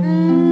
Mm-hmm. 0.00 0.49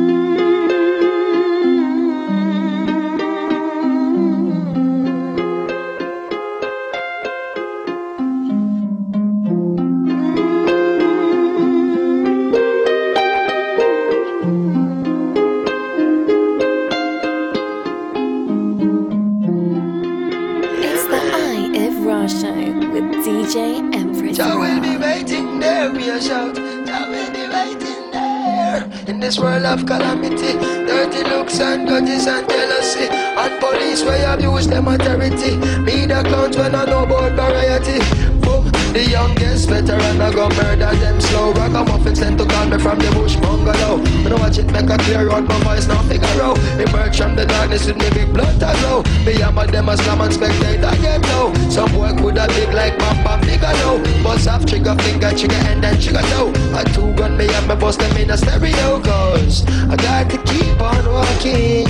Make 44.72 44.90
a 44.90 44.98
clear 44.98 45.30
out 45.30 45.44
my 45.44 45.58
voice, 45.64 45.86
now 45.86 46.02
figure 46.02 46.42
out. 46.42 46.58
Emerge 46.78 47.18
from 47.18 47.34
the 47.36 47.46
darkness 47.46 47.86
with 47.86 47.96
me 47.96 48.10
big 48.10 48.32
blood 48.32 48.58
to 48.60 48.72
go. 48.82 49.02
Me 49.24 49.40
and 49.40 49.56
them 49.70 49.88
a 49.88 49.96
slam 49.96 50.20
and 50.20 50.32
spectator 50.32 50.88
again 50.88 51.22
low. 51.22 51.52
Some 51.70 51.96
work 51.98 52.20
with 52.20 52.36
a 52.36 52.46
big 52.48 52.72
like 52.74 52.98
Papa 52.98 53.44
Figure 53.44 53.74
now. 53.82 53.98
Bust 54.22 54.48
off 54.48 54.64
trigger 54.66 54.94
finger, 54.96 55.30
trigger 55.30 55.62
and 55.70 55.82
then 55.82 56.00
trigger 56.00 56.22
toe. 56.32 56.52
A 56.74 56.84
two 56.94 57.12
gun 57.14 57.36
me 57.36 57.48
and 57.48 57.68
me 57.68 57.74
bust 57.76 58.00
them 58.00 58.16
in 58.16 58.30
a 58.30 58.36
stereo. 58.36 59.00
Cause 59.00 59.64
I 59.88 59.96
got 59.96 60.30
to 60.30 60.38
keep 60.44 60.80
on 60.80 61.04
walking 61.12 61.88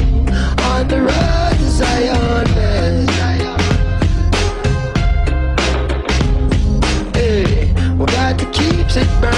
on 0.71 0.89
the 0.89 1.01
road 1.01 1.57
to 1.59 1.71
Zion. 1.71 2.47
Hey, 7.15 7.73
we 7.95 8.07
got 8.07 8.39
to 8.39 8.47
keep 8.51 8.87
it 8.97 9.21
burning. 9.21 9.38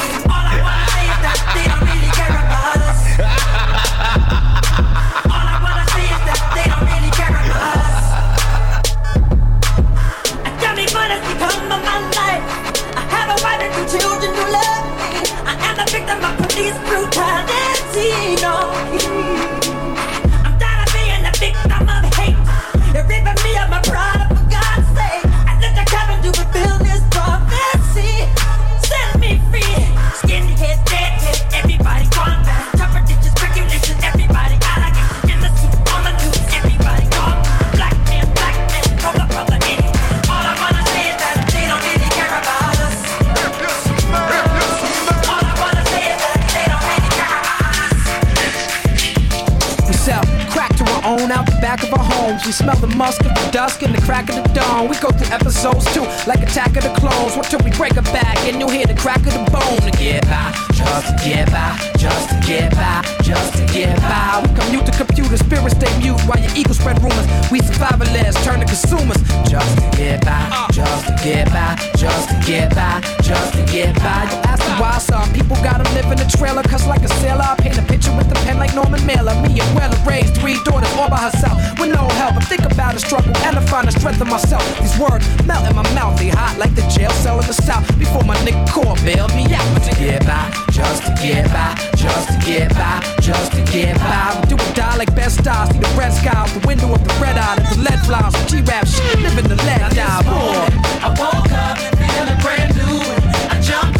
You 52.51 52.57
smell 52.57 52.75
the 52.75 52.93
musk 52.99 53.23
of 53.23 53.31
the 53.31 53.49
dusk 53.53 53.81
and 53.81 53.95
the 53.95 54.01
crack 54.01 54.27
of 54.27 54.35
the 54.35 54.43
dawn. 54.51 54.89
We 54.89 54.99
go 54.99 55.07
through 55.07 55.31
episodes 55.31 55.87
too, 55.93 56.03
like 56.27 56.43
Attack 56.43 56.75
of 56.75 56.83
the 56.83 56.91
Clones. 56.99 57.37
Until 57.39 57.63
we 57.63 57.71
break 57.71 57.95
a 57.95 58.01
back 58.11 58.35
and 58.43 58.59
you 58.59 58.67
hear 58.67 58.85
the 58.85 58.93
crack 58.93 59.23
of 59.23 59.31
the 59.31 59.47
bone. 59.47 59.79
To 59.79 59.91
get 59.95 60.27
by, 60.27 60.51
just 60.75 61.07
to 61.07 61.15
get 61.23 61.47
by, 61.49 61.79
just 61.95 62.27
to 62.27 62.35
get 62.43 62.75
by, 62.75 63.07
just 63.23 63.55
to 63.55 63.63
get 63.71 63.95
by. 64.03 64.43
We 64.43 64.51
commute 64.59 64.85
the 64.85 64.91
computer, 64.91 65.37
spirits 65.37 65.79
stay 65.79 65.87
mute 66.03 66.19
while 66.27 66.43
your 66.43 66.51
ego 66.51 66.73
spread 66.73 66.99
rumors. 66.99 67.23
We 67.55 67.61
survivalists 67.63 68.43
turn 68.43 68.59
to 68.59 68.65
consumers. 68.67 69.23
Just 69.47 69.71
to 69.79 69.87
get 69.95 70.19
by, 70.25 70.67
just 70.73 71.07
to 71.07 71.15
get 71.23 71.47
by, 71.55 71.79
just 71.95 72.35
to 72.35 72.35
get 72.43 72.75
by 72.75 72.99
just 73.31 73.53
to 73.55 73.63
get 73.71 73.95
by. 74.03 74.27
You 74.27 74.75
a 74.75 74.81
while, 74.81 74.99
some 74.99 75.31
people 75.31 75.55
gotta 75.63 75.87
live 75.95 76.11
in 76.11 76.19
a 76.19 76.27
trailer, 76.27 76.63
cause 76.63 76.85
like 76.85 77.03
a 77.03 77.11
sailor, 77.23 77.47
I 77.47 77.55
paint 77.55 77.77
a 77.77 77.85
picture 77.87 78.11
with 78.15 78.27
a 78.27 78.35
pen 78.43 78.57
like 78.59 78.75
Norman 78.75 79.03
Mailer. 79.05 79.35
Me 79.47 79.55
and 79.55 79.71
Wella 79.75 79.95
raised 80.05 80.35
three 80.35 80.59
daughters 80.67 80.91
all 80.99 81.09
by 81.09 81.31
herself, 81.31 81.57
with 81.79 81.95
no 81.95 82.03
help. 82.19 82.35
I 82.35 82.43
think 82.51 82.63
about 82.67 82.93
the 82.93 82.99
struggle 82.99 83.31
and 83.47 83.55
I 83.57 83.63
find 83.71 83.87
the 83.87 83.95
strength 83.95 84.19
in 84.21 84.27
myself. 84.27 84.63
These 84.79 84.99
words 84.99 85.23
melt 85.47 85.63
in 85.69 85.75
my 85.75 85.87
mouth, 85.95 86.19
they 86.19 86.29
hot 86.29 86.59
like 86.59 86.75
the 86.75 86.83
jail 86.91 87.11
cell 87.23 87.39
in 87.39 87.47
the 87.47 87.53
south. 87.53 87.87
Before 87.97 88.23
my 88.23 88.35
nigga 88.43 88.67
core 88.67 88.99
bailed 89.07 89.33
me 89.33 89.47
out, 89.55 89.67
Just 89.79 89.87
to 89.87 89.95
get 89.95 90.25
by, 90.27 90.43
just 90.75 91.03
to 91.07 91.11
get 91.23 91.47
by, 91.55 91.71
just 91.95 92.27
to 92.31 92.37
get 92.43 92.69
by, 92.75 92.99
just 93.21 93.51
to 93.55 93.61
get 93.71 93.95
by. 93.97 94.35
We 94.41 94.51
do 94.51 94.55
or 94.59 94.73
die 94.75 94.97
like 94.97 95.15
Bed-Stuy, 95.15 95.71
see 95.71 95.79
the 95.79 95.91
red 95.95 96.11
sky 96.11 96.35
out 96.35 96.49
the 96.49 96.67
window 96.67 96.91
of 96.91 97.01
the 97.07 97.13
red 97.23 97.37
eye, 97.37 97.55
the 97.71 97.79
lead 97.79 97.99
flies, 98.03 98.35
G-rap 98.51 98.87
shit, 98.87 99.19
living 99.23 99.47
the 99.47 99.55
lead 99.63 99.79
now, 99.79 99.89
die. 99.89 100.21
Boy, 100.27 100.67
I 101.05 101.09
woke 101.15 101.51
up 101.51 101.91
feeling 102.11 102.39
brand 102.41 102.75
new 102.75 102.80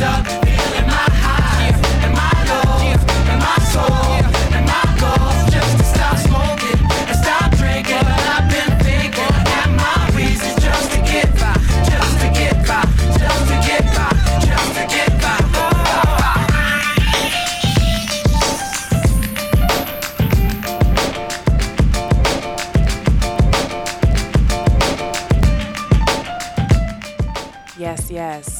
stop. 0.02 0.41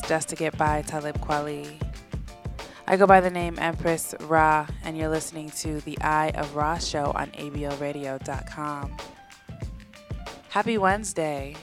Just 0.08 0.30
to 0.30 0.36
Get 0.36 0.58
By 0.58 0.82
Talib 0.84 1.20
Kweli. 1.22 1.82
I 2.88 2.98
go 2.98 3.08
by 3.08 3.22
the 3.22 3.30
name 3.30 3.58
Empress 3.58 4.14
Rah, 4.22 4.68
and 4.84 4.98
you're 4.98 5.10
listening 5.10 5.50
to 5.62 5.82
the 5.82 5.98
Eye 6.02 6.32
of 6.36 6.56
Rah 6.56 6.78
show 6.78 7.12
on 7.16 7.28
ablradio.com. 7.32 8.98
Happy 10.50 10.78
Wednesday. 10.78 11.56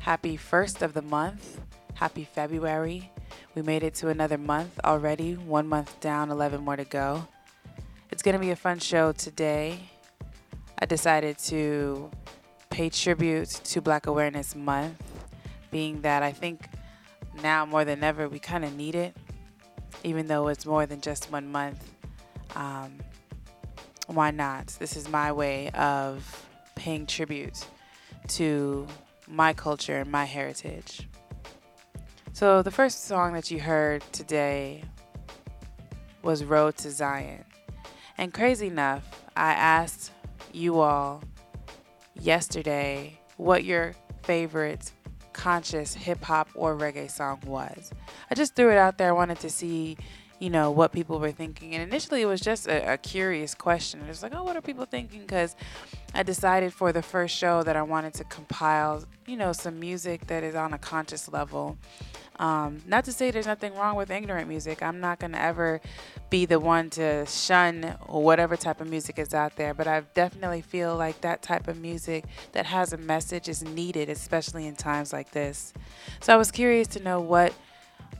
Happy 0.00 0.36
first 0.36 0.82
of 0.82 0.92
the 0.92 1.02
month. 1.02 1.60
Happy 1.94 2.24
February. 2.24 3.10
We 3.54 3.62
made 3.62 3.82
it 3.82 3.94
to 3.96 4.08
another 4.08 4.38
month 4.38 4.78
already, 4.84 5.34
one 5.34 5.66
month 5.66 5.98
down, 6.00 6.30
11 6.30 6.62
more 6.62 6.76
to 6.76 6.84
go. 6.84 7.26
It's 8.10 8.22
going 8.22 8.34
to 8.34 8.40
be 8.40 8.50
a 8.50 8.56
fun 8.56 8.78
show 8.78 9.12
today. 9.12 9.80
I 10.78 10.86
decided 10.86 11.38
to 11.38 12.10
pay 12.70 12.90
tribute 12.90 13.48
to 13.48 13.80
Black 13.80 14.06
Awareness 14.06 14.54
Month, 14.54 15.02
being 15.70 16.02
that 16.02 16.22
I 16.22 16.32
think 16.32 16.68
now 17.42 17.66
more 17.66 17.84
than 17.84 18.02
ever, 18.02 18.28
we 18.28 18.38
kind 18.38 18.64
of 18.64 18.74
need 18.76 18.94
it, 18.94 19.16
even 20.02 20.26
though 20.26 20.48
it's 20.48 20.66
more 20.66 20.86
than 20.86 21.00
just 21.00 21.30
one 21.30 21.50
month. 21.50 21.90
Um, 22.54 22.98
why 24.06 24.30
not? 24.30 24.68
This 24.78 24.96
is 24.96 25.08
my 25.08 25.32
way 25.32 25.70
of 25.70 26.46
paying 26.74 27.06
tribute 27.06 27.66
to 28.28 28.86
my 29.26 29.52
culture 29.52 29.98
and 29.98 30.10
my 30.10 30.24
heritage. 30.24 31.08
So, 32.32 32.62
the 32.62 32.70
first 32.70 33.04
song 33.06 33.32
that 33.34 33.50
you 33.50 33.60
heard 33.60 34.02
today 34.12 34.82
was 36.22 36.44
Road 36.44 36.76
to 36.78 36.90
Zion. 36.90 37.44
And 38.18 38.32
crazy 38.32 38.66
enough, 38.66 39.24
I 39.36 39.52
asked 39.52 40.10
you 40.52 40.80
all 40.80 41.22
yesterday 42.14 43.18
what 43.36 43.64
your 43.64 43.94
favorite 44.22 44.92
conscious 45.34 45.92
hip 45.94 46.22
hop 46.24 46.48
or 46.54 46.74
reggae 46.76 47.10
song 47.10 47.40
was. 47.44 47.90
I 48.30 48.34
just 48.34 48.54
threw 48.54 48.70
it 48.70 48.78
out 48.78 48.96
there. 48.96 49.08
I 49.08 49.12
wanted 49.12 49.40
to 49.40 49.50
see, 49.50 49.98
you 50.38 50.50
know, 50.50 50.70
what 50.70 50.92
people 50.92 51.18
were 51.18 51.32
thinking. 51.32 51.74
And 51.74 51.82
initially, 51.82 52.22
it 52.22 52.26
was 52.26 52.40
just 52.40 52.66
a, 52.66 52.94
a 52.94 52.96
curious 52.98 53.54
question. 53.54 54.00
It 54.02 54.08
was 54.08 54.22
like, 54.22 54.34
oh, 54.34 54.44
what 54.44 54.56
are 54.56 54.60
people 54.60 54.84
thinking? 54.84 55.20
Because 55.20 55.56
I 56.14 56.22
decided 56.22 56.72
for 56.72 56.92
the 56.92 57.02
first 57.02 57.36
show 57.36 57.62
that 57.62 57.76
I 57.76 57.82
wanted 57.82 58.14
to 58.14 58.24
compile, 58.24 59.04
you 59.26 59.36
know, 59.36 59.52
some 59.52 59.80
music 59.80 60.26
that 60.26 60.42
is 60.42 60.54
on 60.54 60.72
a 60.72 60.78
conscious 60.78 61.28
level. 61.28 61.78
Um, 62.38 62.82
not 62.86 63.04
to 63.04 63.12
say 63.12 63.30
there's 63.30 63.46
nothing 63.46 63.74
wrong 63.74 63.94
with 63.94 64.10
ignorant 64.10 64.48
music. 64.48 64.82
I'm 64.82 65.00
not 65.00 65.20
going 65.20 65.32
to 65.32 65.40
ever 65.40 65.80
be 66.30 66.46
the 66.46 66.58
one 66.58 66.90
to 66.90 67.24
shun 67.26 67.96
whatever 68.06 68.56
type 68.56 68.80
of 68.80 68.88
music 68.88 69.18
is 69.18 69.34
out 69.34 69.54
there, 69.56 69.72
but 69.72 69.86
I 69.86 70.00
definitely 70.14 70.62
feel 70.62 70.96
like 70.96 71.20
that 71.20 71.42
type 71.42 71.68
of 71.68 71.78
music 71.78 72.24
that 72.52 72.66
has 72.66 72.92
a 72.92 72.96
message 72.96 73.48
is 73.48 73.62
needed, 73.62 74.08
especially 74.08 74.66
in 74.66 74.74
times 74.74 75.12
like 75.12 75.30
this. 75.30 75.72
So 76.20 76.34
I 76.34 76.36
was 76.36 76.50
curious 76.50 76.88
to 76.88 77.00
know 77.00 77.20
what 77.20 77.52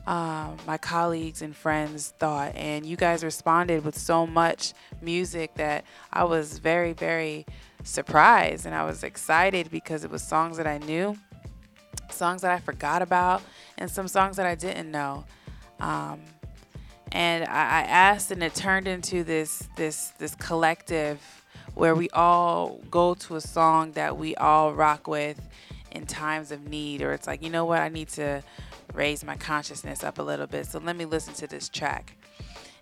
um, 0.07 0.57
my 0.67 0.77
colleagues 0.77 1.41
and 1.41 1.55
friends 1.55 2.13
thought, 2.19 2.55
and 2.55 2.85
you 2.85 2.95
guys 2.95 3.23
responded 3.23 3.83
with 3.83 3.97
so 3.97 4.27
much 4.27 4.73
music 5.01 5.55
that 5.55 5.85
I 6.13 6.23
was 6.23 6.59
very, 6.59 6.93
very 6.93 7.45
surprised 7.83 8.65
and 8.65 8.73
I 8.73 8.83
was 8.83 9.03
excited 9.03 9.69
because 9.69 10.03
it 10.03 10.09
was 10.09 10.23
songs 10.23 10.57
that 10.57 10.65
I 10.65 10.79
knew 10.79 11.15
songs 12.11 12.41
that 12.41 12.51
I 12.51 12.59
forgot 12.59 13.01
about, 13.01 13.41
and 13.77 13.89
some 13.89 14.07
songs 14.07 14.37
that 14.37 14.45
I 14.45 14.55
didn't 14.55 14.91
know. 14.91 15.25
Um, 15.79 16.21
and 17.11 17.45
I, 17.45 17.47
I 17.47 17.81
asked, 17.81 18.31
and 18.31 18.43
it 18.43 18.55
turned 18.55 18.87
into 18.87 19.23
this 19.23 19.67
this 19.75 20.09
this 20.17 20.35
collective 20.35 21.19
where 21.73 21.95
we 21.95 22.09
all 22.11 22.79
go 22.89 23.13
to 23.15 23.35
a 23.35 23.41
song 23.41 23.91
that 23.93 24.17
we 24.17 24.33
all 24.35 24.73
rock 24.73 25.07
with 25.07 25.41
in 25.91 26.05
times 26.05 26.51
of 26.51 26.67
need, 26.67 27.01
or 27.01 27.11
it's 27.11 27.27
like, 27.27 27.43
you 27.43 27.49
know 27.49 27.65
what, 27.65 27.79
I 27.79 27.89
need 27.89 28.09
to 28.09 28.41
raise 28.95 29.23
my 29.23 29.35
consciousness 29.35 30.03
up 30.03 30.19
a 30.19 30.23
little 30.23 30.47
bit, 30.47 30.65
so 30.65 30.79
let 30.79 30.95
me 30.95 31.05
listen 31.05 31.33
to 31.35 31.47
this 31.47 31.69
track. 31.69 32.15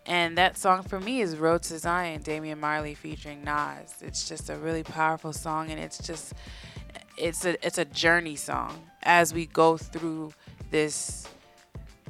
And 0.06 0.38
that 0.38 0.58
song 0.58 0.84
for 0.84 1.00
me 1.00 1.22
is 1.22 1.38
Road 1.38 1.64
to 1.64 1.80
Zion, 1.80 2.22
Damian 2.22 2.60
Marley 2.60 2.94
featuring 2.94 3.44
Nas. 3.44 3.96
It's 4.02 4.28
just 4.28 4.50
a 4.50 4.58
really 4.58 4.84
powerful 4.84 5.32
song, 5.32 5.72
and 5.72 5.80
it's 5.80 5.98
just 5.98 6.34
it's 7.18 7.46
a 7.46 7.66
it's 7.66 7.78
a 7.78 7.86
journey 7.86 8.36
song 8.36 8.90
as 9.04 9.34
we 9.34 9.46
go 9.46 9.78
through 9.78 10.34
this 10.72 11.28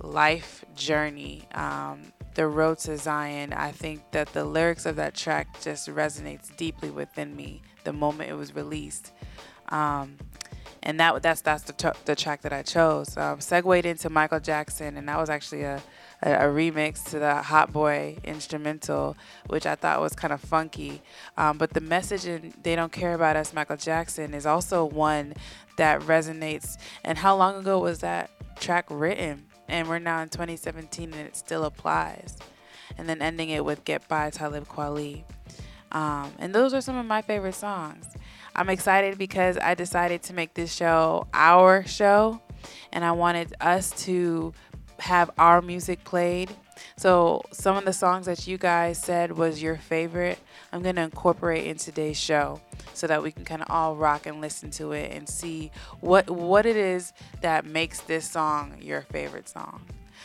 life 0.01 0.65
journey. 0.75 1.43
Um, 1.53 2.13
the 2.35 2.47
road 2.47 2.79
to 2.79 2.97
Zion. 2.97 3.53
I 3.53 3.71
think 3.71 4.01
that 4.11 4.33
the 4.33 4.43
lyrics 4.43 4.85
of 4.85 4.95
that 4.95 5.13
track 5.13 5.61
just 5.61 5.87
resonates 5.87 6.55
deeply 6.57 6.89
within 6.89 7.35
me 7.35 7.61
the 7.83 7.93
moment 7.93 8.29
it 8.29 8.33
was 8.33 8.55
released. 8.55 9.11
Um, 9.69 10.17
and 10.83 10.99
that 10.99 11.23
that's 11.23 11.41
that's 11.41 11.63
the, 11.63 11.95
the 12.05 12.15
track 12.15 12.41
that 12.41 12.53
I 12.53 12.61
chose. 12.61 13.17
Um, 13.17 13.39
segued 13.39 13.85
into 13.85 14.09
Michael 14.09 14.39
Jackson, 14.39 14.97
and 14.97 15.07
that 15.09 15.17
was 15.17 15.29
actually 15.29 15.63
a 15.63 15.81
a, 16.23 16.31
a, 16.31 16.51
remix 16.51 17.03
to 17.11 17.19
the 17.19 17.35
Hot 17.35 17.71
Boy 17.71 18.17
instrumental, 18.23 19.15
which 19.47 19.65
I 19.65 19.75
thought 19.75 20.01
was 20.01 20.13
kind 20.13 20.33
of 20.33 20.41
funky. 20.41 21.01
Um, 21.37 21.57
but 21.57 21.71
the 21.71 21.81
message 21.81 22.25
in 22.25 22.53
They 22.63 22.75
Don't 22.75 22.91
Care 22.91 23.13
About 23.13 23.35
Us, 23.35 23.53
Michael 23.53 23.77
Jackson, 23.77 24.33
is 24.33 24.45
also 24.45 24.85
one 24.85 25.33
that 25.77 26.01
resonates. 26.01 26.77
And 27.03 27.17
how 27.17 27.35
long 27.35 27.57
ago 27.57 27.79
was 27.79 27.99
that 27.99 28.29
track 28.59 28.85
written? 28.89 29.45
And 29.67 29.87
we're 29.87 29.99
now 29.99 30.21
in 30.21 30.29
2017 30.29 31.13
and 31.13 31.27
it 31.27 31.35
still 31.35 31.65
applies. 31.65 32.37
And 32.97 33.09
then 33.09 33.21
ending 33.21 33.49
it 33.49 33.65
with 33.65 33.83
Get 33.85 34.07
By 34.07 34.29
Talib 34.29 34.67
Kweli. 34.67 35.23
Um, 35.91 36.31
and 36.39 36.53
those 36.53 36.73
are 36.73 36.81
some 36.81 36.97
of 36.97 37.05
my 37.05 37.21
favorite 37.21 37.55
songs. 37.55 38.07
I'm 38.55 38.69
excited 38.69 39.17
because 39.17 39.57
I 39.57 39.73
decided 39.73 40.23
to 40.23 40.33
make 40.33 40.53
this 40.53 40.73
show 40.73 41.27
our 41.33 41.85
show 41.85 42.41
and 42.91 43.03
I 43.03 43.11
wanted 43.11 43.53
us 43.59 43.91
to 44.05 44.53
have 44.99 45.31
our 45.37 45.61
music 45.61 46.03
played. 46.03 46.51
So 46.97 47.41
some 47.51 47.77
of 47.77 47.85
the 47.85 47.93
songs 47.93 48.25
that 48.27 48.47
you 48.47 48.57
guys 48.57 48.97
said 48.97 49.31
was 49.31 49.61
your 49.61 49.77
favorite, 49.77 50.39
I'm 50.71 50.83
going 50.83 50.95
to 50.95 51.01
incorporate 51.01 51.65
in 51.65 51.77
today's 51.77 52.17
show 52.17 52.61
so 52.93 53.07
that 53.07 53.23
we 53.23 53.31
can 53.31 53.43
kind 53.43 53.61
of 53.61 53.69
all 53.69 53.95
rock 53.95 54.25
and 54.25 54.39
listen 54.39 54.69
to 54.71 54.91
it 54.91 55.11
and 55.11 55.27
see 55.27 55.71
what 55.99 56.29
what 56.29 56.65
it 56.65 56.77
is 56.77 57.13
that 57.41 57.65
makes 57.65 58.01
this 58.01 58.29
song 58.29 58.75
your 58.79 59.01
favorite 59.01 59.49
song. 59.49 59.81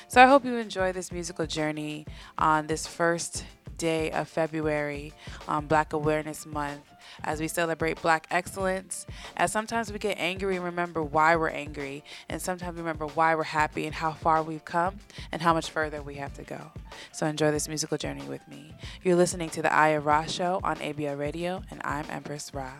So 0.09 0.23
I 0.23 0.27
hope 0.27 0.45
you 0.45 0.57
enjoy 0.57 0.93
this 0.93 1.13
musical 1.13 1.47
journey 1.47 2.07
on 2.39 2.67
this 2.67 2.87
first 2.87 3.45
day 3.79 4.11
of 4.11 4.29
February, 4.29 5.13
um, 5.47 5.67
Black 5.67 5.93
Awareness 5.93 6.45
Month 6.45 6.83
as 7.25 7.41
we 7.41 7.49
celebrate 7.49 8.01
black 8.03 8.27
excellence. 8.31 9.07
As 9.37 9.53
sometimes 9.53 9.93
we 9.93 9.99
get 9.99 10.19
angry 10.19 10.57
and 10.57 10.65
remember 10.65 11.03
why 11.03 11.37
we're 11.37 11.49
angry, 11.49 12.05
and 12.29 12.41
sometimes 12.41 12.77
remember 12.77 13.07
why 13.07 13.35
we're 13.35 13.45
happy 13.45 13.87
and 13.87 13.95
how 13.95 14.13
far 14.13 14.43
we've 14.43 14.65
come 14.65 14.99
and 15.33 15.43
how 15.43 15.53
much 15.55 15.71
further 15.71 16.03
we 16.03 16.15
have 16.15 16.35
to 16.35 16.43
go. 16.43 16.71
So 17.13 17.27
enjoy 17.27 17.51
this 17.51 17.69
musical 17.69 17.99
journey 17.99 18.25
with 18.25 18.47
me. 18.49 18.75
You're 19.03 19.17
listening 19.17 19.51
to 19.51 19.63
the 19.63 19.73
Eye 19.73 19.89
of 19.89 20.07
Rah 20.07 20.27
show 20.27 20.61
on 20.63 20.77
ABL 20.77 21.19
Radio, 21.19 21.63
and 21.71 21.81
I'm 21.85 22.07
Empress 22.11 22.53
Rah. 22.55 22.73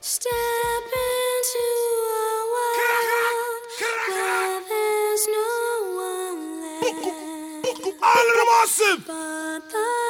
Step 0.00 0.32
into 0.32 1.58
a 2.04 2.46
world 2.54 3.62
where 4.08 4.60
there's 4.68 5.26
no 5.26 5.48
one 5.96 6.60
left. 6.60 6.84
All 8.02 8.28
of 8.28 8.34
them 8.34 8.48
awesome. 8.48 10.07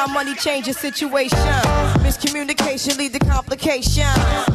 But 0.00 0.14
the 0.14 0.34
change 0.34 0.66
your 0.66 0.74
situation. 0.74 1.36
Miscommunication 2.00 2.96
lead 2.96 3.12
to 3.12 3.18
complication. 3.18 4.08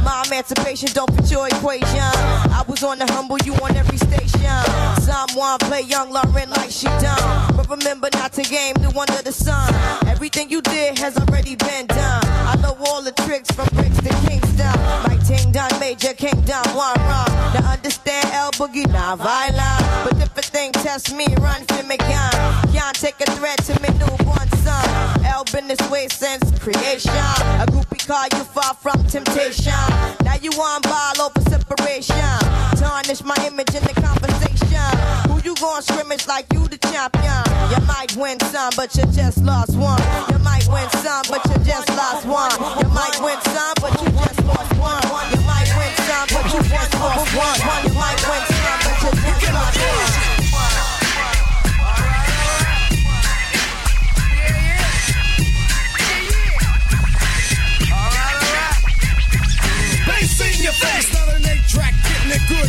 My 0.03 0.23
emancipation 0.25 0.89
don't 0.93 1.13
fit 1.15 1.29
your 1.29 1.47
equation. 1.47 2.09
I 2.57 2.63
was 2.67 2.83
on 2.83 2.97
the 2.97 3.05
humble, 3.13 3.37
you 3.45 3.53
on 3.61 3.75
every 3.75 3.97
station. 3.97 4.57
Someone 5.01 5.59
play 5.59 5.81
young 5.81 6.11
Lauryn 6.11 6.49
like 6.49 6.71
she 6.71 6.87
done. 6.87 7.55
But 7.55 7.69
remember 7.69 8.09
not 8.13 8.33
to 8.33 8.41
game 8.41 8.73
new 8.79 8.89
under 8.99 9.21
the 9.21 9.31
sun. 9.31 9.71
Everything 10.07 10.49
you 10.49 10.61
did 10.63 10.97
has 10.97 11.15
already 11.15 11.55
been 11.55 11.85
done. 11.85 12.25
I 12.25 12.55
know 12.63 12.75
all 12.87 13.03
the 13.03 13.11
tricks 13.11 13.51
from 13.51 13.67
bricks 13.75 13.97
to 14.01 14.09
Kingston. 14.55 14.79
My 15.03 15.17
ting 15.25 15.51
done 15.51 15.71
major 15.79 16.13
kingdom, 16.13 16.63
one 16.75 16.97
wrong. 17.07 17.27
To 17.53 17.63
understand 17.63 18.29
L-Boogie, 18.33 18.91
not 18.91 19.19
violent. 19.19 19.83
But 20.03 20.17
if 20.21 20.37
a 20.37 20.41
thing 20.41 20.71
test 20.73 21.15
me, 21.15 21.27
run 21.39 21.63
for 21.65 21.83
me 21.83 21.97
gun. 21.97 22.31
Can't 22.73 22.95
take 22.95 23.19
a 23.21 23.31
threat 23.31 23.57
to 23.65 23.73
me 23.81 23.89
newborn 23.99 24.49
son. 24.63 25.25
El 25.25 25.43
been 25.45 25.67
this 25.67 25.81
way 25.89 26.07
since 26.07 26.43
creation. 26.59 27.11
A 27.11 27.65
groupie 27.67 28.05
call 28.07 28.27
you 28.37 28.43
far 28.45 28.73
from 28.73 29.03
temptation. 29.07 29.73
Now 30.23 30.35
you 30.41 30.51
on 30.51 30.81
ball 30.81 31.21
over 31.21 31.41
separation. 31.49 32.15
Tarnish 32.77 33.23
my 33.23 33.37
image 33.45 33.73
in 33.75 33.83
the 33.83 33.93
conversation. 34.01 35.31
Who 35.31 35.41
you 35.43 35.55
going 35.55 35.81
scrimmage 35.81 36.27
like 36.27 36.51
you 36.53 36.67
the 36.67 36.77
champion? 36.77 37.43
You 37.71 37.85
might 37.87 38.15
win 38.15 38.39
some, 38.51 38.71
but 38.75 38.95
you 38.95 39.03
just 39.11 39.37
lost 39.43 39.75
one. 39.77 40.01
You 40.31 40.39
might 40.39 40.67
win 40.67 40.89
some, 41.01 41.23
but 41.29 41.43
you 41.45 41.54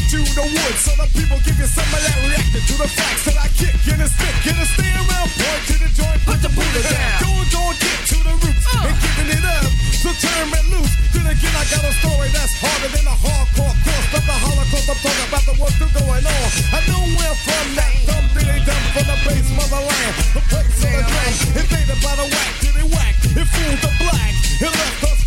to 0.06 0.22
the 0.22 0.46
woods. 0.46 0.80
So 0.86 0.94
the 0.94 1.08
people 1.18 1.38
give 1.42 1.58
you 1.58 1.66
some 1.66 1.86
of 1.90 1.98
that 1.98 2.14
reacting 2.22 2.62
to 2.62 2.74
the 2.78 2.86
facts 2.94 3.26
that 3.26 3.38
I 3.42 3.48
kick 3.58 3.74
in 3.90 3.98
a 3.98 4.06
stick. 4.06 4.34
Get 4.46 4.54
a 4.54 4.66
stay 4.66 4.92
around, 4.94 5.28
point 5.34 5.62
to 5.66 5.74
the 5.82 5.90
joint, 5.90 6.20
put 6.22 6.38
the 6.38 6.50
Buddha 6.54 6.82
down. 6.86 7.26
Don't, 7.26 7.46
don't 7.50 7.74
get 7.74 7.98
to 8.14 8.18
the 8.22 8.34
roots 8.38 8.66
uh. 8.70 8.86
and 8.86 8.96
giving 9.02 9.30
it 9.34 9.42
up. 9.42 9.66
So 9.98 10.14
turn 10.22 10.46
it 10.54 10.66
loose. 10.70 10.94
Then 11.10 11.26
again, 11.26 11.54
I 11.58 11.64
got 11.66 11.82
a 11.82 11.92
story 11.98 12.30
that's 12.30 12.54
harder 12.54 12.90
than 12.94 13.02
a 13.02 13.16
hardcore 13.18 13.74
course. 13.82 14.06
But 14.14 14.22
the 14.22 14.36
Holocaust, 14.46 14.86
I'm 14.86 14.98
talking 15.02 15.26
about 15.26 15.42
the 15.42 15.54
what's 15.58 15.74
still 15.74 15.90
going 15.98 16.22
on. 16.22 16.46
I 16.70 16.78
know 16.86 17.02
where 17.18 17.36
from 17.42 17.66
that 17.74 17.92
dumb 18.06 18.26
dilly 18.30 18.58
dumb 18.62 18.84
from 18.94 19.06
the 19.10 19.16
base 19.26 19.50
motherland. 19.58 20.14
The 20.38 20.42
place 20.46 20.78
of 20.86 20.90
the 20.94 21.02
drum. 21.02 21.32
It 21.58 21.66
faded 21.66 21.98
by 21.98 22.14
the 22.14 22.26
whack, 22.30 22.52
did 22.62 22.76
it 22.78 22.88
whack? 22.94 23.14
It 23.34 23.46
fooled 23.50 23.80
the 23.82 23.92
black. 23.98 24.34
It 24.62 24.70
left 24.70 25.02
us 25.02 25.25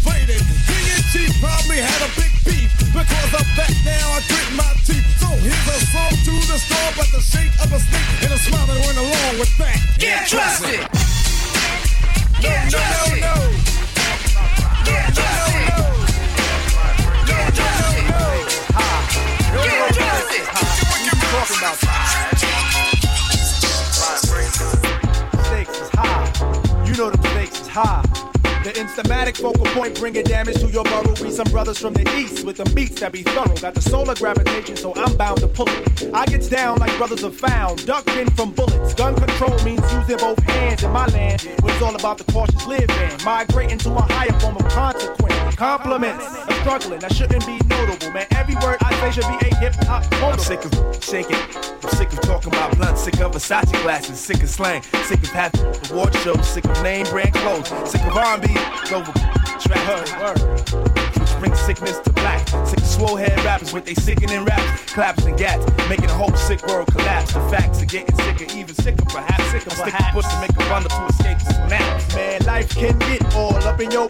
faded. 1.10 1.25
King 1.25 1.25
and 1.25 1.36
probably 1.42 1.78
had 1.78 2.01
a 2.06 2.10
big 2.16 2.32
beef. 2.46 2.70
Because 2.94 3.34
of 3.34 3.46
that, 3.58 3.72
now 3.86 4.13
I 4.13 4.22
grit 4.28 4.50
my 4.56 4.74
teeth. 4.86 5.06
So 5.20 5.28
here's 5.42 5.68
a 5.68 5.80
song 5.89 6.13
to 6.25 6.34
the 6.48 6.58
storm, 6.58 6.94
but 6.98 7.10
the 7.12 7.22
shape 7.22 7.54
of 7.63 7.74
a 7.74 7.80
snake 7.80 8.24
and 8.24 8.34
a 8.34 8.38
smile 8.38 8.66
that 8.68 8.80
went 8.86 8.98
along 8.98 9.39
with 9.39 9.58
that. 9.58 9.78
Get 9.98 10.28
trusted. 10.28 10.80
Get 12.42 12.70
trusted. 12.70 13.22
No, 13.22 13.34
no, 13.34 13.44
no. 13.44 13.54
Get 14.86 15.13
trusted. 15.13 15.66
Get 17.25 17.54
trusted. 17.54 18.06
Get 19.50 19.94
trusted. 19.94 20.46
What 20.89 21.00
you 21.06 21.13
talking 21.30 21.58
about? 21.58 21.78
Stakes 25.46 25.78
is 25.80 25.89
high. 25.94 26.86
You 26.86 26.94
know 26.96 27.10
the 27.10 27.18
stakes 27.30 27.62
is 27.62 27.68
high. 27.68 28.04
The 28.62 28.72
instamatic 28.72 29.38
focal 29.38 29.66
point 29.68 29.98
bringing 29.98 30.25
damage 30.25 30.60
to 30.60 30.68
your 30.68 30.84
burrow. 30.84 31.16
We 31.22 31.32
some 31.32 31.50
brothers 31.50 31.80
from 31.80 31.94
the 31.94 32.04
east 32.18 32.46
with 32.46 32.58
the 32.58 32.66
beats 32.75 33.00
that 33.00 33.13
be 33.13 33.24
thorough. 33.24 33.56
Got 33.56 33.74
the 33.74 33.82
solar 33.82 34.16
gravitation, 34.16 34.75
so 34.75 34.94
I'm 34.96 35.16
bound 35.16 35.39
to 35.39 35.48
pull 35.48 35.70
it. 35.70 36.13
I 36.13 36.25
gets 36.25 36.50
down 36.50 36.78
like 36.80 36.96
brothers 36.98 37.22
have 37.22 37.38
found, 37.38 37.86
ducking 37.86 38.30
from 38.32 38.51
bullets. 38.51 38.94
Gun 38.96 39.16
control 39.16 39.58
means 39.63 39.82
using 39.94 40.18
both 40.18 40.39
hands 40.44 40.84
in 40.84 40.92
my 40.92 41.06
land. 41.08 41.42
Where 41.62 41.74
it's 41.74 41.82
all 41.82 41.96
about 41.96 42.18
the 42.18 42.30
cautious 42.32 42.68
living, 42.68 42.89
migrating 43.24 43.78
to 43.80 43.92
a 43.94 44.01
higher 44.01 44.38
form 44.42 44.58
of 44.58 44.68
consequence. 44.68 45.56
Compliments 45.56 46.25
struggling 46.70 47.00
that 47.00 47.16
shouldn't 47.16 47.44
be 47.48 47.58
notable, 47.66 48.12
man. 48.12 48.28
Every 48.30 48.54
word 48.56 48.78
I 48.82 48.94
say 49.00 49.10
should 49.10 49.40
be 49.40 49.48
a 49.48 49.56
hip 49.56 49.74
hop. 49.86 50.06
I'm 50.22 50.38
sick 50.38 50.64
of 50.66 51.04
shaking. 51.04 51.36
I'm 51.36 51.90
sick 51.90 52.14
of 52.14 52.22
talking 52.22 52.54
about 52.54 52.78
blunt. 52.78 52.96
Sick 52.96 53.20
of 53.22 53.32
Versace 53.32 53.72
glasses. 53.82 54.20
Sick 54.20 54.44
of 54.44 54.50
slang. 54.50 54.84
Sick 55.06 55.24
of 55.24 55.30
having 55.30 55.66
award 55.90 56.14
shows. 56.18 56.48
Sick 56.48 56.66
of 56.66 56.84
name 56.84 57.08
brand 57.08 57.34
clothes. 57.34 57.70
Sick 57.90 58.02
of 58.02 58.16
R&B 58.16 58.50
over 58.94 59.12
track 59.60 59.80
bring 61.40 61.56
sickness 61.56 61.98
to 62.00 62.12
black. 62.12 62.38
Sick 62.65 62.79
swole 62.79 63.15
head 63.15 63.38
rappers 63.46 63.74
with 63.74 63.86
they 63.86 63.94
sickening 63.94 64.44
raps, 64.44 64.91
claps 64.91 65.24
and 65.25 65.38
gats, 65.38 65.63
making 65.88 66.08
the 66.08 66.13
whole 66.13 66.34
sick 66.36 66.65
world 66.65 66.88
collapse. 66.88 67.34
The 67.34 67.41
facts 67.41 67.82
are 67.84 67.86
getting 67.86 68.15
sicker, 68.15 68.46
even 68.58 68.74
sicker, 68.74 69.06
perhaps 69.06 69.46
sicker. 69.51 69.70
Stick 69.70 69.94
a 69.94 70.03
push 70.12 70.25
to 70.25 70.39
make 70.41 70.51
a 70.51 70.70
run 70.70 70.82
to 70.82 71.06
escape 71.10 71.38
the 71.38 71.53
snaps. 71.68 72.15
Man, 72.15 72.44
life 72.46 72.70
can 72.70 72.98
get 73.00 73.36
all 73.36 73.56
up 73.56 73.79
in 73.79 73.91
your 73.91 74.08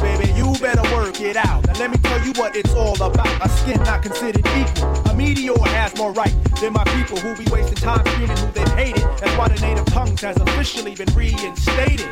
baby. 0.00 0.32
You 0.32 0.54
better 0.58 0.82
work 0.96 1.20
it 1.20 1.36
out. 1.36 1.66
Now 1.66 1.74
let 1.74 1.90
me 1.90 1.98
tell 1.98 2.20
you 2.24 2.32
what 2.32 2.56
it's 2.56 2.72
all 2.72 2.96
about. 2.96 3.28
My 3.38 3.46
skin 3.48 3.82
not 3.82 4.02
considered 4.02 4.46
equal. 4.56 4.88
A 5.10 5.14
meteor 5.14 5.58
has 5.58 5.94
more 5.96 6.12
right 6.12 6.34
than 6.62 6.72
my 6.72 6.84
people 6.84 7.18
who 7.18 7.36
be 7.36 7.50
wasting 7.50 7.76
time 7.76 8.06
screaming 8.06 8.38
who 8.38 8.50
they 8.52 8.70
hated. 8.70 9.04
That's 9.20 9.36
why 9.36 9.48
the 9.48 9.60
native 9.60 9.84
tongues 9.86 10.22
has 10.22 10.38
officially 10.38 10.94
been 10.94 11.12
reinstated. 11.14 12.08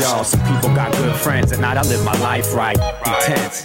Yo, 0.00 0.22
some 0.24 0.40
people 0.40 0.74
got 0.74 0.90
good 0.92 1.14
friends, 1.16 1.52
and 1.52 1.60
night 1.60 1.76
I 1.76 1.82
live 1.82 2.04
my 2.04 2.18
life 2.18 2.52
right. 2.52 2.76
Intense. 3.06 3.64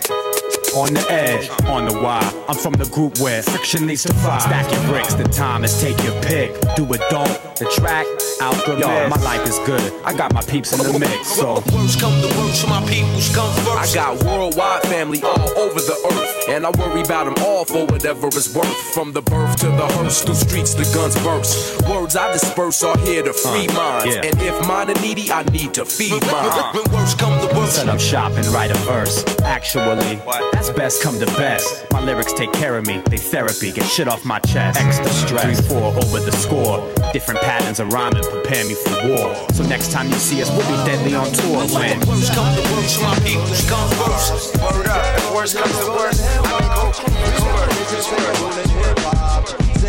On 0.76 0.94
the 0.94 1.04
edge, 1.12 1.50
on 1.68 1.86
the 1.86 1.94
wire. 2.00 2.22
I'm 2.48 2.56
from 2.56 2.74
the 2.74 2.86
group 2.90 3.18
where 3.20 3.42
friction 3.42 3.88
leads 3.88 4.04
to 4.04 4.14
fire. 4.14 4.40
Stack 4.40 4.72
your 4.72 4.84
bricks, 4.88 5.14
the 5.16 5.24
time 5.26 5.64
is 5.64 5.82
take 5.82 6.02
your 6.04 6.14
pick. 6.22 6.54
Do 6.76 6.86
it, 6.94 7.02
don't. 7.10 7.28
The 7.58 7.66
track, 7.76 8.06
out 8.40 8.56
the 8.66 8.78
Yo, 8.80 8.88
mix. 8.88 9.10
my 9.10 9.22
life 9.24 9.46
is 9.48 9.58
good. 9.66 9.92
I 10.06 10.16
got 10.16 10.34
my 10.34 10.42
peeps 10.42 10.72
in 10.72 10.80
the 10.80 10.98
mix, 10.98 11.28
so. 11.34 11.56
Worst 11.74 12.00
come 12.00 12.22
to 12.22 12.28
worst, 12.38 12.68
my 12.70 12.80
peoples 12.88 13.36
come 13.36 13.52
first. 13.66 13.92
I 13.92 13.94
got 13.94 14.24
worldwide 14.24 14.84
family 14.84 15.22
all 15.24 15.50
over 15.60 15.82
the 15.82 15.98
earth. 16.14 16.50
And 16.50 16.66
I 16.66 16.70
worry 16.72 17.02
about 17.02 17.26
them 17.26 17.44
all 17.46 17.66
for 17.66 17.86
whatever 17.86 18.28
it's 18.28 18.56
worth. 18.56 18.74
From 18.94 19.12
the 19.12 19.22
birth 19.22 19.58
to 19.58 19.68
the 19.68 19.88
hearse, 19.98 20.24
through 20.24 20.36
streets, 20.36 20.74
the 20.74 20.84
guns 20.96 21.16
burst. 21.24 21.82
Words 21.90 22.16
I 22.16 22.32
disperse 22.32 22.82
are 22.84 22.98
here 23.00 23.24
to 23.24 23.34
free 23.34 23.68
uh, 23.68 23.74
minds. 23.74 24.16
Yeah. 24.16 24.22
And 24.24 24.42
if 24.42 24.68
mine 24.68 24.90
are 24.90 25.02
needy, 25.02 25.32
I 25.32 25.44
need 25.52 25.74
to 25.74 25.86
feed 25.86 26.22
mine. 26.32 26.76
When 26.76 26.92
worst 26.94 27.20
come 27.20 27.38
to 27.48 27.56
worst. 27.58 27.76
Set 27.76 27.90
up 27.90 28.00
shop 28.00 28.32
and 28.34 28.46
write 28.48 28.72
a 28.72 28.78
verse. 28.80 29.26
Actually, 29.42 30.16
what? 30.18 30.59
That's 30.60 30.72
best 30.72 31.02
come 31.02 31.18
to 31.20 31.26
best. 31.38 31.90
My 31.90 32.02
lyrics 32.02 32.34
take 32.34 32.52
care 32.52 32.76
of 32.76 32.86
me, 32.86 33.02
they 33.10 33.16
therapy, 33.16 33.72
get 33.72 33.86
shit 33.86 34.10
off 34.10 34.26
my 34.26 34.40
chest. 34.40 34.78
Extra 34.78 35.08
stress, 35.08 35.62
3 35.62 35.80
4 35.80 35.82
over 36.04 36.20
the 36.20 36.34
score. 36.34 36.86
Different 37.14 37.40
patterns 37.40 37.80
of 37.80 37.94
rhyming 37.94 38.24
prepare 38.24 38.66
me 38.66 38.74
for 38.74 39.08
war. 39.08 39.34
So 39.54 39.64
next 39.64 39.94
time 39.94 40.08
you 40.08 40.16
see 40.16 40.42
us, 40.42 40.52
we'll 40.52 40.68
be 40.68 40.76
deadly 40.84 41.16
on 41.16 41.32
tour. 41.32 41.64
When 41.72 41.98
worst 42.02 42.34
come 42.34 42.54
to 42.54 42.62
worst, 42.74 43.02
my 43.02 43.16
people 43.20 43.48
come 43.72 43.90
first. 44.04 44.58
Word 44.58 44.88
up, 44.88 45.18
if 45.18 45.34
worst 45.34 45.56
comes 45.56 45.72
to 45.80 45.92
worst, 45.92 46.28
I 46.28 46.60
can 46.60 46.76
go. 46.76 46.92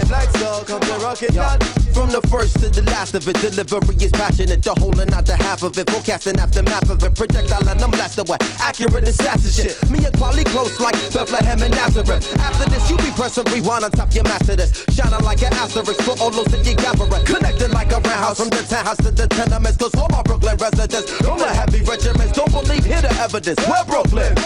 Like 0.08 0.32
dog, 0.34 0.68
come 0.68 0.80
to 0.82 0.92
rock 1.04 1.20
it, 1.20 1.79
From 1.94 2.10
the 2.10 2.22
first 2.28 2.58
to 2.60 2.68
the 2.68 2.82
last 2.90 3.14
of 3.14 3.26
it, 3.28 3.36
delivery 3.40 3.96
is 4.00 4.12
passionate. 4.12 4.62
The 4.62 4.74
whole 4.78 4.98
and 5.00 5.10
not 5.10 5.26
the 5.26 5.36
half 5.36 5.62
of 5.62 5.76
it. 5.76 5.90
Forecasting 5.90 6.38
aftermath 6.38 6.88
of 6.88 7.02
it. 7.02 7.14
Projectile 7.14 7.68
and 7.68 7.80
I'm 7.82 7.90
blasted 7.90 8.28
with 8.28 8.42
accurate 8.60 9.08
assassin 9.08 9.50
shit. 9.50 9.74
Me 9.90 10.04
and 10.04 10.14
quality 10.16 10.44
close 10.44 10.78
like 10.80 10.94
Bethlehem 11.12 11.62
and 11.62 11.74
Nazareth. 11.74 12.24
After 12.38 12.70
this, 12.70 12.88
you 12.90 12.96
be 12.98 13.10
pressing 13.12 13.44
rewind 13.52 13.84
on 13.84 13.90
top 13.90 14.14
your 14.14 14.24
master 14.24 14.56
this. 14.56 14.84
Shining 14.94 15.24
like 15.24 15.42
an 15.42 15.52
asterisk 15.54 16.00
for 16.02 16.14
all 16.22 16.30
those 16.30 16.46
that 16.54 16.64
you 16.64 16.74
gather. 16.76 17.06
Connected 17.24 17.70
like 17.72 17.90
a 17.92 18.00
roundhouse 18.00 18.38
from 18.38 18.50
the 18.50 18.62
townhouse 18.68 18.98
to 18.98 19.10
the 19.10 19.26
tenements. 19.26 19.76
Cause 19.76 19.94
all 19.96 20.08
my 20.10 20.22
Brooklyn 20.22 20.56
residents, 20.56 21.10
all 21.26 21.38
the 21.38 21.48
heavy 21.48 21.82
regiments, 21.82 22.32
don't 22.32 22.50
believe, 22.52 22.84
hear 22.84 23.02
the 23.02 23.12
evidence. 23.18 23.58
We're 23.66 23.84
Brooklyn. 23.84 24.36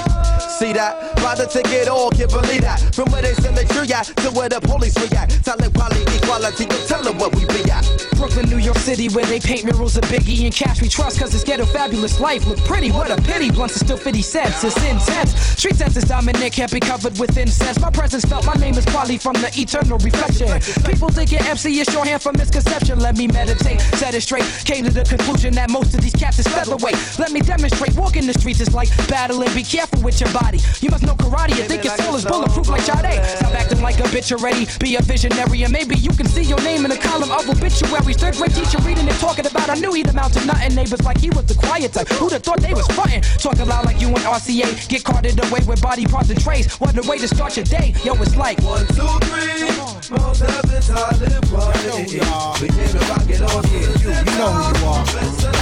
See 0.59 0.73
that? 0.73 1.17
Buy 1.17 1.35
the 1.35 1.47
ticket, 1.47 1.89
all 1.89 2.11
can't 2.11 2.31
believe 2.31 2.63
that. 2.63 2.81
From 2.95 3.11
where 3.11 3.23
they 3.23 3.35
send 3.35 3.57
the 3.57 3.65
tree 3.75 3.91
at 3.93 4.07
to 4.23 4.31
where 4.33 4.49
the 4.49 4.61
police 4.61 4.97
react. 4.97 5.45
Telling 5.45 5.73
quality, 5.73 6.03
equality, 6.17 6.65
you 6.65 6.81
tell 6.87 7.03
them 7.03 7.19
what 7.19 7.34
we. 7.35 7.45
Brooklyn, 8.25 8.49
New 8.49 8.59
York 8.59 8.79
City, 8.79 9.09
where 9.09 9.27
they 9.27 9.39
paint 9.39 9.65
murals 9.65 9.97
of 9.97 10.05
Biggie 10.05 10.45
and 10.45 10.55
Cash. 10.55 10.81
We 10.81 10.89
trust 10.89 11.21
cause 11.21 11.35
it's 11.35 11.45
ghetto 11.45 11.67
fabulous 11.67 12.21
life. 12.21 12.47
Look 12.47 12.59
pretty, 12.65 12.91
what 12.91 13.11
a 13.11 13.21
pity. 13.21 13.51
Blunts 13.51 13.77
are 13.77 13.85
still 13.85 13.97
50 13.97 14.23
cents, 14.23 14.65
it's 14.65 14.77
intense. 14.85 15.35
Street 15.59 15.77
sense 15.77 15.97
is 15.97 16.05
dominant, 16.05 16.53
can't 16.53 16.73
be 16.73 16.81
covered 16.81 17.19
with 17.19 17.37
incense. 17.37 17.79
My 17.81 17.91
presence 17.91 18.25
felt, 18.25 18.47
my 18.47 18.55
name 18.55 18.75
is 18.75 18.87
Quali 18.87 19.19
from 19.19 19.35
the 19.35 19.53
eternal 19.57 19.99
reflection. 19.99 20.49
People 20.91 21.11
think 21.11 21.33
your 21.33 21.43
MC 21.45 21.81
is 21.81 21.87
shorthand 21.89 22.23
for 22.23 22.33
misconception. 22.33 22.99
Let 22.99 23.17
me 23.17 23.27
meditate, 23.27 23.81
set 24.01 24.15
it 24.15 24.23
straight. 24.23 24.45
Came 24.65 24.85
to 24.85 24.91
the 24.91 25.05
conclusion 25.05 25.53
that 25.55 25.71
most 25.71 25.95
of 25.95 26.01
these 26.01 26.15
cats 26.15 26.39
is 26.39 26.47
featherweight. 26.49 26.97
Let 27.19 27.33
me 27.33 27.41
demonstrate, 27.41 27.95
walking 27.95 28.27
the 28.27 28.35
streets 28.35 28.61
is 28.61 28.73
like 28.73 28.89
battling. 29.09 29.53
Be 29.55 29.63
careful 29.63 30.01
with 30.03 30.21
your 30.21 30.33
body. 30.33 30.61
You 30.81 30.91
must 30.91 31.03
know 31.03 31.15
karate. 31.15 31.57
You 31.57 31.65
think 31.65 31.85
your 31.85 31.97
soul 31.99 32.17
is 32.17 32.25
bulletproof 32.25 32.69
like 32.69 32.83
Sade. 32.83 33.23
Stop 33.37 33.55
acting 33.55 33.83
like 33.83 33.99
a 33.99 34.05
bitch 34.05 34.33
already. 34.33 34.67
Be 34.81 34.97
a 34.97 35.03
visionary, 35.03 35.63
and 35.65 35.73
maybe 35.73 35.97
you 35.97 36.11
can 36.11 36.27
see 36.27 36.43
your 36.43 36.61
name 36.63 36.85
in 36.85 36.91
a 36.91 36.97
column 36.97 37.24
of 37.31 37.49
obituaries. 37.49 38.17
Third 38.17 38.35
grade 38.35 38.55
teacher 38.55 38.79
reading 38.83 39.09
and 39.09 39.19
talking 39.19 39.47
about. 39.47 39.69
I 39.71 39.75
knew 39.75 39.93
he'd 39.93 40.09
amount 40.09 40.35
to 40.35 40.45
nothing. 40.45 40.75
Neighbors 40.75 41.03
like 41.05 41.19
he 41.19 41.31
was 41.31 41.47
the 41.47 41.55
quiet 41.55 41.93
type. 41.93 42.09
Who'd 42.09 42.33
have 42.33 42.43
thought 42.43 42.61
they 42.61 42.75
was 42.75 42.87
frontin'? 42.89 43.23
Talking 43.39 43.67
loud 43.67 43.85
like 43.87 44.01
you 44.01 44.09
and 44.09 44.19
RCA. 44.19 44.89
Get 44.89 45.05
carted 45.05 45.39
away 45.45 45.61
with 45.67 45.81
body 45.83 46.07
parts 46.07 46.31
and 46.31 46.41
trays. 46.41 46.73
What 46.81 46.97
a 46.97 47.09
way 47.09 47.19
to 47.19 47.29
start 47.29 47.57
your 47.57 47.65
day. 47.65 47.95
Yo, 48.05 48.15
it's 48.15 48.37
like 48.37 48.61
one, 48.63 48.87
two, 48.89 49.07
three. 49.29 49.45
Most 50.11 50.43
of 50.43 50.63
the 50.69 50.81
time, 50.85 51.21
live 51.21 51.43
party. 51.51 52.21
Begin 52.61 52.89
to 52.89 52.99
rock 53.09 53.29
it 53.29 53.43
on 53.43 53.65
you. 53.73 53.85
You 54.05 54.39
know 54.39 54.53
who 54.53 54.79
you 54.79 54.87
are. 54.87 55.05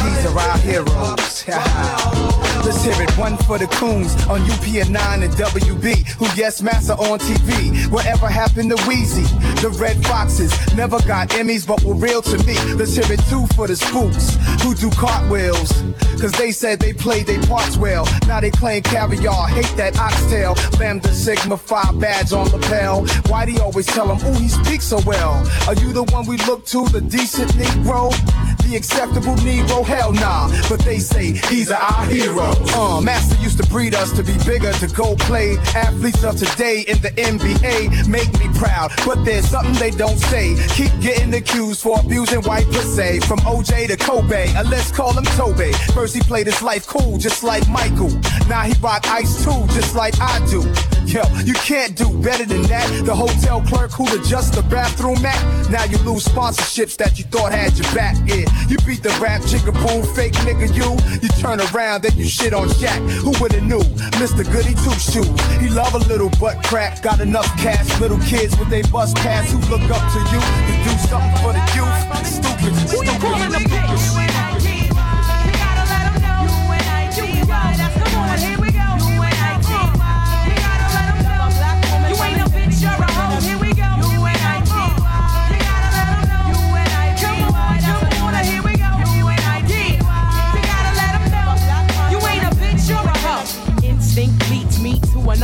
These 0.04 0.26
are 0.26 0.38
our 0.38 0.58
heroes. 0.58 1.42
Let's 2.64 2.84
hear 2.84 3.02
it. 3.02 3.10
One 3.18 3.36
for 3.38 3.58
the 3.58 3.66
coons 3.66 4.14
on 4.26 4.40
UP 4.50 4.64
Gear 4.64 4.84
9 4.88 5.22
and 5.22 5.32
WB, 5.34 6.08
who 6.12 6.26
yes, 6.34 6.62
master 6.62 6.94
on 6.94 7.18
TV. 7.18 7.90
Whatever 7.90 8.28
happened 8.28 8.70
to 8.70 8.86
Wheezy? 8.86 9.22
The 9.60 9.68
Redd 9.78 9.96
Foxxes 9.98 10.76
never 10.76 10.98
got 11.02 11.34
But 11.52 11.84
were 11.84 11.94
real 11.94 12.22
to 12.22 12.38
me. 12.46 12.56
Let's 12.76 12.94
hear 12.94 13.04
it 13.12 13.20
too 13.28 13.46
for 13.54 13.66
the 13.66 13.76
spooks 13.76 14.36
who 14.62 14.74
do 14.74 14.90
cartwheels. 14.90 15.70
Cause 16.18 16.32
they 16.32 16.50
said 16.50 16.78
they 16.78 16.94
played 16.94 17.26
their 17.26 17.42
parts 17.42 17.76
well. 17.76 18.08
Now 18.26 18.40
they 18.40 18.50
claim 18.50 18.82
caviar, 18.82 19.48
hate 19.48 19.76
that 19.76 19.98
oxtail. 19.98 20.54
Lambda 20.78 21.12
Sigma 21.12 21.58
Phi 21.58 21.92
badge 22.00 22.32
on 22.32 22.48
lapel. 22.50 23.04
Why 23.26 23.44
do 23.44 23.52
you 23.52 23.60
always 23.60 23.86
tell 23.86 24.14
him, 24.14 24.24
ooh, 24.26 24.38
he 24.38 24.48
speaks 24.48 24.84
so 24.84 25.00
well? 25.04 25.46
Are 25.68 25.74
you 25.74 25.92
the 25.92 26.04
one 26.04 26.26
we 26.26 26.38
look 26.46 26.64
to, 26.66 26.86
the 26.88 27.00
decent 27.02 27.50
Negro? 27.52 28.10
The 28.62 28.76
acceptable 28.76 29.34
Negro? 29.42 29.84
Hell 29.84 30.12
nah. 30.12 30.48
But 30.70 30.80
they 30.80 30.98
say 31.00 31.32
he's 31.50 31.70
our 31.70 32.04
hero. 32.06 32.54
Uh, 32.74 33.00
Master 33.02 33.36
used 33.42 33.62
to 33.62 33.68
breed 33.68 33.94
us 33.94 34.12
to 34.12 34.22
be 34.22 34.36
bigger, 34.46 34.72
to 34.74 34.86
go 34.94 35.16
play. 35.16 35.58
Athletes 35.74 36.24
of 36.24 36.36
today 36.36 36.84
in 36.88 37.02
the 37.02 37.10
NBA 37.10 38.08
make 38.08 38.32
me 38.38 38.48
proud. 38.58 38.92
But 39.04 39.24
there's 39.24 39.48
something 39.48 39.74
they 39.74 39.90
don't 39.90 40.18
say. 40.18 40.56
Keep 40.68 40.92
getting 41.00 41.30
accused 41.42 41.80
for 41.82 41.98
abusing 41.98 42.40
white 42.42 42.66
pussy. 42.66 43.18
From 43.20 43.38
OJ 43.40 43.88
to 43.88 43.96
Kobe, 43.96 44.48
uh, 44.54 44.64
let's 44.64 44.92
call 44.92 45.12
him 45.12 45.24
Tobe. 45.36 45.74
First 45.92 46.14
he 46.14 46.20
played 46.20 46.46
his 46.46 46.62
life 46.62 46.86
cool, 46.86 47.18
just 47.18 47.42
like 47.42 47.68
Michael. 47.68 48.10
Now 48.48 48.62
he 48.62 48.74
rock 48.80 49.06
ice 49.08 49.44
too, 49.44 49.66
just 49.74 49.94
like 49.94 50.14
I 50.20 50.44
do. 50.46 50.62
Yo, 51.06 51.22
you 51.44 51.54
can't 51.54 51.96
do 51.96 52.08
better 52.22 52.44
than 52.44 52.62
that. 52.62 52.86
The 53.04 53.14
hotel 53.14 53.60
clerk 53.62 53.90
who'd 53.92 54.12
adjust 54.20 54.54
the 54.54 54.62
bathroom 54.62 55.20
mat. 55.20 55.40
Now 55.70 55.84
you 55.84 55.98
lose 55.98 56.24
sponsorships 56.24 56.96
that 56.96 57.18
you 57.18 57.24
thought 57.24 57.52
had 57.52 57.76
your 57.76 57.92
back. 57.94 58.16
Yeah, 58.24 58.46
you 58.68 58.78
beat 58.86 59.02
the 59.02 59.10
rap 59.20 59.42
jigaboo, 59.42 60.06
fake 60.14 60.34
nigga 60.44 60.72
you. 60.74 60.96
You 61.20 61.28
turn 61.40 61.60
around, 61.60 62.02
then 62.02 62.16
you 62.16 62.24
shit 62.24 62.54
on 62.54 62.68
Shaq. 62.68 62.98
Who 63.20 63.32
would've 63.42 63.62
knew? 63.62 63.82
Mr. 64.22 64.44
Goody 64.50 64.74
Two 64.74 64.96
Shoes. 64.98 65.28
He 65.60 65.68
love 65.68 65.94
a 65.94 66.02
little 66.08 66.30
butt 66.40 66.62
crack, 66.64 67.02
got 67.02 67.20
enough 67.20 67.46
cash. 67.58 68.00
Little 68.00 68.18
kids 68.20 68.56
with 68.58 68.70
they 68.70 68.82
bus 68.82 69.12
pass 69.14 69.50
who 69.50 69.58
look 69.70 69.82
up 69.90 70.04
to 70.12 70.18
you 70.32 70.40
to 70.40 70.74
do 70.84 70.92
something 71.08 71.36
for 71.42 71.52
the 71.52 71.62
youth. 71.76 71.92
Stupid, 72.26 72.72
Who 72.90 73.04
you 73.04 73.18
calling? 73.20 74.41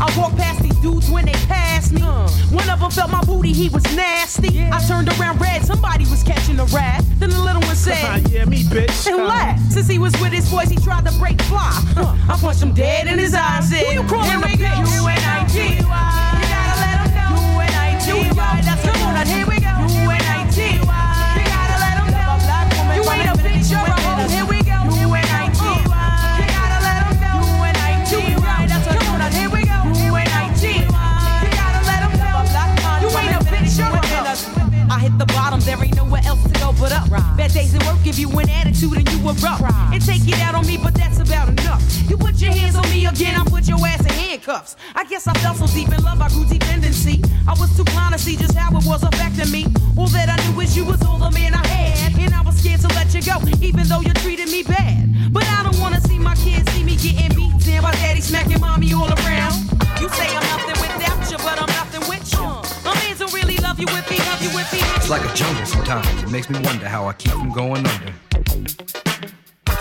I 0.00 0.12
walked 0.18 0.36
past 0.36 0.62
these 0.62 0.76
dudes 0.76 1.08
when 1.10 1.24
they 1.26 1.32
passed 1.46 1.92
me. 1.92 2.02
Uh. 2.02 2.28
One 2.50 2.68
of 2.70 2.80
them 2.80 2.90
felt 2.90 3.10
my 3.10 3.22
booty, 3.24 3.52
he 3.52 3.68
was 3.68 3.84
nasty. 3.96 4.60
I 4.62 4.78
turned 4.86 5.08
around 5.18 5.40
red, 5.40 5.64
somebody 5.64 6.04
was 6.06 6.22
catching 6.22 6.58
a 6.60 6.64
rat. 6.66 7.02
Then 7.18 7.30
the 7.30 7.40
little 7.40 7.62
one 7.62 7.76
said, 7.76 8.28
Yeah, 8.30 8.44
me, 8.44 8.62
bitch. 8.64 9.06
and 9.06 9.24
laughed. 9.24 9.72
Since 9.72 9.88
he 9.88 9.98
was 9.98 10.12
with 10.20 10.32
his 10.32 10.48
boys, 10.50 10.68
he 10.68 10.76
tried 10.76 11.04
to 11.06 11.12
break 11.18 11.40
fly. 11.42 11.70
Huh. 11.94 12.14
I 12.32 12.36
punched 12.38 12.62
him 12.62 12.72
dead 12.74 13.06
in 13.06 13.18
his 13.18 13.34
eyes. 13.34 13.68
Said, 13.70 13.84
Who 13.86 13.92
you 13.92 14.02
calling 14.08 14.30
"Here 14.30 14.38
a 14.38 14.46
we 14.46 14.56
go. 14.56 14.64
bitch? 14.64 14.98
UNIT. 15.00 15.78
You 15.78 15.86
gotta 15.86 16.80
let 16.80 17.00
'em 17.00 17.14
know. 17.14 17.60
UNIT. 17.62 18.28
Come 18.28 18.38
on, 18.38 18.64
now, 18.64 18.76
here 18.76 18.93
makes 66.34 66.50
me 66.50 66.58
wonder 66.62 66.88
how 66.88 67.06
I 67.06 67.12
keep 67.12 67.30
from 67.30 67.52
going 67.52 67.86
under. 67.86 68.12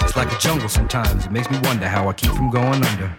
It's 0.01 0.15
like 0.15 0.31
a 0.31 0.37
jungle 0.37 0.69
sometimes. 0.69 1.25
It 1.25 1.31
makes 1.31 1.49
me 1.49 1.57
wonder 1.63 1.87
how 1.87 2.07
I 2.07 2.13
keep 2.13 2.29
from 2.29 2.51
going 2.51 2.83
under. 2.85 3.15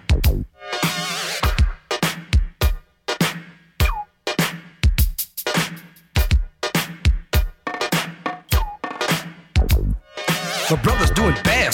My 10.70 10.76
brother's 10.80 11.10
doing 11.10 11.34
best 11.42 11.53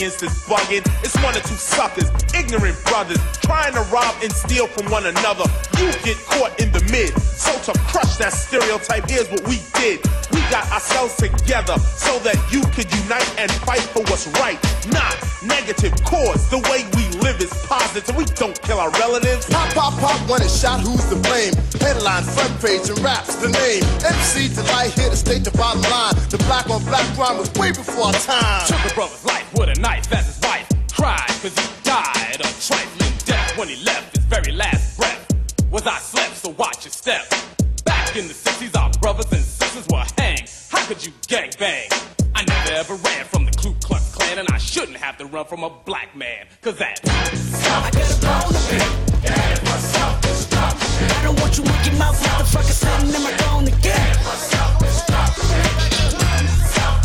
Audience 0.00 0.22
bugging. 0.48 0.80
It's 1.04 1.14
one 1.22 1.36
or 1.36 1.40
two 1.40 1.60
suckers, 1.60 2.08
ignorant 2.34 2.82
brothers, 2.84 3.18
trying 3.42 3.74
to 3.74 3.82
rob 3.92 4.14
and 4.22 4.32
steal 4.32 4.66
from 4.66 4.90
one 4.90 5.04
another. 5.04 5.44
You 5.76 5.92
get 6.04 6.16
caught 6.24 6.58
in 6.58 6.69
mid. 6.90 7.14
So 7.22 7.52
to 7.72 7.78
crush 7.86 8.16
that 8.18 8.32
stereotype, 8.32 9.08
here's 9.08 9.30
what 9.30 9.46
we 9.48 9.62
did. 9.78 10.02
We 10.30 10.40
got 10.52 10.66
ourselves 10.70 11.16
together 11.16 11.78
so 11.78 12.18
that 12.26 12.36
you 12.50 12.62
could 12.74 12.90
unite 12.92 13.26
and 13.38 13.50
fight 13.64 13.82
for 13.94 14.02
what's 14.10 14.26
right. 14.42 14.58
Not 14.92 15.14
negative 15.42 15.94
cause. 16.04 16.50
The 16.50 16.60
way 16.70 16.84
we 16.98 17.08
live 17.22 17.40
is 17.40 17.52
positive. 17.66 18.14
We 18.16 18.24
don't 18.36 18.60
kill 18.62 18.78
our 18.78 18.90
relatives. 18.98 19.46
Pop, 19.46 19.72
pop, 19.74 19.94
pop, 19.98 20.18
when 20.28 20.42
it's 20.42 20.60
shot, 20.60 20.80
who's 20.80 21.04
to 21.08 21.16
blame? 21.16 21.54
Headline, 21.80 22.24
front 22.24 22.54
page, 22.60 22.88
and 22.90 22.98
raps 23.00 23.36
the 23.36 23.48
name. 23.48 23.82
MC 24.04 24.52
Delite 24.52 24.98
here 24.98 25.10
to 25.10 25.16
state 25.16 25.44
the 25.44 25.54
bottom 25.56 25.82
line. 25.90 26.14
The 26.28 26.38
black 26.46 26.68
on 26.68 26.84
black 26.84 27.06
crime 27.16 27.38
was 27.38 27.50
way 27.54 27.70
before 27.70 28.10
our 28.10 28.20
time. 28.26 28.66
Took 28.66 28.84
a 28.90 28.94
brother's 28.94 29.24
life 29.24 29.48
with 29.54 29.70
a 29.70 29.80
knife 29.80 30.12
as 30.12 30.26
his 30.26 30.40
wife 30.42 30.68
cried 30.92 31.32
cause 31.40 31.56
he 31.56 31.82
died 31.82 32.40
of 32.44 32.50
when 33.60 33.68
he 33.68 33.76
left 33.84 33.99
Was 35.70 35.86
I 35.86 35.98
slept, 35.98 36.36
so 36.36 36.50
watch 36.58 36.84
your 36.84 36.90
step. 36.90 37.28
Back 37.84 38.16
in 38.16 38.26
the 38.26 38.34
60s, 38.34 38.76
our 38.76 38.90
brothers 39.00 39.30
and 39.30 39.40
sisters 39.40 39.86
were 39.88 40.04
hanged. 40.18 40.50
How 40.68 40.84
could 40.86 41.06
you 41.06 41.12
gang 41.28 41.50
bang? 41.60 41.88
I 42.34 42.44
never 42.44 42.72
ever 42.72 42.94
ran 42.96 43.24
from 43.26 43.44
the 43.44 43.52
Ku 43.52 43.74
Klux 43.80 44.12
Klan, 44.12 44.40
and 44.40 44.48
I 44.50 44.58
shouldn't 44.58 44.96
have 44.96 45.16
to 45.18 45.26
run 45.26 45.44
from 45.44 45.62
a 45.62 45.70
black 45.70 46.16
man, 46.16 46.46
cause 46.60 46.76
that. 46.78 46.98
A 47.04 47.06
bone 48.20 48.52
to 48.52 48.58
pick. 48.68 48.82
I 51.02 51.20
don't 51.22 51.38
want 51.40 51.56
you 51.56 51.62
wicked 51.62 51.96
mouth 51.96 52.20
motherfucker 52.20 52.74
sitting 52.74 53.14
in 53.14 53.22
my 53.22 53.30
throne 53.38 53.68
again. 53.68 54.16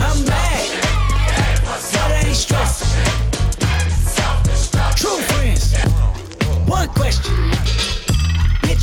I'm 0.02 0.26
mad, 0.26 0.70
I 1.68 2.24
ain't 2.26 2.36
stressing. 2.36 2.88
True 4.96 5.22
friends. 5.22 5.76
One 6.68 6.88
question. 6.90 7.55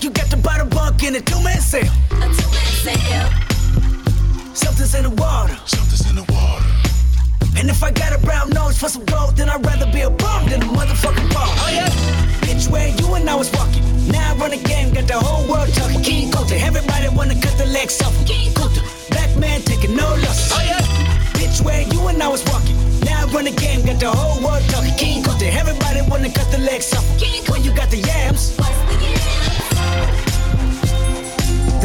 like 0.00 0.04
you 0.04 0.22
got 0.22 0.30
the 0.30 0.36
bottom 0.36 0.68
bunk 0.70 1.02
in 1.02 1.14
a 1.14 1.20
two-man 1.20 1.60
sale. 1.60 1.92
A 2.10 2.26
two-man 2.32 2.70
sale. 2.84 3.28
Something's 4.54 4.94
in 4.94 5.04
the 5.04 5.10
water. 5.10 5.54
Something's 5.66 6.08
in 6.08 6.16
the 6.16 6.24
water. 6.32 6.64
And 7.58 7.68
if 7.68 7.82
I 7.82 7.90
got 7.90 8.14
a 8.14 8.18
brown 8.18 8.48
nose 8.50 8.78
for 8.78 8.88
some 8.88 9.04
gold, 9.04 9.36
then 9.36 9.50
I'd 9.50 9.64
rather 9.64 9.90
be 9.92 10.00
a 10.00 10.10
bum 10.10 10.48
than 10.48 10.62
a 10.62 10.64
motherfucking 10.64 11.28
bum. 11.34 11.48
Oh 11.60 11.70
yeah. 11.70 11.90
Bitch, 12.40 12.70
where 12.70 12.88
you 12.88 13.14
and 13.14 13.28
I 13.28 13.34
was 13.34 13.52
walking. 13.52 13.84
Now 14.08 14.32
I 14.32 14.36
run 14.36 14.50
the 14.52 14.62
game, 14.62 14.94
got 14.94 15.06
the 15.06 15.18
whole 15.18 15.44
world 15.50 15.68
talking. 15.74 16.02
King 16.02 16.30
Kunta, 16.32 16.56
everybody 16.56 17.08
wanna 17.14 17.34
cut 17.34 17.58
the 17.58 17.66
legs 17.66 18.00
off 18.00 18.16
him. 18.16 18.24
King 18.24 18.52
Kunta, 18.54 18.80
black 19.10 19.36
man 19.36 19.60
taking 19.62 19.94
no 19.96 20.08
losses. 20.24 20.52
Oh 20.54 20.62
yeah. 20.64 20.80
Bitch, 21.36 21.60
where 21.62 21.82
you 21.92 22.08
and 22.08 22.22
I 22.22 22.28
was 22.28 22.42
walking. 22.46 22.76
Now 23.04 23.26
I 23.26 23.32
run 23.32 23.44
the 23.44 23.52
game, 23.52 23.84
got 23.84 24.00
the 24.00 24.10
whole 24.10 24.40
world 24.42 24.64
talking. 24.70 24.96
King 24.96 25.22
Kunta, 25.24 25.52
everybody 25.52 26.00
wanna 26.08 26.32
cut 26.32 26.48
the 26.50 26.58
legs 26.58 26.94
off 26.94 27.04
him. 27.20 27.44
When 27.52 27.62
you 27.64 27.74
got 27.74 27.90
the 27.90 27.98
yams. 27.98 28.56
The 28.56 29.39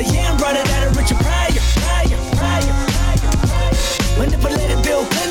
yam 0.03 0.37
brought 0.37 0.55
it 0.57 0.69
out 0.69 0.87
of 0.87 0.97
Richard 0.97 1.17
Pryor, 1.17 1.61
Pryor, 1.81 2.17
Pryor, 2.35 2.73
Pryor, 2.95 3.31
Pryor. 3.47 4.17
Manipulated 4.17 4.83
Bill 4.83 5.05
Clinton 5.05 5.24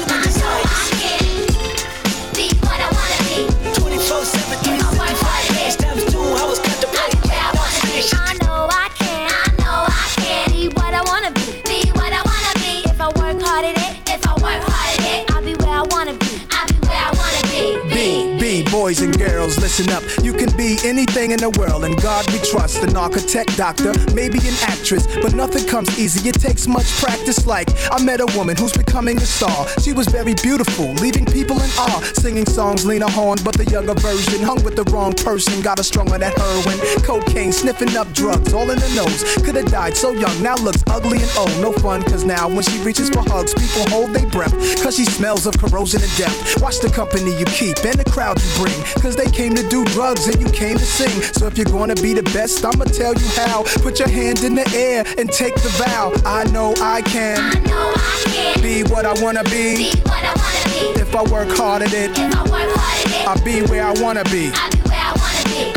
boys 18.85 19.01
and 19.01 19.17
girls, 19.17 19.59
listen 19.59 19.89
up. 19.95 20.03
You 20.23 20.35
can 20.35 20.55
be 20.59 20.77
anything 20.85 21.31
in 21.31 21.39
the 21.39 21.49
world, 21.59 21.87
and 21.87 21.97
God 22.03 22.31
we 22.31 22.39
trust. 22.41 22.83
An 22.83 22.95
architect, 22.99 23.57
doctor, 23.57 23.95
maybe 24.13 24.37
an 24.41 24.53
actress, 24.61 25.07
but 25.23 25.33
nothing 25.33 25.67
comes 25.67 25.99
easy. 25.99 26.29
It 26.29 26.39
takes 26.39 26.67
much 26.67 26.85
practice. 27.01 27.47
Like 27.47 27.64
I 27.91 28.03
met 28.03 28.21
a 28.21 28.27
woman 28.37 28.57
who's 28.57 28.73
becoming 28.73 29.17
a 29.19 29.27
star. 29.27 29.69
She 29.81 29.93
was 29.93 30.07
very 30.09 30.35
beautiful, 30.35 30.93
leaving 30.95 31.25
people 31.27 31.57
in 31.57 31.71
awe. 31.79 32.01
Singing 32.15 32.47
songs, 32.47 32.85
Lena 32.87 33.11
Horne, 33.11 33.39
but 33.45 33.57
the 33.57 33.65
younger 33.65 33.95
version. 33.95 34.43
Hung 34.43 34.63
with 34.65 34.77
the 34.77 34.85
wrong 34.93 35.13
person, 35.13 35.61
got 35.63 35.79
a 35.79 35.85
strung 35.85 36.11
on 36.13 36.21
that 36.21 36.37
heroin, 36.39 36.79
cocaine, 37.03 37.53
sniffing 37.53 37.97
up 37.97 38.11
drugs, 38.13 38.53
all 38.53 38.71
in 38.71 38.79
the 38.79 38.89
nose. 38.95 39.23
Could 39.45 39.57
have 39.57 39.71
died 39.71 39.97
so 39.97 40.13
young, 40.13 40.43
now 40.43 40.57
looks 40.57 40.83
ugly 40.89 41.19
and 41.23 41.31
old. 41.37 41.55
No 41.61 41.73
fun, 41.73 42.03
cause 42.03 42.25
now 42.25 42.49
when 42.49 42.63
she 42.63 42.79
reaches 42.81 43.11
for 43.11 43.23
hugs, 43.23 43.55
people 43.55 43.89
hold 43.91 44.11
their 44.15 44.27
breath. 44.31 44.55
Cause 44.83 44.97
she 44.97 45.05
smells 45.05 45.47
of 45.47 45.59
corrosion 45.59 46.03
and 46.03 46.17
death. 46.17 46.63
Watch 46.63 46.81
the 46.81 46.91
company 46.91 47.37
you 47.39 47.47
keep 47.47 47.77
and 47.85 47.99
the 47.99 48.11
crowd 48.11 48.41
you 48.43 48.65
bring. 48.65 48.81
Cause 49.03 49.17
they 49.17 49.31
came 49.31 49.55
to 49.55 49.69
do 49.69 49.85
drugs 49.87 50.27
and 50.27 50.41
you 50.41 50.49
came 50.51 50.79
to 50.79 50.85
sing. 50.85 51.23
So 51.35 51.47
if 51.47 51.59
you're 51.59 51.67
gonna 51.67 51.97
be 51.97 52.15
the 52.15 52.23
best, 52.35 52.65
I'ma 52.65 52.85
tell 52.85 53.15
you 53.15 53.29
how. 53.37 53.65
Put 53.83 53.99
your 53.99 54.09
hand 54.09 54.43
in 54.45 54.55
the 54.55 54.67
air 54.75 55.05
and 55.19 55.31
take 55.31 55.55
the 55.57 55.69
vow. 55.85 56.13
I 56.25 56.45
know 56.45 56.75
I 56.81 57.03
can. 57.03 57.39
I 57.39 57.61
know 57.61 57.74
I 57.77 58.23
can. 58.27 58.63
Be 58.63 58.83
what 58.85 59.05
I 59.07 59.13
wanna 59.23 59.45
be. 59.45 59.77
Be 59.77 60.01
what 60.03 60.25
I 60.25 60.35
wanna 60.35 60.95
be. 60.95 61.01
If 61.01 61.15
I 61.15 61.23
work 61.25 61.49
hard 61.57 61.83
at 61.83 61.93
it, 61.93 62.11
If 62.11 62.19
I 62.19 62.43
work 62.43 62.71
hard 62.77 63.07
at 63.07 63.11
it, 63.11 63.29
I'll 63.29 63.45
be 63.45 63.63
where 63.63 63.87
I 63.87 63.93
wanna 64.01 64.25
be. 64.25 64.51
I'll 64.55 64.71
be 64.71 64.79
where 64.89 64.99
I 65.01 65.13
wanna 65.17 65.73
be. 65.73 65.74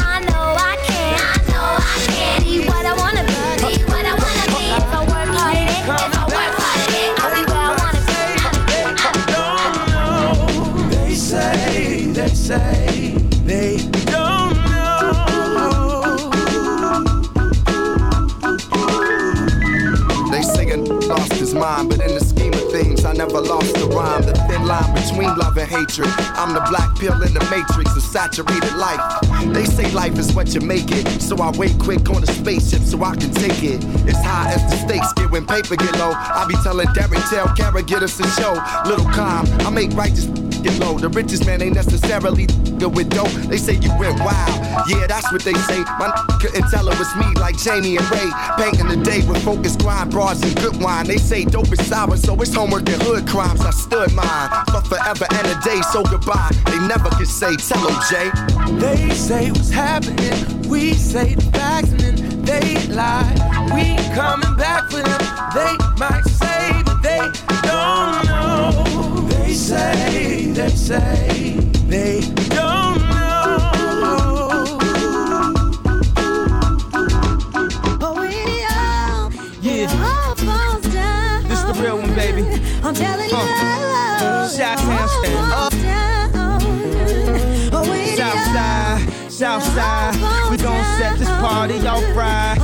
But 21.67 21.99
in 21.99 22.13
the 22.13 22.23
scheme 22.23 22.53
of 22.53 22.71
things, 22.71 23.03
I 23.03 23.11
never 23.13 23.41
lost 23.41 23.73
the 23.75 23.87
rhyme. 23.87 24.21
The 24.21 24.33
thin 24.47 24.65
line 24.65 24.93
between 24.95 25.35
love 25.37 25.57
and 25.57 25.69
hatred. 25.69 26.07
I'm 26.39 26.53
the 26.53 26.63
black 26.69 26.97
pill 26.97 27.21
in 27.21 27.33
the 27.33 27.43
matrix 27.51 27.95
of 27.95 28.03
saturated 28.03 28.75
life. 28.75 29.03
They 29.53 29.65
say 29.65 29.91
life 29.91 30.17
is 30.17 30.33
what 30.33 30.53
you 30.53 30.61
make 30.61 30.89
it, 30.91 31.21
so 31.21 31.35
I 31.37 31.51
wait 31.57 31.77
quick 31.77 32.09
on 32.09 32.21
the 32.21 32.27
spaceship 32.27 32.81
so 32.83 33.03
I 33.03 33.15
can 33.15 33.31
take 33.31 33.63
it. 33.63 33.83
It's 34.07 34.23
high 34.23 34.53
as 34.53 34.63
the 34.71 34.77
stakes 34.87 35.11
get 35.13 35.29
when 35.29 35.45
paper 35.45 35.75
get 35.75 35.93
low. 35.99 36.11
I 36.15 36.45
be 36.47 36.55
telling 36.63 36.87
Derek, 36.93 37.19
tell 37.29 37.53
Kara, 37.55 37.83
get 37.83 38.01
us 38.01 38.17
a 38.19 38.27
show. 38.39 38.53
Little 38.87 39.09
calm, 39.11 39.45
I 39.67 39.69
make 39.69 39.91
righteous 39.91 40.27
get 40.67 40.79
low. 40.79 40.97
The 40.97 41.09
richest 41.09 41.45
man 41.45 41.61
ain't 41.61 41.75
necessarily 41.75 42.45
good 42.79 42.95
with 42.95 43.09
dope. 43.09 43.31
They 43.49 43.57
say 43.57 43.73
you 43.73 43.91
went 43.99 44.19
wild. 44.19 44.57
Yeah, 44.87 45.07
that's 45.07 45.31
what 45.31 45.43
they 45.43 45.53
say. 45.53 45.79
My 45.99 46.11
couldn't 46.41 46.69
tell 46.69 46.87
it 46.87 46.97
was 46.99 47.15
me 47.15 47.27
like 47.39 47.57
Jamie 47.57 47.97
and 47.97 48.09
Ray. 48.11 48.29
Painting 48.57 48.87
the 48.87 48.97
day 49.03 49.25
with 49.27 49.43
focused 49.43 49.79
grind, 49.79 50.11
bras 50.11 50.41
and 50.43 50.55
good 50.57 50.81
wine. 50.81 51.07
They 51.07 51.17
say 51.17 51.45
dope 51.45 51.71
is 51.71 51.85
sour, 51.87 52.17
so 52.17 52.35
it's 52.41 52.53
homework 52.53 52.89
and 52.89 53.01
hood 53.01 53.27
crimes. 53.27 53.61
I 53.61 53.71
stood 53.71 54.13
mine 54.13 54.49
for 54.71 54.81
forever 54.81 55.25
and 55.31 55.47
a 55.47 55.59
day, 55.61 55.81
so 55.91 56.03
goodbye. 56.03 56.51
They 56.65 56.79
never 56.87 57.09
could 57.09 57.27
say, 57.27 57.55
tell 57.55 57.83
them, 57.87 57.99
Jay. 58.09 58.29
They 58.79 59.09
say 59.13 59.51
what's 59.51 59.69
happening. 59.69 60.67
We 60.67 60.93
say 60.93 61.35
the 61.35 61.45
facts 61.51 61.91
and 61.91 61.99
then 61.99 62.43
they 62.43 62.87
lie. 62.87 63.33
We 63.73 63.95
coming 64.15 64.55
back 64.57 64.89
for 64.89 65.01
them. 65.01 65.21
They 65.53 65.75
might 65.97 66.25
say, 66.25 66.81
but 66.85 67.01
they 67.01 67.19
don't 67.63 68.25
know. 68.25 69.26
Say, 69.57 70.51
they 70.53 70.69
say, 70.69 71.55
they 71.87 72.21
don't 72.49 72.99
know. 73.09 73.69
Oh, 77.99 78.13
we 78.21 78.27
all, 78.63 79.31
yeah. 79.61 79.87
This 81.49 81.59
is 81.59 81.65
the 81.65 81.73
real 81.83 81.97
one, 81.97 82.13
baby. 82.15 82.43
I'm 82.83 82.93
telling 82.93 83.29
you. 83.29 83.35
Shot 84.55 84.79
stand 84.79 85.51
up. 85.51 85.73
South 89.37 89.63
side. 89.63 90.15
We 90.49 90.57
gon' 90.57 90.83
set 90.97 91.19
this 91.19 91.27
party 91.27 91.85
off 91.85 92.03
right. 92.15 92.56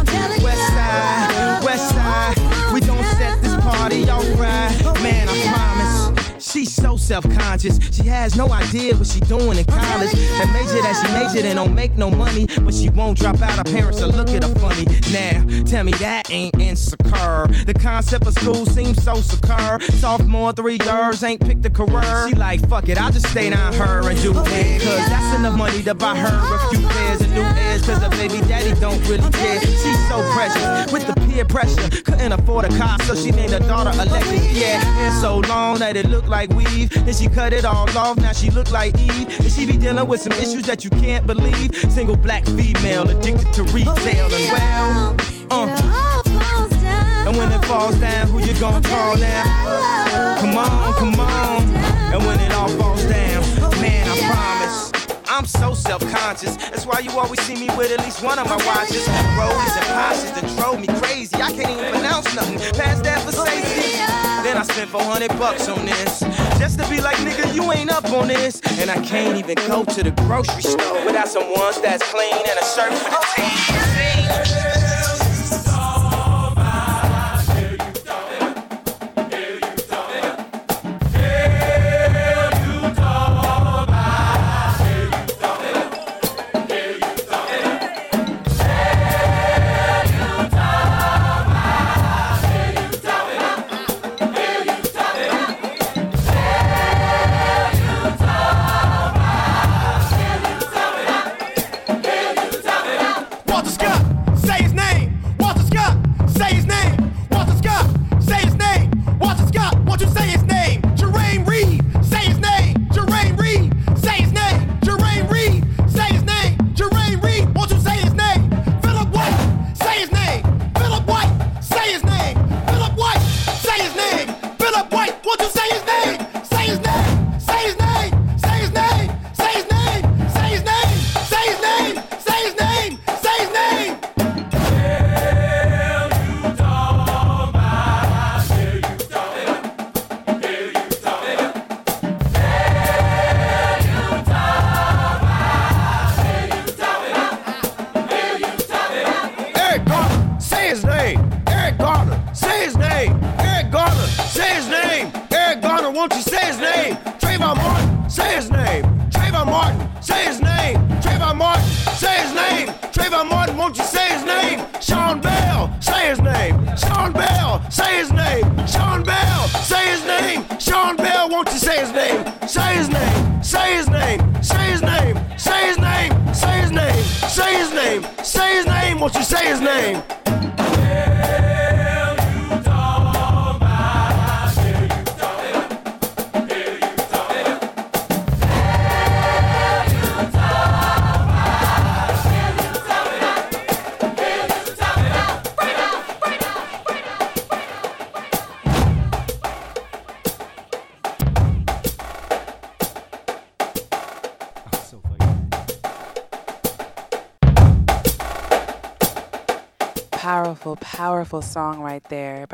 She's 7.04 7.10
so 7.10 7.22
self-conscious. 7.22 7.80
She 7.92 8.04
has 8.04 8.38
no 8.38 8.50
idea 8.52 8.96
what 8.96 9.08
she 9.08 9.20
doing 9.22 9.58
in 9.58 9.66
college. 9.66 10.12
That 10.12 10.50
major 10.54 10.82
that 10.82 10.96
she 10.96 11.12
majored 11.12 11.44
in 11.44 11.58
don't 11.58 11.76
make 11.76 11.98
no 11.98 12.10
money, 12.10 12.48
but 12.62 12.74
she 12.74 12.90
won't 12.90 13.18
drop 13.18 13.42
out. 13.42 13.58
Her 13.58 13.64
parents 13.66 14.02
will 14.02 14.10
look 14.10 14.30
at 14.30 14.44
her 14.44 14.56
funny. 14.56 14.86
Now, 15.12 15.44
tell 15.66 15.84
me 15.84 15.92
that 15.94 16.32
ain't 16.32 16.58
insecure. 16.62 17.48
The 17.66 17.76
concept 17.78 18.26
of 18.26 18.34
school 18.36 18.66
seems 18.66 19.04
so 19.04 19.16
secure. 19.16 19.82
Sophomore, 20.00 20.54
three 20.54 20.80
years, 20.82 21.22
ain't 21.24 21.42
picked 21.42 21.66
a 21.66 21.70
career. 21.70 22.30
She 22.30 22.36
like, 22.36 22.68
fuck 22.70 22.88
it, 22.88 22.98
I'll 22.98 23.12
just 23.12 23.28
stay 23.28 23.50
down 23.50 23.74
her 23.74 24.10
and 24.10 24.22
do 24.22 24.32
it. 24.32 24.82
Cause 24.82 25.10
that's 25.10 25.38
enough 25.38 25.58
money 25.58 25.84
to 25.84 25.94
buy 25.94 26.16
her 26.16 26.28
a 26.28 26.70
few 26.70 26.86
oh, 26.86 26.90
pairs 26.90 27.22
of 27.22 27.30
new 27.32 27.42
ears. 27.42 27.86
Cause 27.86 28.02
her 28.02 28.10
baby 28.12 28.40
daddy 28.48 28.80
don't 28.80 29.02
really 29.10 29.30
care. 29.32 29.60
She's 29.60 30.08
so 30.08 30.24
precious 30.32 30.92
with 30.92 31.06
the 31.06 31.14
peer 31.28 31.44
pressure. 31.44 31.90
Couldn't 32.04 32.32
afford 32.32 32.66
a 32.66 32.78
car, 32.78 32.98
so 33.02 33.14
she 33.14 33.32
named 33.32 33.52
her 33.52 33.60
daughter 33.60 33.92
Alexis. 33.94 34.58
Yeah, 34.58 34.80
hair 34.80 35.12
so 35.22 35.40
long 35.40 35.80
that 35.80 35.98
it 35.98 36.08
looked 36.08 36.30
like 36.30 36.50
weave. 36.52 36.93
Then 37.06 37.14
she 37.14 37.28
cut 37.28 37.54
it 37.54 37.66
all 37.66 37.90
off, 37.98 38.18
now 38.18 38.34
she 38.34 38.50
look 38.50 38.72
like 38.72 38.98
Eve. 39.00 39.40
And 39.40 39.52
she 39.52 39.66
be 39.66 39.78
dealing 39.78 40.08
with 40.08 40.22
some 40.22 40.34
issues 40.34 40.64
that 40.64 40.84
you 40.84 40.90
can't 40.90 41.26
believe. 41.26 41.76
Single 41.92 42.18
black 42.18 42.46
female 42.46 43.10
addicted 43.10 43.52
to 43.54 43.64
retail 43.64 44.34
and 44.34 44.52
well. 44.52 45.16
Uh. 45.52 46.24
And 47.26 47.38
when 47.38 47.52
it 47.52 47.66
falls 47.66 47.96
down, 48.00 48.28
who 48.28 48.40
you 48.40 48.54
gonna 48.60 48.88
call 48.88 49.18
now? 49.18 50.38
Come 50.40 50.58
on, 50.58 50.94
come 50.94 51.20
on. 51.20 51.62
And 52.14 52.26
when 52.26 52.40
it 52.40 52.52
all 52.52 52.68
falls 52.70 53.04
down, 53.06 53.14
man, 53.14 53.24
I 53.24 53.42
promise. 53.42 53.43
I'm 55.34 55.48
so 55.48 55.74
self-conscious. 55.74 56.58
That's 56.58 56.86
why 56.86 57.00
you 57.00 57.10
always 57.18 57.42
see 57.42 57.56
me 57.56 57.68
with 57.76 57.92
at 57.92 58.06
least 58.06 58.22
one 58.22 58.38
of 58.38 58.46
my 58.46 58.56
watches. 58.68 59.04
Rollies 59.34 59.76
and 59.82 59.86
Porsches 59.90 60.32
that 60.36 60.46
drove 60.56 60.80
me 60.80 60.86
crazy. 61.02 61.36
I 61.38 61.52
can't 61.52 61.72
even 61.72 61.92
pronounce 61.92 62.36
nothing 62.36 62.60
past 62.78 63.04
that 63.04 63.20
for 63.26 63.32
safety. 63.32 63.98
Then 64.46 64.58
I 64.58 64.62
spent 64.62 64.92
400 64.92 65.30
bucks 65.40 65.68
on 65.70 65.88
this. 65.88 66.20
Just 66.60 66.78
to 66.80 66.88
be 66.88 67.02
like, 67.02 67.18
nigga, 67.18 67.52
you 67.52 67.72
ain't 67.72 67.90
up 67.90 68.06
on 68.12 68.28
this. 68.28 68.62
And 68.78 68.92
I 68.92 69.02
can't 69.02 69.36
even 69.36 69.56
go 69.68 69.84
to 69.84 70.04
the 70.04 70.12
grocery 70.12 70.62
store 70.62 71.04
without 71.04 71.28
some 71.28 71.52
ones 71.52 71.82
that's 71.82 72.04
clean 72.12 72.32
and 72.32 72.60
a 72.60 72.66
shirt 72.66 72.94
for 72.94 73.10
the 73.10 73.28
team. 73.36 74.73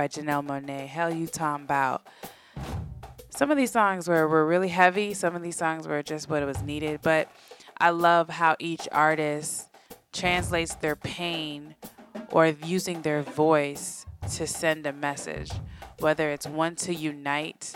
Janelle 0.09 0.45
Monáe. 0.45 0.87
Hell 0.87 1.13
you 1.13 1.27
talking 1.27 1.65
about. 1.65 2.05
Some 3.29 3.51
of 3.51 3.57
these 3.57 3.71
songs 3.71 4.07
were, 4.07 4.27
were 4.27 4.45
really 4.45 4.67
heavy. 4.67 5.13
Some 5.13 5.35
of 5.35 5.41
these 5.41 5.55
songs 5.55 5.87
were 5.87 6.03
just 6.03 6.29
what 6.29 6.45
was 6.45 6.61
needed. 6.61 7.01
But 7.01 7.31
I 7.77 7.91
love 7.91 8.29
how 8.29 8.55
each 8.59 8.87
artist 8.91 9.69
translates 10.11 10.75
their 10.75 10.95
pain 10.95 11.75
or 12.31 12.47
using 12.47 13.01
their 13.01 13.21
voice 13.21 14.05
to 14.33 14.45
send 14.47 14.85
a 14.85 14.93
message. 14.93 15.51
Whether 15.99 16.31
it's 16.31 16.47
one 16.47 16.75
to 16.77 16.93
unite, 16.93 17.75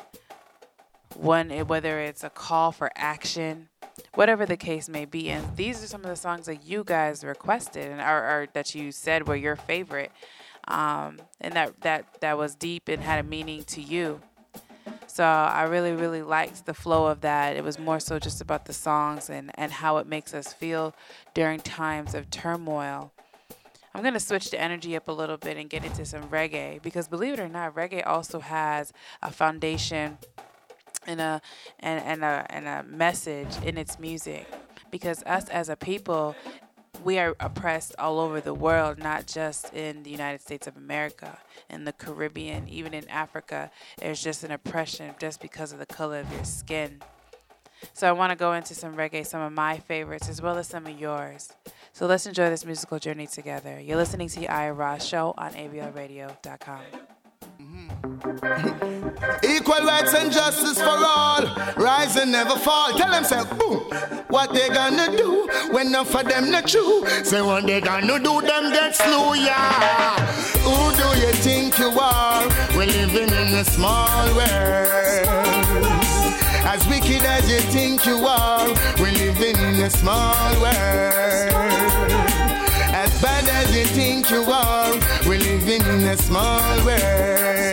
one 1.16 1.52
eh, 1.52 1.62
whether 1.62 2.00
it's 2.00 2.24
a 2.24 2.30
call 2.30 2.72
for 2.72 2.92
action, 2.96 3.70
whatever 4.16 4.46
the 4.46 4.58
case 4.58 4.90
may 4.90 5.06
be. 5.06 5.30
And 5.30 5.56
these 5.56 5.84
are 5.84 5.88
some 5.88 6.02
of 6.02 6.10
the 6.10 6.16
songs 6.16 6.46
that 6.48 6.66
you 6.66 6.84
guys 6.84 7.24
requested 7.24 7.92
and 7.92 8.02
or 8.02 8.48
that 8.54 8.76
you 8.76 8.92
said 8.92 9.28
were 9.28 9.36
your 9.36 9.56
favorite 9.56 10.12
um, 10.68 11.20
and 11.42 11.54
that 11.54 11.82
that 11.82 12.22
that 12.22 12.38
was 12.38 12.56
deep 12.56 12.88
and 12.88 13.02
had 13.02 13.24
a 13.24 13.28
meaning 13.28 13.64
to 13.66 13.82
you. 13.82 14.22
So 15.08 15.24
I 15.24 15.64
really 15.64 15.94
really 15.94 16.22
liked 16.22 16.66
the 16.66 16.74
flow 16.74 17.08
of 17.08 17.22
that. 17.22 17.56
It 17.56 17.64
was 17.64 17.78
more 17.78 18.00
so 18.00 18.20
just 18.20 18.42
about 18.42 18.66
the 18.66 18.74
songs 18.74 19.30
and 19.30 19.52
and 19.56 19.72
how 19.72 19.98
it 19.98 20.08
makes 20.08 20.34
us 20.34 20.54
feel 20.54 20.96
during 21.34 21.60
times 21.60 22.16
of 22.16 22.30
turmoil. 22.30 23.12
I'm 23.96 24.04
gonna 24.04 24.20
switch 24.20 24.50
the 24.50 24.60
energy 24.60 24.96
up 24.96 25.08
a 25.08 25.12
little 25.12 25.38
bit 25.38 25.56
and 25.58 25.70
get 25.70 25.86
into 25.86 26.04
some 26.06 26.24
reggae 26.24 26.82
because 26.82 27.08
believe 27.08 27.34
it 27.34 27.40
or 27.40 27.48
not, 27.48 27.76
reggae 27.76 28.06
also 28.06 28.40
has 28.40 28.92
a 29.22 29.32
foundation 29.32 30.18
and 31.06 31.22
a 31.22 31.42
and, 31.80 32.04
and 32.04 32.24
a 32.24 32.46
and 32.50 32.68
a 32.68 32.84
message 32.84 33.56
in 33.64 33.78
its 33.78 34.00
music 34.00 34.48
because 34.90 35.24
us 35.26 35.48
as 35.50 35.70
a 35.70 35.76
people 35.76 36.36
we 37.04 37.20
are 37.20 37.36
oppressed 37.40 37.96
all 37.98 38.20
over 38.20 38.40
the 38.42 38.54
world, 38.54 39.00
not 39.00 39.28
just 39.28 39.74
in 39.74 40.04
the 40.04 40.10
United 40.10 40.42
States 40.42 40.68
of 40.68 40.78
America, 40.78 41.40
in 41.70 41.86
the 41.86 41.94
Caribbean, 41.94 42.68
even 42.68 42.94
in 42.94 43.08
Africa. 43.10 43.72
There's 43.98 44.24
just 44.24 44.44
an 44.44 44.52
oppression 44.52 45.16
just 45.20 45.42
because 45.42 45.74
of 45.74 45.80
the 45.80 45.86
color 45.86 46.20
of 46.20 46.32
your 46.32 46.44
skin. 46.44 47.02
So 47.94 48.08
I 48.08 48.14
want 48.14 48.32
to 48.32 48.38
go 48.38 48.54
into 48.54 48.74
some 48.74 48.96
reggae, 48.96 49.26
some 49.26 49.42
of 49.42 49.52
my 49.52 49.78
favorites, 49.80 50.30
as 50.30 50.42
well 50.42 50.58
as 50.58 50.68
some 50.68 50.86
of 50.86 51.00
yours. 51.00 51.52
So 51.92 52.08
let's 52.08 52.26
enjoy 52.26 52.50
this 52.50 52.66
musical 52.66 53.00
journey 53.00 53.28
together. 53.28 53.80
You're 53.80 53.98
listening 53.98 54.30
to 54.30 54.40
the 54.40 54.50
Aya 54.50 54.74
Ross 54.74 55.06
Show 55.06 55.34
on 55.38 55.54
ABLRadio.com. 55.54 57.13
Equal 58.04 59.86
rights 59.86 60.14
and 60.14 60.30
justice 60.30 60.78
for 60.78 60.90
all. 60.90 61.44
Rise 61.78 62.18
and 62.18 62.34
never 62.34 62.58
fall. 62.58 62.92
Tell 62.92 63.10
them, 63.10 63.24
say, 63.24 63.42
boom. 63.58 63.80
What 64.28 64.54
they 64.54 64.68
gonna 64.68 65.16
do 65.16 65.48
when 65.72 65.92
none 65.92 66.06
for 66.06 66.22
them 66.22 66.52
not 66.52 66.68
true? 66.68 67.06
Say, 67.24 67.42
what 67.42 67.66
they 67.66 67.80
gonna 67.80 68.20
do, 68.20 68.42
them 68.42 68.74
get 68.74 68.94
slew, 68.96 69.36
yeah. 69.36 70.20
Who 70.64 70.92
do 70.98 71.20
you 71.22 71.32
think 71.34 71.80
you 71.80 71.92
are? 71.98 72.46
We're 72.76 72.88
living 72.88 73.30
in 73.30 73.54
a 73.54 73.64
small 73.64 74.36
world. 74.36 75.64
As 76.66 76.86
wicked 76.88 77.24
as 77.24 77.50
you 77.50 77.60
think 77.72 78.06
you 78.06 78.26
are, 78.26 78.68
we're 79.00 79.12
living 79.12 79.56
in 79.58 79.76
a 79.82 79.90
small 79.90 80.52
world 80.62 81.54
As 82.92 83.22
bad 83.22 83.48
as 83.48 83.76
you 83.76 83.86
think 83.86 84.30
you 84.30 84.44
are. 84.44 84.94
We're 85.26 85.40
living 85.40 85.82
in 85.82 86.08
a 86.08 86.18
small 86.18 86.86
world. 86.86 87.73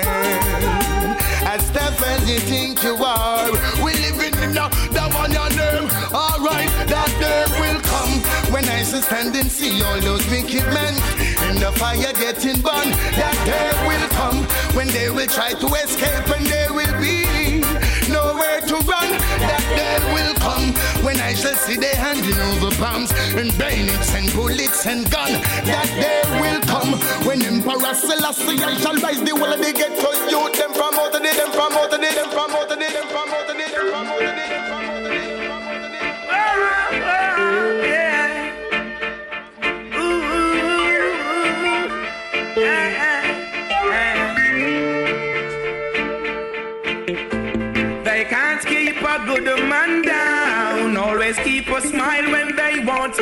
You 2.30 2.38
think 2.38 2.84
you 2.84 2.94
are, 2.94 3.50
we're 3.82 3.98
living 4.06 4.38
in 4.38 4.56
a, 4.56 4.70
the 4.94 5.02
one 5.18 5.32
your 5.32 5.50
name. 5.50 5.90
Alright, 6.14 6.70
that 6.86 7.10
day 7.18 7.42
will 7.58 7.80
come 7.82 8.22
when 8.54 8.62
I 8.68 8.86
to 8.86 9.02
stand 9.02 9.34
and 9.34 9.50
see 9.50 9.82
all 9.82 10.00
those 10.00 10.22
wicked 10.30 10.62
men 10.70 10.94
in 11.50 11.58
the 11.58 11.72
fire 11.74 12.12
getting 12.14 12.62
burned. 12.62 12.94
That 13.18 13.34
day 13.42 13.70
will 13.82 14.06
come 14.14 14.46
when 14.76 14.86
they 14.94 15.10
will 15.10 15.26
try 15.26 15.54
to 15.54 15.66
escape 15.74 16.30
and 16.30 16.46
there 16.46 16.72
will 16.72 16.94
be 17.02 17.66
nowhere 18.06 18.60
to 18.62 18.76
run. 18.86 19.10
That 19.50 19.59
will 20.40 20.50
come 20.50 20.74
when 21.04 21.20
I 21.20 21.34
shall 21.34 21.54
see 21.54 21.76
they 21.76 21.94
handing 21.94 22.38
over 22.38 22.74
bombs 22.78 23.10
and 23.36 23.56
bayonets 23.58 24.14
and 24.14 24.32
bullets 24.32 24.86
and 24.86 25.10
gun. 25.10 25.32
That 25.64 25.88
day 26.00 26.22
will 26.40 26.60
come. 26.62 26.98
When 27.26 27.42
Emperor 27.42 27.94
Selassie 27.94 28.58
shall 28.58 28.96
rise 28.96 29.22
the 29.22 29.36
whole 29.36 29.52
of 29.52 29.60
the 29.60 29.72
ghetto 29.72 30.10
youth. 30.28 30.58
Them 30.58 30.72
from 30.72 30.94
out 30.94 31.14
of 31.14 31.22
the 31.22 31.32
them 31.32 31.52
from 31.52 31.72
out 31.72 31.92
of 31.92 32.00
the 32.00 32.06
them 32.06 32.30
from 32.30 32.50
out 32.50 32.70
of 32.70 32.78
the 32.78 32.84
them 32.84 33.08
from 33.08 33.30
out 33.30 33.50
of 33.50 33.56
the 33.56 33.56
them 33.56 33.90
from 33.90 34.06
out 34.06 34.12
of 34.12 34.18
the. 34.18 34.24
them 34.24 34.29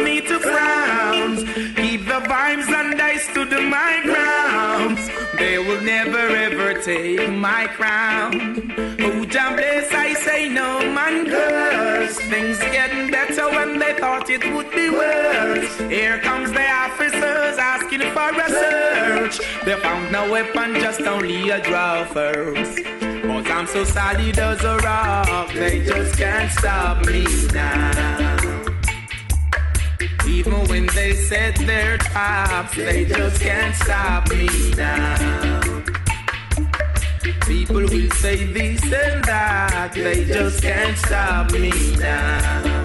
me 0.04 0.20
to 0.22 0.38
frown. 0.38 1.36
Keep 1.76 2.06
the 2.06 2.20
vibes 2.30 2.68
and 2.68 3.00
I 3.00 3.16
stood 3.16 3.50
my 3.50 4.00
ground. 4.04 4.98
They 5.38 5.58
will 5.58 5.80
never 5.82 6.18
ever 6.18 6.80
take 6.82 7.30
my 7.30 7.66
crown. 7.66 8.72
Oh, 9.00 9.24
John 9.24 9.56
bless, 9.56 9.92
I 9.92 10.14
say 10.14 10.48
no 10.48 10.80
man 10.92 11.26
curse. 11.26 12.18
Things 12.32 12.58
getting 12.58 13.10
better 13.10 13.48
when 13.50 13.78
they 13.78 13.94
thought 13.94 14.28
it 14.30 14.44
would 14.52 14.70
be 14.70 14.90
worse. 14.90 15.78
Here 15.78 16.18
comes 16.18 16.50
the 16.52 16.68
officers 16.68 17.58
asking 17.58 18.00
for 18.16 18.30
a 18.30 18.48
search. 18.48 19.38
They 19.64 19.76
found 19.80 20.10
no 20.12 20.30
weapon, 20.30 20.74
just 20.74 21.00
only 21.02 21.50
a 21.50 21.60
draw 21.62 22.04
first. 22.04 22.82
But 23.28 23.46
I'm 23.50 23.66
so 23.66 23.84
solid 23.84 24.38
as 24.38 24.64
a 24.64 24.76
rock, 24.78 25.52
they 25.52 25.84
just 25.84 26.16
can't 26.16 26.50
stop 26.50 27.06
me 27.06 27.26
now. 27.52 28.27
Even 30.28 30.52
when 30.68 30.86
they 30.94 31.14
set 31.14 31.56
their 31.56 31.96
traps, 31.96 32.76
they 32.76 33.06
just 33.06 33.40
can't 33.40 33.74
stop 33.74 34.28
me 34.28 34.46
now. 34.76 35.70
People 37.46 37.76
will 37.76 38.10
say 38.10 38.44
this 38.52 38.82
and 38.82 39.24
that, 39.24 39.92
they 39.94 40.24
just 40.26 40.62
can't 40.62 40.96
stop 40.98 41.50
me 41.52 41.72
now. 41.96 42.82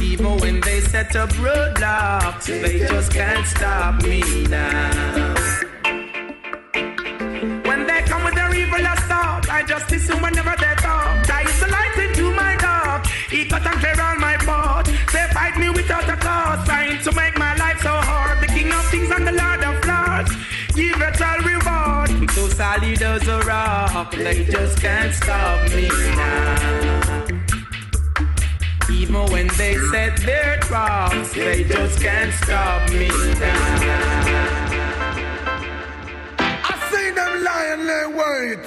Even 0.00 0.36
when 0.38 0.60
they 0.60 0.80
set 0.82 1.16
up 1.16 1.30
roadblocks, 1.30 2.46
they 2.46 2.78
just 2.80 3.10
can't 3.12 3.46
stop 3.46 4.02
me 4.02 4.20
now. 4.48 5.34
When 7.68 7.86
they 7.86 8.02
come 8.02 8.24
with 8.24 8.34
their 8.34 8.54
evil 8.54 8.84
thought, 9.08 9.48
I 9.50 9.64
just 9.66 9.90
listen 9.90 10.20
whenever 10.20 10.54
they 10.60 10.74
talk. 10.76 11.26
That 11.26 11.44
is 11.46 11.58
the 11.60 11.68
light 11.68 11.96
into 12.08 12.34
my 12.34 12.56
dark. 12.56 13.06
He 13.30 13.46
cut 13.46 13.66
and 13.66 13.80
clear. 13.80 14.15
They 15.46 15.52
fight 15.52 15.60
me 15.60 15.70
without 15.70 16.08
a 16.08 16.16
cause, 16.16 16.66
trying 16.66 17.00
to 17.02 17.12
make 17.12 17.38
my 17.38 17.54
life 17.54 17.80
so 17.80 17.90
hard. 17.90 18.40
The 18.40 18.46
King 18.46 18.72
of 18.72 18.90
Kings 18.90 19.10
and 19.10 19.26
the 19.26 19.32
Lord 19.32 19.62
of 19.62 19.84
Lords, 19.86 20.32
give 20.74 21.00
it 21.00 21.22
all 21.22 21.38
reward. 21.38 22.10
I'm 22.10 22.28
so 22.30 22.48
solid 22.48 23.00
as 23.00 23.28
a 23.28 23.38
rock, 23.40 24.10
they 24.10 24.44
just 24.44 24.80
can't 24.80 25.14
stop 25.14 25.70
me 25.70 25.88
now. 26.16 27.28
Even 28.90 29.26
when 29.30 29.46
they 29.56 29.76
set 29.92 30.16
their 30.16 30.58
traps, 30.58 31.32
they 31.32 31.62
just 31.62 32.00
can't 32.00 32.32
stop 32.42 32.90
me 32.90 33.08
now. 33.38 33.76
I 36.40 36.74
see 36.90 37.10
them 37.18 37.44
lying 37.44 37.86
lay 37.86 38.06
wait. 38.18 38.64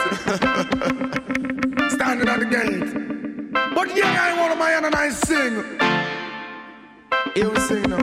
Standing 1.92 2.30
at 2.30 2.40
the 2.40 2.46
gate. 2.46 2.94
But 3.76 3.98
yeah, 3.98 4.28
I 4.28 4.40
want 4.40 4.54
to 4.54 4.60
my 4.60 4.70
hand 4.70 4.86
and 4.86 4.96
I 4.96 5.10
sing. 5.10 5.99
You 7.36 7.56
sing 7.68 7.84
now. 7.84 7.98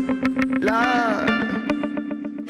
Lord. 0.68 1.28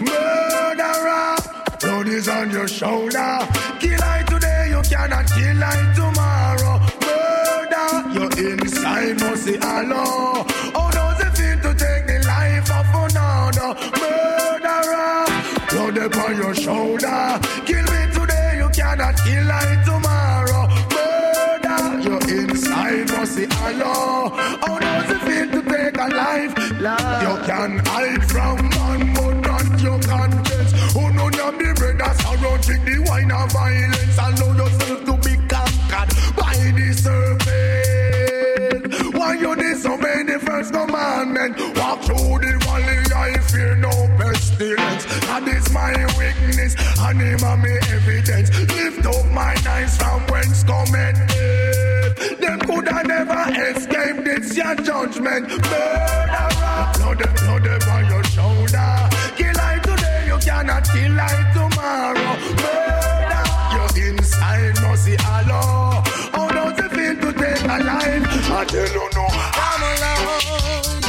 Murderer. 0.01 1.37
Blood 1.81 2.09
is 2.09 2.29
on 2.29 2.51
your 2.51 2.69
shoulder. 2.69 3.39
Kill 3.81 4.03
I 4.03 4.23
today, 4.29 4.69
you 4.71 4.83
cannot 4.83 5.27
kill 5.27 5.65
I 5.65 5.93
tomorrow. 5.95 6.81
Murder. 7.07 7.89
You're 8.15 8.53
inside, 8.53 9.21
must 9.21 9.45
see 9.45 9.59
Allah. 9.59 10.26
You 26.87 27.35
can 27.45 27.83
hide 27.85 28.23
from 28.31 28.69
man, 28.69 29.13
but 29.15 29.35
not 29.43 29.81
your 29.83 29.99
conscience. 29.99 30.73
Oh, 30.95 31.09
none 31.09 31.35
of 31.35 31.59
the 31.59 31.75
brothers 31.75 32.17
surrounding 32.23 32.85
the 32.85 33.03
wine 33.11 33.33
of 33.33 33.51
violence. 33.51 34.17
Allow 34.17 34.55
yourself 34.55 35.05
to 35.07 35.17
be 35.19 35.35
conquered 35.51 36.15
by 36.37 36.55
the 36.79 36.89
serpent. 36.95 38.15
Why 39.17 39.35
you 39.35 39.57
disobey 39.57 40.23
the 40.31 40.39
first 40.39 40.73
commandment? 40.73 41.59
Walk 41.77 42.03
through 42.05 42.39
the 42.39 42.57
valley, 42.63 42.99
I 43.17 43.37
fear 43.51 43.75
no 43.75 43.91
pestilence. 44.17 45.07
That 45.27 45.49
is 45.49 45.69
my 45.73 45.91
weakness, 46.17 46.77
and 47.01 47.21
him 47.21 47.41
my 47.41 47.81
evidence. 47.91 48.49
Lift 48.71 49.07
up 49.07 49.27
my 49.33 49.57
eyes 49.69 49.97
from 49.97 50.25
whence 50.29 50.63
cometh 50.63 51.19
help. 51.33 51.76
Never 53.07 53.45
escaped 53.71 54.25
this 54.25 54.57
your 54.57 54.75
judgment. 54.77 55.49
Murderer, 55.49 56.49
blood, 56.95 57.23
blood 57.37 57.67
upon 57.67 58.07
your 58.11 58.25
shoulder. 58.25 59.09
Kill 59.37 59.59
I 59.59 59.79
today, 59.83 60.25
you 60.27 60.39
cannot 60.39 60.85
kill 60.85 61.21
I 61.21 61.23
tomorrow. 61.55 62.37
Murder, 62.63 63.45
you're 63.75 63.95
inside, 64.09 64.77
must 64.83 65.05
see 65.05 65.17
Allah. 65.19 66.03
How 66.33 66.49
does 66.49 66.79
it 66.79 66.91
feel 66.91 67.17
to 67.21 67.33
take 67.33 67.63
a 67.65 67.79
life? 67.85 68.51
I 68.51 68.65
tell 68.65 68.89
you 68.89 69.09
no. 69.15 69.27
Come 69.57 69.83
along, 69.93 70.43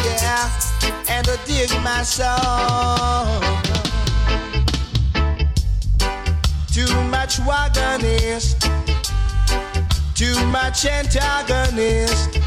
yeah, 0.06 1.10
and 1.10 1.26
to 1.26 1.36
dig 1.46 1.72
my 1.84 2.04
soul. 2.04 3.42
Too 6.72 6.94
much 7.10 7.40
wagonist, 7.40 8.70
too 10.18 10.34
much 10.48 10.84
antagonist. 10.88 12.40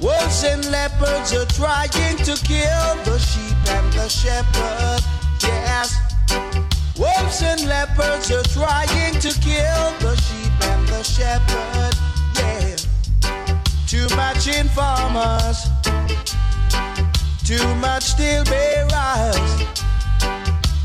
Wolves 0.00 0.44
and 0.44 0.64
leopards 0.70 1.34
are 1.34 1.46
trying 1.46 2.16
to 2.18 2.36
kill 2.46 2.94
the 3.02 3.18
sheep 3.18 3.56
and 3.74 3.92
the 3.92 4.08
shepherd. 4.08 5.02
Yes, 5.42 5.98
wolves 6.96 7.42
and 7.42 7.66
leopards 7.66 8.30
are 8.30 8.44
trying 8.54 9.18
to 9.18 9.30
kill 9.40 9.86
the 9.98 10.14
sheep 10.14 10.52
and 10.70 10.86
the 10.86 11.02
shepherd. 11.02 11.94
Yeah. 12.36 12.76
Too 13.88 14.06
much 14.14 14.46
informers, 14.46 15.58
too 17.44 17.74
much 17.76 18.04
steel 18.04 18.44
bearers, 18.44 19.64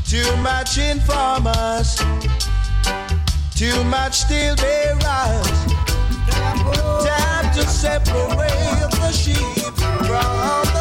too 0.04 0.36
much 0.38 0.78
informers, 0.78 1.96
too 3.60 3.84
much 3.84 4.14
still 4.14 4.56
steel 4.56 4.96
bearers. 4.96 5.66
Time 7.04 7.52
to 7.52 7.62
separate 7.68 8.88
the 8.96 9.12
sheep 9.12 9.36
from 10.06 10.64
the 10.72 10.79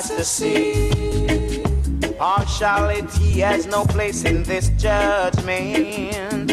eyes. 0.00 1.60
Partiality 2.18 3.40
has 3.40 3.66
no 3.66 3.84
place 3.84 4.24
in 4.24 4.42
this 4.42 4.68
judgment. 4.70 6.50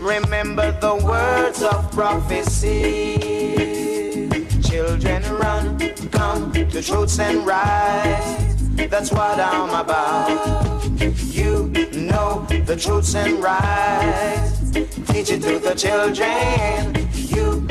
Remember 0.00 0.72
the 0.80 0.94
words 1.04 1.62
of 1.62 1.90
prophecy. 1.92 3.18
Children 4.62 5.22
run, 5.36 5.78
come 6.10 6.52
to 6.52 6.82
truths 6.82 7.18
and 7.18 7.46
rights. 7.46 8.58
That's 8.90 9.10
what 9.12 9.38
I'm 9.38 9.70
about. 9.70 10.84
You 11.18 11.68
know 11.92 12.46
the 12.66 12.76
truths 12.76 13.14
and 13.14 13.42
rights. 13.42 14.72
Teach 15.10 15.30
it 15.30 15.42
to 15.42 15.58
the 15.58 15.74
children. 15.74 17.01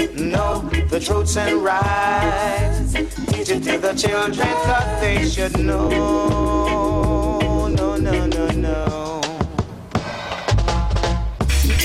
Know 0.01 0.67
the 0.89 0.99
truths 0.99 1.37
and 1.37 1.63
rights. 1.63 2.93
Teach 2.93 3.49
it 3.49 3.63
to 3.63 3.77
the 3.77 3.93
children, 3.93 4.47
cause 4.47 4.99
they 4.99 5.29
should 5.29 5.59
know. 5.59 5.89
No, 7.67 7.95
no, 7.97 8.25
no, 8.25 8.47
no. 8.49 9.21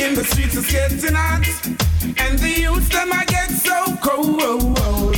In 0.00 0.14
the 0.14 0.24
streets 0.24 0.56
it's 0.56 0.72
getting 0.72 1.14
hot, 1.14 1.46
and 2.18 2.38
the 2.38 2.54
youth 2.58 2.88
them 2.88 3.12
I 3.12 3.24
get 3.26 3.50
so 3.50 3.96
cold. 4.02 5.16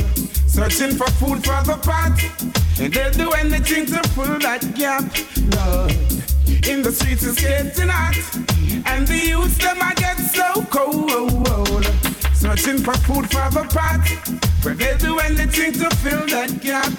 Searching 0.48 0.96
for 0.96 1.08
food 1.12 1.44
for 1.44 1.62
the 1.62 1.78
pot, 1.80 2.20
and 2.80 2.92
they'll 2.92 3.12
do 3.12 3.30
anything 3.30 3.86
to 3.86 4.02
fill 4.08 4.40
that 4.40 4.74
gap. 4.74 5.04
Lord, 5.54 5.92
in 6.66 6.82
the 6.82 6.90
streets 6.90 7.22
it's 7.24 7.40
getting 7.40 7.90
hot, 7.90 8.16
and 8.86 9.06
the 9.06 9.18
youth 9.18 9.56
them 9.58 9.78
I 9.80 9.94
get 9.94 10.18
so 10.18 10.64
cold. 10.64 12.07
Searching 12.38 12.78
for 12.78 12.94
food 12.98 13.28
for 13.32 13.50
the 13.50 13.66
pot, 13.68 13.98
where 14.62 14.74
they'll 14.74 14.96
do 14.98 15.18
anything 15.18 15.72
to 15.72 15.90
fill 15.96 16.24
that 16.28 16.60
gap. 16.62 16.92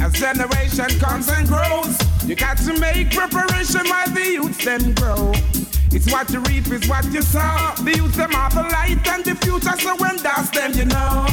As 0.00 0.12
generation 0.14 0.98
comes 0.98 1.28
and 1.28 1.46
grows, 1.46 1.96
you 2.26 2.34
got 2.34 2.58
to 2.58 2.76
make 2.80 3.12
preparation 3.12 3.86
while 3.86 4.10
the 4.10 4.24
youth 4.24 4.58
them 4.64 4.92
grow. 4.94 5.30
It's 5.94 6.10
what 6.10 6.28
you 6.30 6.40
reap, 6.40 6.66
is 6.72 6.88
what 6.88 7.04
you 7.12 7.22
sow. 7.22 7.74
The 7.84 7.94
youth 7.96 8.16
them 8.16 8.34
are 8.34 8.50
the 8.50 8.62
light 8.62 9.06
and 9.06 9.24
the 9.24 9.36
future, 9.36 9.78
so 9.78 9.94
when 9.94 10.16
that's 10.16 10.50
them, 10.50 10.72
you 10.72 10.86
know. 10.86 11.26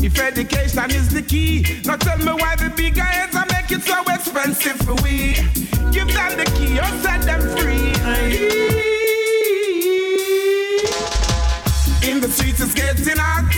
If 0.00 0.18
education 0.18 0.90
is 0.92 1.10
the 1.10 1.20
key, 1.20 1.66
now 1.84 1.96
tell 1.96 2.16
me 2.16 2.32
why 2.32 2.56
the 2.56 2.72
big 2.74 2.96
heads 2.96 3.36
are 3.36 3.44
make 3.52 3.70
it 3.70 3.82
so 3.82 4.00
expensive 4.08 4.78
for 4.86 4.94
we. 5.04 5.34
Give 5.92 6.08
them 6.08 6.32
the 6.38 6.50
key 6.56 6.78
or 6.78 6.90
set 7.02 7.20
them 7.28 7.42
free. 7.58 8.85
In 12.06 12.20
the 12.20 12.28
streets 12.28 12.60
it's 12.60 12.72
getting 12.72 13.18
hot, 13.18 13.52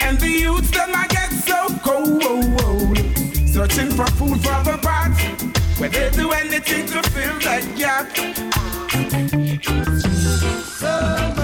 and 0.00 0.20
the 0.20 0.28
youth 0.28 0.70
them 0.70 0.90
I 0.94 1.06
get 1.08 1.30
so 1.32 1.66
cold. 1.82 2.98
Searching 3.48 3.90
for 3.92 4.06
food 4.18 4.38
for 4.42 4.62
the 4.62 4.78
pot, 4.82 5.16
where 5.80 5.88
they 5.88 6.10
do 6.10 6.30
anything 6.30 6.84
to 6.88 7.02
fill 7.08 7.38
that 7.40 7.64
gap. 7.78 8.14
So 10.78 11.39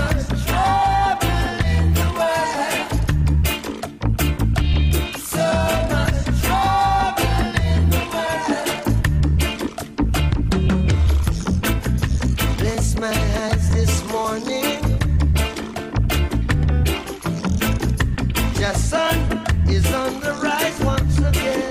is 19.70 19.92
on 19.92 20.20
the 20.20 20.32
rise 20.42 20.80
once 20.80 21.18
again. 21.18 21.65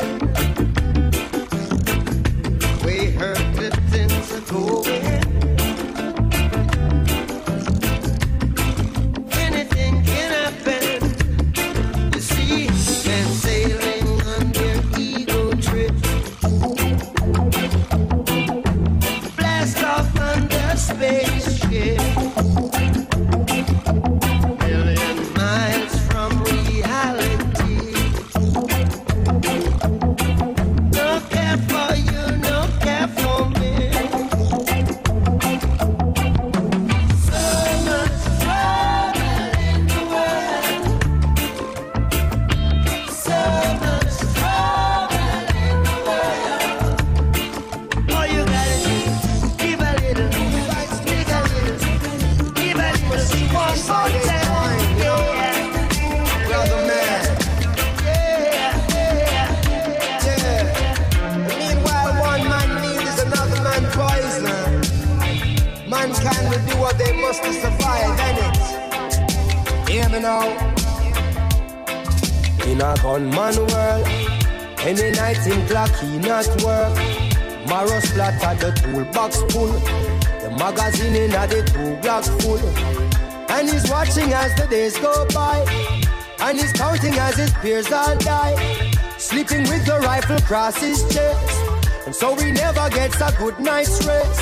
Across 90.45 90.77
his 90.77 91.01
chest, 91.11 92.05
and 92.05 92.13
so 92.13 92.35
he 92.35 92.51
never 92.51 92.87
gets 92.91 93.19
a 93.19 93.33
good 93.39 93.59
night's 93.59 94.05
rest. 94.05 94.41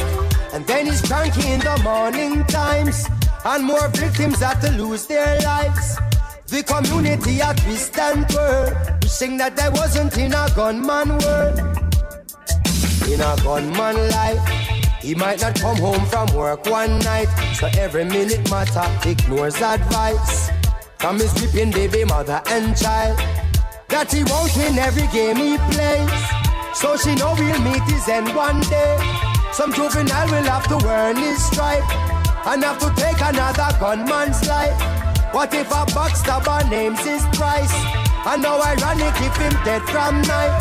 And 0.54 0.68
then 0.68 0.86
he's 0.86 1.02
cranky 1.02 1.50
in 1.50 1.62
the 1.62 1.80
morning 1.82 2.44
times, 2.44 3.08
and 3.46 3.64
more 3.64 3.88
victims 3.88 4.40
have 4.40 4.60
to 4.62 4.72
lose 4.72 5.08
their 5.08 5.40
lives. 5.40 5.98
The 6.48 6.62
community 6.64 7.40
a 7.40 7.54
twist 7.54 7.98
and 7.98 8.28
twirl, 8.28 8.74
wishing 9.02 9.38
that 9.38 9.58
I 9.58 9.70
wasn't 9.70 10.18
in 10.18 10.34
a 10.34 10.50
gunman 10.54 11.20
world. 11.20 11.60
In 13.08 13.22
a 13.22 13.36
gunman 13.42 13.96
life, 14.10 14.46
he 15.00 15.16
might 15.16 15.40
not 15.40 15.56
come 15.58 15.78
home 15.78 16.06
from 16.08 16.28
work 16.36 16.66
one 16.66 17.00
night, 17.00 17.30
so 17.56 17.70
every 17.78 18.04
minute 18.04 18.52
matter 18.52 18.88
ignores 19.08 19.62
advice. 19.62 20.52
from 21.00 21.20
his 21.20 21.34
weeping 21.42 21.70
baby 21.72 22.06
mother 22.06 22.42
and 22.48 22.78
child. 22.78 23.43
That 23.94 24.10
he 24.10 24.26
won't 24.26 24.50
win 24.58 24.74
every 24.82 25.06
game 25.14 25.38
he 25.38 25.54
plays. 25.70 26.10
So 26.74 26.98
she 26.98 27.14
know 27.14 27.38
we'll 27.38 27.62
meet 27.62 27.86
his 27.86 28.10
end 28.10 28.26
one 28.34 28.58
day. 28.66 28.98
Some 29.54 29.70
juvenile 29.70 30.26
will 30.34 30.50
have 30.50 30.66
to 30.74 30.82
earn 30.82 31.16
his 31.16 31.38
stripe 31.46 31.86
and 32.50 32.66
have 32.66 32.82
to 32.82 32.90
take 32.98 33.22
another 33.22 33.70
gunman's 33.78 34.42
life. 34.50 34.74
What 35.30 35.54
if 35.54 35.70
a 35.70 35.86
backstabber 35.94 36.66
names 36.74 37.06
his 37.06 37.22
price? 37.38 37.70
And 38.26 38.42
now 38.42 38.58
ironic 38.66 39.14
if 39.22 39.38
him 39.38 39.54
dead 39.62 39.86
from 39.86 40.26
night. 40.26 40.58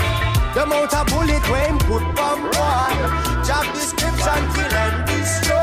The 0.53 0.65
amount 0.69 0.93
of 0.93 1.09
bullet 1.09 1.45
when 1.49 1.81
put 1.89 2.05
from 2.13 2.39
boy. 2.53 2.93
Job 3.49 3.65
description 3.73 4.43
kill 4.53 4.77
and 4.77 5.09
destroy. 5.09 5.62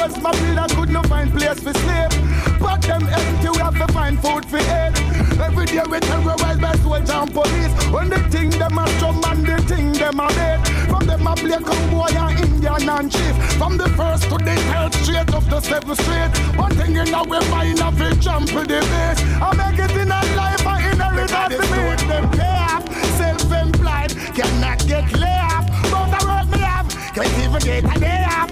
Was 0.00 0.18
my 0.22 0.32
pillar, 0.32 0.66
could 0.70 0.88
not 0.88 1.06
find 1.08 1.30
place 1.30 1.60
for 1.60 1.74
sleep. 1.74 2.10
But 2.58 2.80
them 2.80 3.06
empty, 3.06 3.50
we 3.50 3.58
have 3.58 3.76
to 3.76 3.92
find 3.92 4.18
food 4.18 4.46
for 4.46 4.56
eat. 4.56 4.96
Every 5.38 5.66
day 5.66 5.82
we 5.90 6.00
terrorize 6.00 6.58
by 6.58 6.74
soldiers 6.76 7.10
and 7.10 7.30
police. 7.30 7.72
When 7.92 8.08
they 8.08 8.22
think 8.32 8.54
them 8.54 8.78
a 8.78 8.88
strong 8.96 9.20
man, 9.20 9.44
they 9.44 9.58
think 9.68 9.98
them 9.98 10.20
a 10.20 10.28
dead. 10.28 10.66
From 10.88 11.06
them 11.06 11.26
a 11.26 11.34
black 11.34 11.66
boy 11.90 12.08
and 12.16 12.40
Indian 12.40 12.88
and 12.88 13.12
chief. 13.12 13.36
From 13.58 13.76
the 13.76 13.90
first 13.90 14.24
to 14.30 14.38
the 14.38 14.56
third 14.72 14.94
straight 14.94 15.34
of 15.34 15.50
the 15.50 15.60
seventh 15.60 16.00
street. 16.00 16.32
One 16.56 16.74
thing 16.76 16.96
in 16.96 17.12
our 17.12 17.26
mind, 17.26 17.80
I 17.80 17.90
feel 17.92 18.14
jump 18.16 18.46
to 18.48 18.60
the 18.60 18.80
base. 18.80 19.20
I 19.36 19.52
make 19.52 19.80
it 19.84 19.96
in 20.00 20.10
a 20.10 20.20
life, 20.34 20.66
I 20.66 20.80
inherit 20.90 21.28
that 21.28 21.50
to 21.50 21.60
me. 21.60 22.08
Them 22.08 22.30
pay 22.30 22.56
off, 22.72 22.88
self-employed, 23.18 24.16
cannot 24.34 24.78
get 24.88 25.12
laid 25.12 25.44
off. 25.52 25.68
But 25.92 26.08
the 26.08 26.24
world 26.24 26.48
me 26.50 26.62
up, 26.64 26.88
can't 27.14 27.38
even 27.44 27.60
get 27.60 27.96
a 27.96 28.00
day 28.00 28.24
off. 28.24 28.50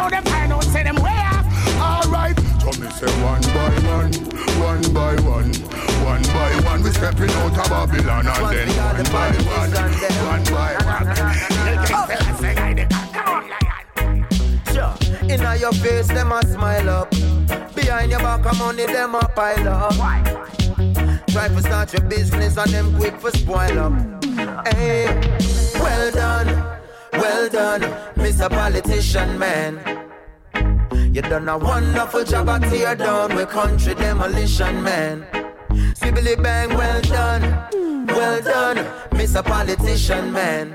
Who 0.00 0.08
do 0.08 0.16
want 0.16 0.24
to 0.24 0.24
stop? 0.24 0.24
Them 0.24 0.24
find 0.24 0.52
out, 0.52 0.64
say 0.64 0.82
them 0.82 0.96
way 0.96 1.10
off. 1.10 1.46
Alright, 1.80 2.38
so 2.60 2.70
me 2.80 2.88
say 2.90 3.12
one 3.22 3.42
by 3.42 3.72
one, 3.88 4.12
one 4.58 4.82
by 4.94 5.14
one, 5.28 5.52
one 6.04 6.22
by 6.22 6.52
one. 6.64 6.82
We 6.82 6.90
stepping 6.90 7.30
out 7.30 7.58
of 7.58 7.68
Babylon 7.68 8.26
and 8.26 8.44
then 8.52 8.68
one 8.76 9.04
by 9.12 9.30
one, 9.46 9.70
one 10.26 10.44
by 10.44 10.72
one. 10.84 11.08
Sure. 14.72 14.94
Inna 15.28 15.52
your 15.56 15.72
face, 15.72 16.08
them 16.08 16.32
a 16.32 16.42
smile 16.46 16.88
up. 16.88 17.10
Behind 17.74 18.10
your 18.10 18.20
back, 18.20 18.46
of 18.46 18.58
money, 18.58 18.86
them 18.86 19.14
a 19.14 19.28
pile 19.28 19.68
up. 19.68 19.94
Try 21.28 21.48
to 21.48 21.60
start 21.60 21.92
your 21.92 22.02
business 22.02 22.56
and 22.56 22.70
them 22.70 22.96
quick 22.96 23.20
for 23.20 23.30
spoil 23.30 23.78
up. 23.78 23.92
Hey, 24.66 25.06
well 25.74 26.10
done, 26.10 26.79
well 27.12 27.48
done, 27.48 27.82
Mr. 28.14 28.48
Politician 28.48 29.38
Man. 29.38 29.80
You 31.12 31.22
done 31.22 31.48
a 31.48 31.58
wonderful 31.58 32.24
job 32.24 32.48
at 32.48 32.62
tear 32.70 32.94
down 32.94 33.34
with 33.34 33.48
country 33.48 33.94
demolition, 33.94 34.82
man. 34.82 35.26
Sibbly 35.94 36.40
bang, 36.42 36.68
well 36.70 37.00
done, 37.02 37.42
well 38.06 38.40
done, 38.40 38.76
Mr. 39.10 39.44
Politician, 39.44 40.32
man. 40.32 40.74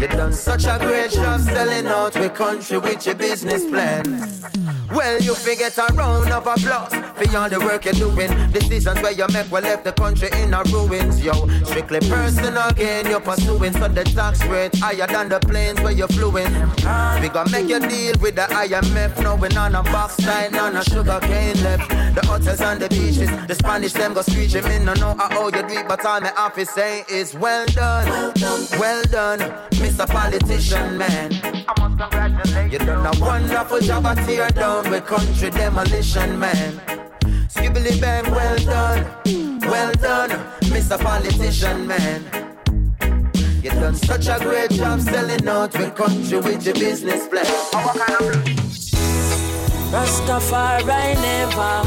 You 0.00 0.08
done 0.08 0.32
such 0.32 0.64
a 0.66 0.78
great 0.78 1.10
job 1.10 1.40
selling 1.40 1.86
out 1.86 2.14
with 2.16 2.34
country 2.34 2.78
with 2.78 3.04
your 3.06 3.14
business 3.14 3.64
plan. 3.64 4.02
Well, 4.94 5.20
you 5.20 5.34
forget 5.34 5.76
a 5.78 5.92
round 5.94 6.30
of 6.30 6.46
applause 6.46 6.94
for 6.94 7.36
all 7.36 7.48
the 7.48 7.58
work 7.58 7.84
you're 7.84 7.94
doing. 7.94 8.30
Decisions 8.52 9.02
where 9.02 9.10
you 9.10 9.26
make 9.32 9.50
will 9.50 9.62
left 9.62 9.82
the 9.82 9.92
country 9.92 10.28
in 10.40 10.54
a 10.54 10.62
ruins, 10.64 11.20
yo. 11.20 11.48
Strictly 11.64 11.98
personal 11.98 12.70
gain 12.72 13.06
you're 13.06 13.18
pursuing, 13.20 13.72
so 13.72 13.88
the 13.88 14.04
tax 14.04 14.44
rate 14.46 14.74
higher 14.76 15.06
than 15.08 15.28
the 15.28 15.40
planes 15.40 15.80
where 15.80 15.92
you're 15.92 16.06
fluing. 16.08 16.52
We 17.20 17.28
gonna 17.28 17.50
make 17.50 17.68
you 17.68 17.80
deal 17.80 18.14
with 18.20 18.36
the 18.36 18.46
IMF, 18.50 19.20
knowing 19.20 19.56
on 19.56 19.74
a 19.74 19.82
box 19.82 20.16
style, 20.16 20.50
none 20.52 20.76
a 20.76 20.84
sugar 20.84 21.18
cane 21.22 21.60
left. 21.64 21.88
The 22.14 22.24
hotels 22.26 22.60
and 22.60 22.80
the 22.80 22.88
beaches, 22.88 23.30
the 23.48 23.54
Spanish 23.56 23.94
them 23.94 24.14
go 24.14 24.22
screeching. 24.22 24.64
Me 24.68 24.78
no 24.78 24.94
know 24.94 25.16
how 25.18 25.46
you 25.46 25.50
do 25.50 25.74
it, 25.74 25.88
but 25.88 26.04
all 26.06 26.20
my 26.20 26.32
office 26.36 26.70
say 26.70 27.04
is 27.08 27.34
well 27.34 27.66
done, 27.66 28.32
well 28.78 29.02
done, 29.10 29.40
Mr. 29.72 30.06
Politician 30.06 30.98
man. 30.98 31.32
I 31.94 31.96
must 31.96 32.10
congratulate 32.10 32.72
you. 32.72 32.78
You 32.78 32.86
done 32.86 33.06
a 33.06 33.20
wonderful 33.20 33.80
job 33.80 34.06
at 34.06 34.26
tear 34.26 34.48
down 34.50 34.90
with 34.90 35.06
country 35.06 35.50
demolition 35.50 36.38
man. 36.38 36.80
Skibbly 37.48 38.00
bang, 38.00 38.30
well 38.32 38.56
done, 38.58 39.06
well 39.60 39.92
done, 39.92 40.30
Mr. 40.62 40.98
Politician 40.98 41.86
man. 41.86 42.24
You 43.62 43.70
done 43.70 43.94
such 43.94 44.26
a 44.28 44.38
great 44.40 44.70
job 44.70 45.00
selling 45.00 45.46
out 45.46 45.72
with 45.78 45.94
country 45.94 46.38
with 46.38 46.66
your 46.66 46.74
business 46.74 47.28
plan. 47.28 47.46
Rastafari 49.92 51.14
never, 51.22 51.84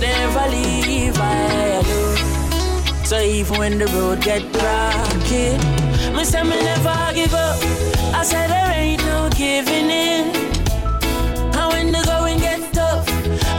never 0.00 0.48
leave 0.50 1.18
I 1.18 1.82
alone. 1.82 3.04
So 3.04 3.20
even 3.20 3.58
when 3.58 3.78
the 3.78 3.86
road 3.86 4.22
get 4.22 4.42
rocky, 4.56 5.58
me 6.16 6.24
say 6.24 6.42
me 6.42 6.56
never 6.62 7.12
give 7.14 7.34
up. 7.34 7.58
I 8.14 8.22
said 8.22 8.48
there 8.50 8.72
ain't 8.72 8.99
no 8.99 8.99
giving 9.40 9.88
in. 9.88 10.36
And 11.56 11.66
when 11.72 11.86
the 11.92 12.02
going 12.04 12.38
get 12.40 12.60
tough, 12.74 13.08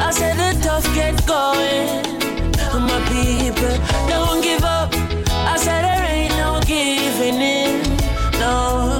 I 0.07 0.11
said 0.11 0.35
the 0.37 0.49
tough 0.61 0.85
get 0.93 1.15
going. 1.25 2.05
And 2.73 2.85
my 2.91 2.99
people 3.09 3.75
don't 4.07 4.43
give 4.43 4.63
up. 4.63 4.93
I 5.53 5.57
said 5.57 5.81
there 5.87 6.05
ain't 6.15 6.35
no 6.37 6.61
giving 6.73 7.41
in. 7.41 7.81
No, 8.41 8.99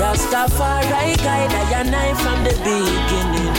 Rastafari 0.00 1.14
guide 1.26 1.54
I 1.60 1.64
and 1.80 1.94
I 1.94 2.08
from 2.22 2.38
the 2.46 2.54
beginning. 2.66 3.54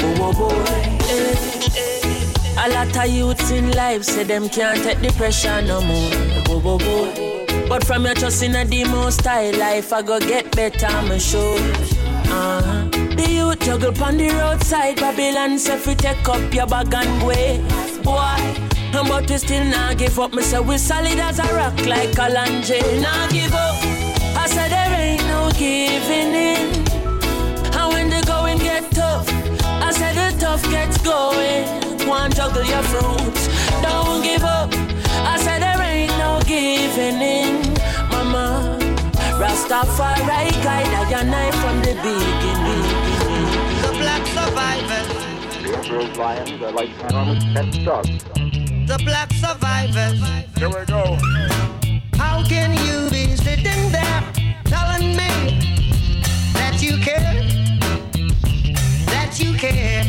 Whoa, 0.00 0.32
whoa, 0.32 0.32
boy. 0.38 0.82
Eh, 1.06 1.36
eh. 1.78 2.64
A 2.64 2.66
lot 2.74 2.96
of 2.96 3.12
youths 3.14 3.50
in 3.52 3.70
life 3.72 4.02
say 4.02 4.24
them 4.24 4.48
can't 4.48 4.82
take 4.82 4.98
the 4.98 5.12
pressure 5.12 5.62
no 5.62 5.80
more. 5.80 6.10
Whoa, 6.48 6.58
whoa, 6.58 6.78
whoa. 6.78 7.31
But 7.68 7.84
from 7.84 8.04
your 8.04 8.14
trust 8.14 8.42
in 8.42 8.54
a 8.54 8.64
demo 8.64 9.10
style 9.10 9.56
life, 9.58 9.92
I 9.92 10.02
go 10.02 10.18
get 10.20 10.54
better, 10.54 10.86
I'm 10.86 11.18
sure. 11.18 11.58
Uh-huh. 11.58 12.88
The 13.16 13.26
youth 13.30 13.60
juggle 13.60 14.02
on 14.02 14.16
the 14.16 14.28
roadside, 14.30 14.96
Babylon 14.96 15.58
say 15.58 15.78
fi 15.78 15.94
take 15.94 16.28
up 16.28 16.54
your 16.54 16.66
bag 16.66 16.94
and 16.94 17.26
way. 17.26 17.58
Boy, 18.02 18.72
but 18.92 19.28
we 19.28 19.38
still 19.38 19.64
not 19.64 19.98
give 19.98 20.18
up. 20.18 20.32
Me 20.32 20.42
say 20.42 20.60
we 20.60 20.78
solid 20.78 21.18
as 21.18 21.38
a 21.38 21.54
rock 21.54 21.78
like 21.86 22.10
a 22.10 22.16
Kalonji. 22.16 23.02
Not 23.02 23.30
give 23.30 23.54
up. 23.54 23.76
I 24.36 24.46
said 24.46 24.70
there 24.70 24.94
ain't 25.00 25.24
no 25.26 25.50
giving 25.52 26.34
in. 26.34 26.72
And 27.78 27.92
when 27.92 28.10
the 28.10 28.22
going 28.26 28.58
get 28.58 28.90
tough, 28.92 29.28
I 29.64 29.92
said 29.92 30.14
the 30.14 30.38
tough 30.40 30.62
gets 30.70 30.98
going. 30.98 31.66
One 32.08 32.32
juggle 32.32 32.64
your 32.64 32.82
fruits, 32.82 33.48
don't 33.82 34.22
give 34.22 34.42
up. 34.42 34.81
Giving 36.52 37.22
in, 37.22 37.54
mama. 38.10 38.78
Rastafari 39.40 40.52
guide 40.62 40.94
I 41.00 41.20
and 41.20 41.34
I 41.34 41.50
from 41.62 41.76
the 41.86 41.94
beginning. 42.04 42.86
The 43.82 43.90
black 44.02 44.24
survivors. 44.36 45.10
Those 45.88 46.16
lions 46.18 46.62
are 46.62 46.72
like 46.72 46.90
enormous 47.08 47.44
pet 47.54 47.84
dogs. 47.84 48.24
The 48.90 48.98
black 49.08 49.30
survivors. 49.44 50.20
Here 50.58 50.68
we 50.68 50.84
go. 50.96 51.02
How 52.22 52.44
can 52.52 52.70
you 52.86 53.08
be 53.10 53.24
sitting 53.46 53.82
there 53.96 54.22
telling 54.74 55.08
me 55.20 55.32
that 56.58 56.76
you 56.84 56.94
care? 57.08 57.32
That 59.12 59.32
you 59.40 59.50
care. 59.64 60.04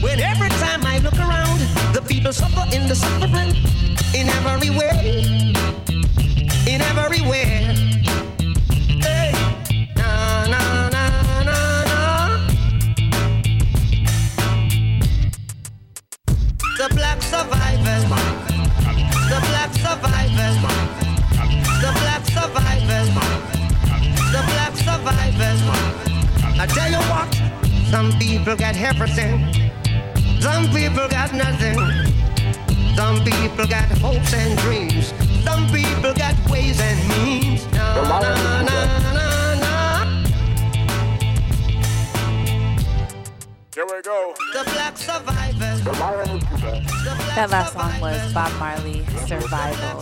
When 0.00 0.18
every 0.20 0.52
time 0.64 0.82
I 0.84 0.98
look 1.04 1.18
around, 1.18 1.85
people 2.26 2.32
suffer 2.32 2.76
in 2.76 2.88
the 2.88 2.94
suffering 2.94 3.54
in 4.12 4.28
every 4.28 4.70
way. 4.70 5.52
In 6.66 6.80
every 6.80 7.20
way. 7.20 7.44
Hey. 9.00 9.30
Na, 9.94 10.46
na, 10.46 10.88
na, 10.88 11.04
na, 11.44 11.58
na. 11.84 12.38
The 16.78 16.88
black 16.96 17.22
survivors. 17.22 18.04
The 19.30 19.38
black 19.48 19.72
survivors. 19.84 20.56
The 21.82 21.90
black 22.00 22.24
survivors. 22.36 23.08
The 24.34 24.42
black 24.50 24.74
survivors. 24.88 25.60
I 26.58 26.66
tell 26.66 26.90
you 26.90 27.02
what, 27.10 27.28
some 27.90 28.10
people 28.18 28.56
got 28.56 28.76
everything. 28.76 29.65
Some 30.46 30.70
people 30.70 31.08
got 31.08 31.34
nothing. 31.34 31.74
Some 32.94 33.18
people 33.24 33.66
got 33.66 33.88
hopes 33.98 34.32
and 34.32 34.56
dreams. 34.60 35.12
Some 35.42 35.66
people 35.72 36.14
got 36.14 36.36
ways 36.48 36.80
and 36.80 36.98
means. 37.08 37.66
Na, 37.72 38.20
na, 38.20 38.62
na, 38.62 38.62
na, 38.62 39.54
na. 39.64 40.22
Here 43.74 43.86
we 43.86 44.00
go. 44.02 44.34
The 44.52 44.62
black 44.72 44.96
survivors. 44.96 45.82
That 47.34 47.48
last 47.50 47.72
song 47.72 48.00
was 48.00 48.32
Bob 48.32 48.52
Marley, 48.60 49.04
Survival. 49.26 50.00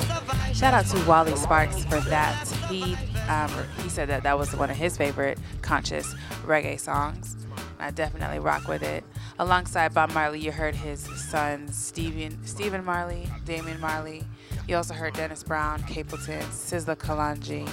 Shout 0.52 0.74
out 0.74 0.84
to 0.88 1.08
Wally 1.08 1.34
Sparks 1.36 1.84
for 1.86 2.00
that. 2.00 2.46
He 2.68 2.96
um, 3.30 3.50
he 3.82 3.88
said 3.88 4.10
that 4.10 4.22
that 4.24 4.38
was 4.38 4.54
one 4.54 4.68
of 4.68 4.76
his 4.76 4.98
favorite 4.98 5.38
conscious 5.62 6.14
reggae 6.44 6.78
songs. 6.78 7.34
I 7.78 7.90
definitely 7.92 8.40
rock 8.40 8.68
with 8.68 8.82
it. 8.82 9.04
Alongside 9.36 9.92
Bob 9.92 10.12
Marley, 10.12 10.38
you 10.38 10.52
heard 10.52 10.76
his 10.76 11.00
sons 11.28 11.76
Stephen 11.76 12.38
Stephen 12.46 12.84
Marley, 12.84 13.28
Damian 13.44 13.80
Marley. 13.80 14.22
You 14.68 14.76
also 14.76 14.94
heard 14.94 15.14
Dennis 15.14 15.42
Brown, 15.42 15.80
Capleton, 15.82 16.42
Sizzla 16.44 16.94
Kalonji. 16.94 17.68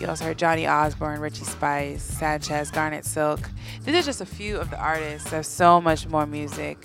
You 0.00 0.06
also 0.06 0.24
heard 0.24 0.38
Johnny 0.38 0.68
Osborne, 0.68 1.20
Richie 1.20 1.44
Spice, 1.44 2.02
Sanchez, 2.02 2.70
Garnet 2.70 3.04
Silk. 3.04 3.50
These 3.84 3.96
are 3.96 4.02
just 4.02 4.20
a 4.20 4.26
few 4.26 4.56
of 4.56 4.70
the 4.70 4.78
artists. 4.78 5.30
There's 5.30 5.48
so 5.48 5.80
much 5.80 6.06
more 6.06 6.26
music 6.26 6.78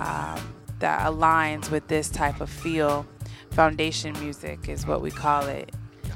um, 0.00 0.40
that 0.78 1.06
aligns 1.06 1.70
with 1.70 1.88
this 1.88 2.08
type 2.08 2.40
of 2.40 2.48
feel. 2.48 3.06
Foundation 3.50 4.18
music 4.20 4.68
is 4.68 4.86
what 4.86 5.02
we 5.02 5.10
call 5.10 5.46
it 5.46 5.72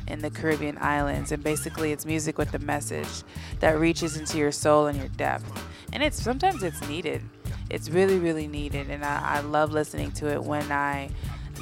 in 0.09 0.21
the 0.21 0.31
Caribbean 0.31 0.79
islands. 0.81 1.33
And 1.33 1.45
basically, 1.45 1.93
it's 1.93 2.07
music 2.07 2.39
with 2.39 2.55
a 2.55 2.59
message 2.61 3.25
that 3.61 3.79
reaches 3.79 4.17
into 4.17 4.39
your 4.39 4.53
soul 4.53 4.87
and 4.87 4.99
your 4.99 5.09
depth. 5.09 5.65
And 5.95 6.03
it's 6.03 6.21
sometimes 6.21 6.63
it's 6.65 6.87
needed. 6.89 7.23
It's 7.71 7.89
really, 7.89 8.19
really 8.19 8.49
needed. 8.49 8.91
And 8.91 9.05
I, 9.05 9.37
I 9.37 9.41
love 9.41 9.73
listening 9.73 10.11
to 10.13 10.31
it 10.31 10.43
when 10.43 10.71
I 10.71 11.09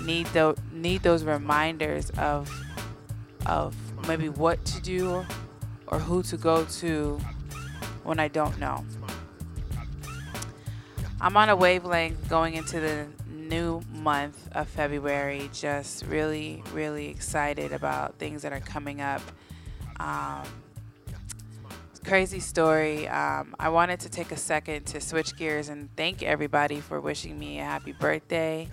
need, 0.01 0.26
those 0.28 0.57
need 0.72 1.03
those 1.03 1.22
reminders 1.22 2.11
of, 2.11 2.51
of 3.47 3.76
maybe 4.09 4.30
what 4.30 4.64
to 4.64 4.80
do 4.80 5.24
or 5.87 5.99
who 5.99 6.22
to 6.24 6.37
go 6.39 6.64
to 6.64 7.20
when 8.05 8.18
I 8.18 8.28
don't 8.28 8.59
know. 8.59 8.85
I'm 11.20 11.37
on 11.37 11.51
a 11.51 11.55
wavelength 11.55 12.28
going 12.28 12.55
into 12.55 12.80
the 12.80 13.07
new 13.30 13.83
month 13.93 14.49
of 14.53 14.66
February. 14.66 15.51
Just 15.53 16.07
really, 16.07 16.64
really 16.72 17.09
excited 17.09 17.72
about 17.72 18.14
things 18.18 18.43
that 18.43 18.53
are 18.53 18.61
coming 18.61 19.03
up. 19.03 19.20
Um, 20.01 20.43
crazy 22.05 22.40
story. 22.40 23.09
Um, 23.09 23.55
I 23.59 23.68
wanted 23.68 24.00
to 24.00 24.09
take 24.09 24.32
a 24.32 24.36
second 24.36 24.86
to 24.86 25.00
switch 25.00 25.36
gears 25.36 25.68
and 25.68 25.88
thank 25.96 26.22
everybody 26.22 26.80
for 26.80 27.00
wishing 27.00 27.38
me 27.38 27.59
a 27.59 27.64
happy 27.64 27.92
birthday. 27.92 28.68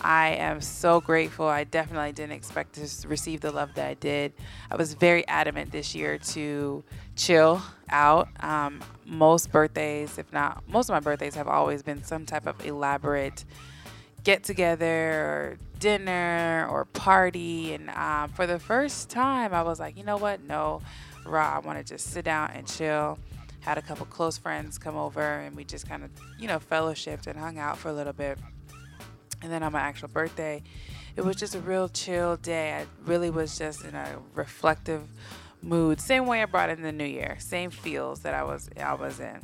I 0.00 0.30
am 0.30 0.60
so 0.60 1.00
grateful. 1.00 1.46
I 1.46 1.64
definitely 1.64 2.12
didn't 2.12 2.32
expect 2.32 2.74
to 2.74 3.08
receive 3.08 3.40
the 3.40 3.50
love 3.50 3.74
that 3.74 3.88
I 3.88 3.94
did. 3.94 4.32
I 4.70 4.76
was 4.76 4.94
very 4.94 5.26
adamant 5.28 5.70
this 5.70 5.94
year 5.94 6.18
to 6.18 6.82
chill 7.14 7.62
out. 7.90 8.28
Um, 8.40 8.80
most 9.04 9.52
birthdays, 9.52 10.18
if 10.18 10.32
not 10.32 10.62
most 10.66 10.88
of 10.88 10.94
my 10.94 11.00
birthdays, 11.00 11.34
have 11.34 11.48
always 11.48 11.82
been 11.82 12.02
some 12.02 12.24
type 12.24 12.46
of 12.46 12.64
elaborate 12.64 13.44
get 14.24 14.44
together 14.44 14.86
or 14.86 15.58
dinner 15.78 16.66
or 16.70 16.84
party. 16.86 17.74
And 17.74 17.90
um, 17.90 18.30
for 18.30 18.46
the 18.46 18.58
first 18.58 19.10
time, 19.10 19.52
I 19.52 19.62
was 19.62 19.78
like, 19.78 19.96
you 19.96 20.04
know 20.04 20.16
what? 20.16 20.42
No, 20.42 20.80
raw. 21.24 21.56
I 21.56 21.66
want 21.66 21.78
to 21.78 21.84
just 21.84 22.08
sit 22.08 22.24
down 22.24 22.50
and 22.52 22.66
chill. 22.66 23.18
Had 23.60 23.78
a 23.78 23.82
couple 23.82 24.06
close 24.06 24.36
friends 24.38 24.78
come 24.78 24.96
over 24.96 25.22
and 25.22 25.54
we 25.54 25.64
just 25.64 25.88
kind 25.88 26.02
of, 26.02 26.10
you 26.38 26.48
know, 26.48 26.58
fellowshipped 26.58 27.26
and 27.26 27.38
hung 27.38 27.58
out 27.58 27.78
for 27.78 27.88
a 27.88 27.92
little 27.92 28.12
bit. 28.12 28.38
And 29.40 29.50
then 29.50 29.62
on 29.62 29.72
my 29.72 29.80
actual 29.80 30.08
birthday, 30.08 30.62
it 31.16 31.24
was 31.24 31.36
just 31.36 31.54
a 31.54 31.60
real 31.60 31.88
chill 31.88 32.36
day. 32.36 32.74
I 32.74 32.86
really 33.04 33.30
was 33.30 33.58
just 33.58 33.84
in 33.84 33.94
a 33.94 34.18
reflective 34.34 35.06
mood. 35.62 36.00
Same 36.00 36.26
way 36.26 36.42
I 36.42 36.46
brought 36.46 36.70
in 36.70 36.82
the 36.82 36.92
new 36.92 37.04
year. 37.04 37.36
Same 37.38 37.70
feels 37.70 38.20
that 38.20 38.34
I 38.34 38.44
was 38.44 38.68
I 38.80 38.94
was 38.94 39.20
in. 39.20 39.40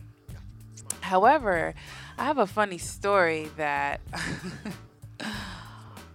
However, 1.01 1.75
I 2.19 2.25
have 2.25 2.39
a 2.39 2.47
funny 2.47 2.79
story 2.79 3.51
that 3.57 4.01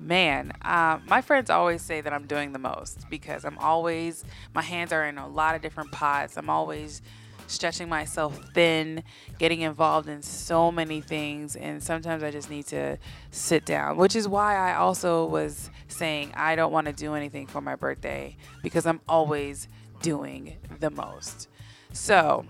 man, 0.04 0.52
uh, 0.62 1.00
my 1.08 1.22
friends 1.22 1.50
always 1.50 1.82
say 1.82 2.02
that 2.02 2.14
I'm 2.14 2.28
doing 2.28 2.52
the 2.52 2.60
most 2.60 3.10
because 3.10 3.46
I'm 3.46 3.58
always, 3.58 4.24
my 4.54 4.62
hands 4.62 4.92
are 4.92 5.06
in 5.06 5.18
a 5.18 5.28
lot 5.28 5.56
of 5.56 5.62
different 5.62 5.92
pots. 5.92 6.38
I'm 6.38 6.50
always 6.50 7.02
stretching 7.48 7.90
myself 7.90 8.40
thin, 8.54 9.04
getting 9.38 9.62
involved 9.62 10.10
in 10.10 10.22
so 10.22 10.72
many 10.72 11.02
things, 11.02 11.56
and 11.56 11.82
sometimes 11.82 12.24
I 12.24 12.32
just 12.32 12.50
need 12.50 12.68
to 12.68 12.98
sit 13.32 13.66
down, 13.66 13.98
which 13.98 14.16
is 14.16 14.28
why 14.28 14.56
I 14.56 14.76
also 14.76 15.26
was 15.26 15.70
saying 15.88 16.32
I 16.36 16.56
don't 16.56 16.72
want 16.72 16.88
to 16.88 16.94
do 16.94 17.14
anything 17.14 17.48
for 17.48 17.62
my 17.62 17.76
birthday 17.76 18.36
because 18.62 18.86
I'm 18.86 19.02
always 19.08 19.68
doing 20.02 20.58
the 20.80 20.90
most. 20.90 21.48
So, 21.92 22.46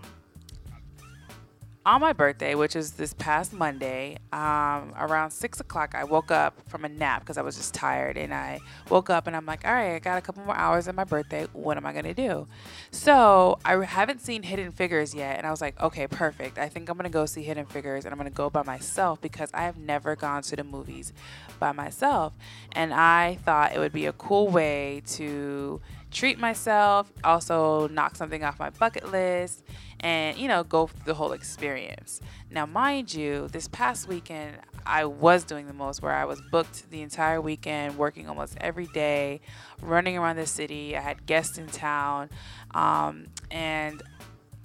on 1.85 1.99
my 1.99 2.13
birthday, 2.13 2.55
which 2.55 2.75
is 2.75 2.93
this 2.93 3.13
past 3.13 3.51
Monday, 3.51 4.17
um, 4.31 4.93
around 4.97 5.31
six 5.31 5.59
o'clock, 5.59 5.93
I 5.95 6.05
woke 6.05 6.31
up 6.31 6.57
from 6.69 6.85
a 6.85 6.89
nap 6.89 7.21
because 7.21 7.37
I 7.37 7.41
was 7.41 7.57
just 7.57 7.73
tired. 7.73 8.17
And 8.17 8.33
I 8.33 8.59
woke 8.89 9.09
up 9.09 9.27
and 9.27 9.35
I'm 9.35 9.45
like, 9.45 9.65
all 9.65 9.73
right, 9.73 9.95
I 9.95 9.99
got 9.99 10.17
a 10.17 10.21
couple 10.21 10.43
more 10.43 10.55
hours 10.55 10.87
in 10.87 10.95
my 10.95 11.03
birthday. 11.03 11.45
What 11.51 11.75
am 11.75 11.85
I 11.85 11.91
going 11.91 12.05
to 12.05 12.13
do? 12.13 12.47
So 12.91 13.59
I 13.65 13.75
haven't 13.83 14.21
seen 14.21 14.43
Hidden 14.43 14.71
Figures 14.71 15.13
yet. 15.13 15.37
And 15.37 15.45
I 15.45 15.51
was 15.51 15.59
like, 15.59 15.79
okay, 15.81 16.07
perfect. 16.07 16.57
I 16.57 16.69
think 16.69 16.89
I'm 16.89 16.97
going 16.97 17.09
to 17.09 17.13
go 17.13 17.25
see 17.25 17.43
Hidden 17.43 17.65
Figures 17.65 18.05
and 18.05 18.13
I'm 18.13 18.17
going 18.17 18.31
to 18.31 18.35
go 18.35 18.49
by 18.49 18.63
myself 18.63 19.19
because 19.19 19.49
I 19.53 19.63
have 19.63 19.77
never 19.77 20.15
gone 20.15 20.41
to 20.43 20.55
the 20.55 20.63
movies 20.63 21.11
by 21.59 21.73
myself. 21.73 22.33
And 22.71 22.93
I 22.93 23.39
thought 23.43 23.75
it 23.75 23.79
would 23.79 23.93
be 23.93 24.05
a 24.05 24.13
cool 24.13 24.47
way 24.47 25.01
to 25.07 25.81
treat 26.13 26.39
myself, 26.39 27.11
also 27.23 27.87
knock 27.89 28.15
something 28.15 28.43
off 28.43 28.59
my 28.59 28.69
bucket 28.69 29.11
list, 29.11 29.63
and 30.03 30.37
you 30.37 30.47
know, 30.47 30.63
go 30.63 30.87
through 30.87 31.05
the 31.05 31.13
whole 31.13 31.31
experience. 31.31 32.21
Now, 32.51 32.65
mind 32.65 33.13
you, 33.13 33.47
this 33.47 33.67
past 33.69 34.07
weekend 34.07 34.57
I 34.85 35.05
was 35.05 35.45
doing 35.45 35.65
the 35.65 35.73
most 35.73 36.01
where 36.01 36.11
I 36.11 36.25
was 36.25 36.41
booked 36.51 36.89
the 36.91 37.01
entire 37.01 37.39
weekend, 37.39 37.97
working 37.97 38.27
almost 38.27 38.57
every 38.59 38.87
day, 38.87 39.39
running 39.81 40.17
around 40.17 40.35
the 40.35 40.45
city. 40.45 40.95
I 40.95 41.01
had 41.01 41.25
guests 41.25 41.57
in 41.57 41.67
town, 41.67 42.29
um, 42.75 43.27
and 43.49 44.03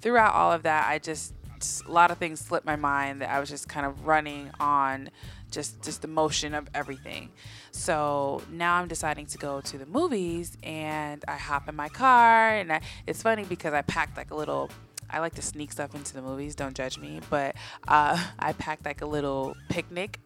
throughout 0.01 0.34
all 0.34 0.53
of 0.53 0.64
that, 0.64 0.89
I 0.89 0.99
just, 0.99 1.34
just 1.61 1.84
a 1.86 1.93
lot 1.93 2.11
of 2.11 2.18
things 2.18 2.41
slipped 2.41 2.66
my 2.66 2.76
mind 2.76 3.22
that 3.22 3.30
I 3.30 3.39
was 3.39 3.49
just 3.49 3.68
kind 3.68 3.86
of 3.86 4.07
running 4.07 4.51
on 4.59 5.11
just 5.51 5.82
just 5.82 6.03
the 6.03 6.09
motion 6.09 6.53
of 6.53 6.68
everything. 6.74 7.30
So 7.70 8.43
now 8.51 8.74
I'm 8.74 8.89
deciding 8.89 9.26
to 9.26 9.39
go 9.39 9.61
to 9.62 9.78
the 9.78 9.86
movies 9.86 10.59
and 10.62 11.24
I 11.26 11.36
hop 11.36 11.68
in 11.68 11.76
my 11.76 11.89
car 11.89 12.51
and 12.51 12.72
I, 12.72 12.80
it's 13.07 13.22
funny 13.22 13.45
because 13.45 13.72
I 13.72 13.82
packed 13.82 14.16
like 14.16 14.30
a 14.30 14.34
little 14.34 14.70
I 15.11 15.21
like 15.21 15.35
to 15.35 15.43
sneak 15.43 15.73
stuff 15.73 15.95
into 15.95 16.15
the 16.15 16.23
movies, 16.23 16.55
don't 16.55 16.77
judge 16.77 16.99
me, 16.99 17.21
but 17.31 17.57
uh, 17.87 18.23
I 18.39 18.53
packed 18.53 18.85
like 18.85 19.03
a 19.03 19.07
little 19.07 19.57
picnic 19.69 20.21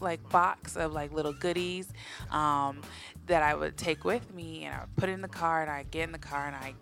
like 0.00 0.26
box 0.28 0.76
of 0.76 0.92
like 0.92 1.12
little 1.12 1.32
goodies 1.32 1.92
um, 2.30 2.82
that 3.26 3.42
I 3.42 3.54
would 3.54 3.76
take 3.76 4.04
with 4.04 4.32
me 4.32 4.64
and 4.64 4.74
I 4.74 4.80
would 4.80 4.94
put 4.94 5.08
it 5.08 5.12
in 5.12 5.22
the 5.22 5.28
car 5.28 5.60
and 5.60 5.68
I 5.68 5.84
get 5.90 6.04
in 6.04 6.12
the 6.12 6.18
car 6.18 6.46
and 6.46 6.54
I 6.54 6.74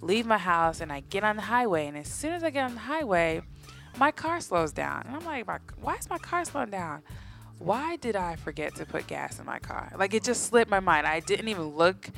leave 0.00 0.26
my 0.26 0.38
house 0.38 0.80
and 0.80 0.92
I 0.92 1.00
get 1.08 1.22
on 1.22 1.36
the 1.36 1.42
highway 1.42 1.86
and 1.86 1.96
as 1.96 2.08
soon 2.08 2.32
as 2.32 2.42
I 2.42 2.50
get 2.50 2.64
on 2.64 2.74
the 2.74 2.80
highway 2.80 3.42
my 3.98 4.10
car 4.10 4.40
slows 4.40 4.72
down. 4.72 5.04
And 5.06 5.16
I'm 5.16 5.24
like, 5.24 5.46
why 5.80 5.94
is 5.94 6.10
my 6.10 6.18
car 6.18 6.44
slowing 6.44 6.70
down? 6.70 7.02
Why 7.58 7.96
did 7.96 8.16
I 8.16 8.36
forget 8.36 8.74
to 8.76 8.84
put 8.84 9.06
gas 9.06 9.38
in 9.38 9.46
my 9.46 9.58
car? 9.58 9.92
Like 9.96 10.12
it 10.12 10.22
just 10.22 10.44
slipped 10.44 10.70
my 10.70 10.80
mind. 10.80 11.06
I 11.06 11.20
didn't 11.20 11.48
even 11.48 11.74
look 11.74 12.10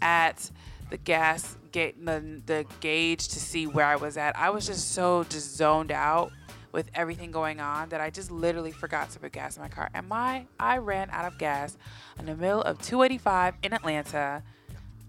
at 0.00 0.50
the 0.90 0.96
gas 0.96 1.56
gate 1.72 2.04
the, 2.04 2.42
the 2.46 2.64
gauge 2.80 3.28
to 3.28 3.40
see 3.40 3.66
where 3.66 3.86
I 3.86 3.96
was 3.96 4.16
at. 4.16 4.36
I 4.38 4.50
was 4.50 4.66
just 4.66 4.92
so 4.92 5.24
just 5.24 5.56
zoned 5.56 5.92
out 5.92 6.32
with 6.72 6.90
everything 6.94 7.30
going 7.30 7.60
on 7.60 7.88
that 7.88 8.00
I 8.00 8.10
just 8.10 8.30
literally 8.30 8.72
forgot 8.72 9.10
to 9.10 9.18
put 9.18 9.32
gas 9.32 9.56
in 9.56 9.62
my 9.62 9.68
car. 9.68 9.90
And 9.94 10.08
my 10.08 10.46
I 10.58 10.78
ran 10.78 11.08
out 11.10 11.24
of 11.24 11.38
gas 11.38 11.76
in 12.18 12.26
the 12.26 12.36
middle 12.36 12.62
of 12.62 12.80
285 12.82 13.54
in 13.62 13.72
Atlanta 13.72 14.42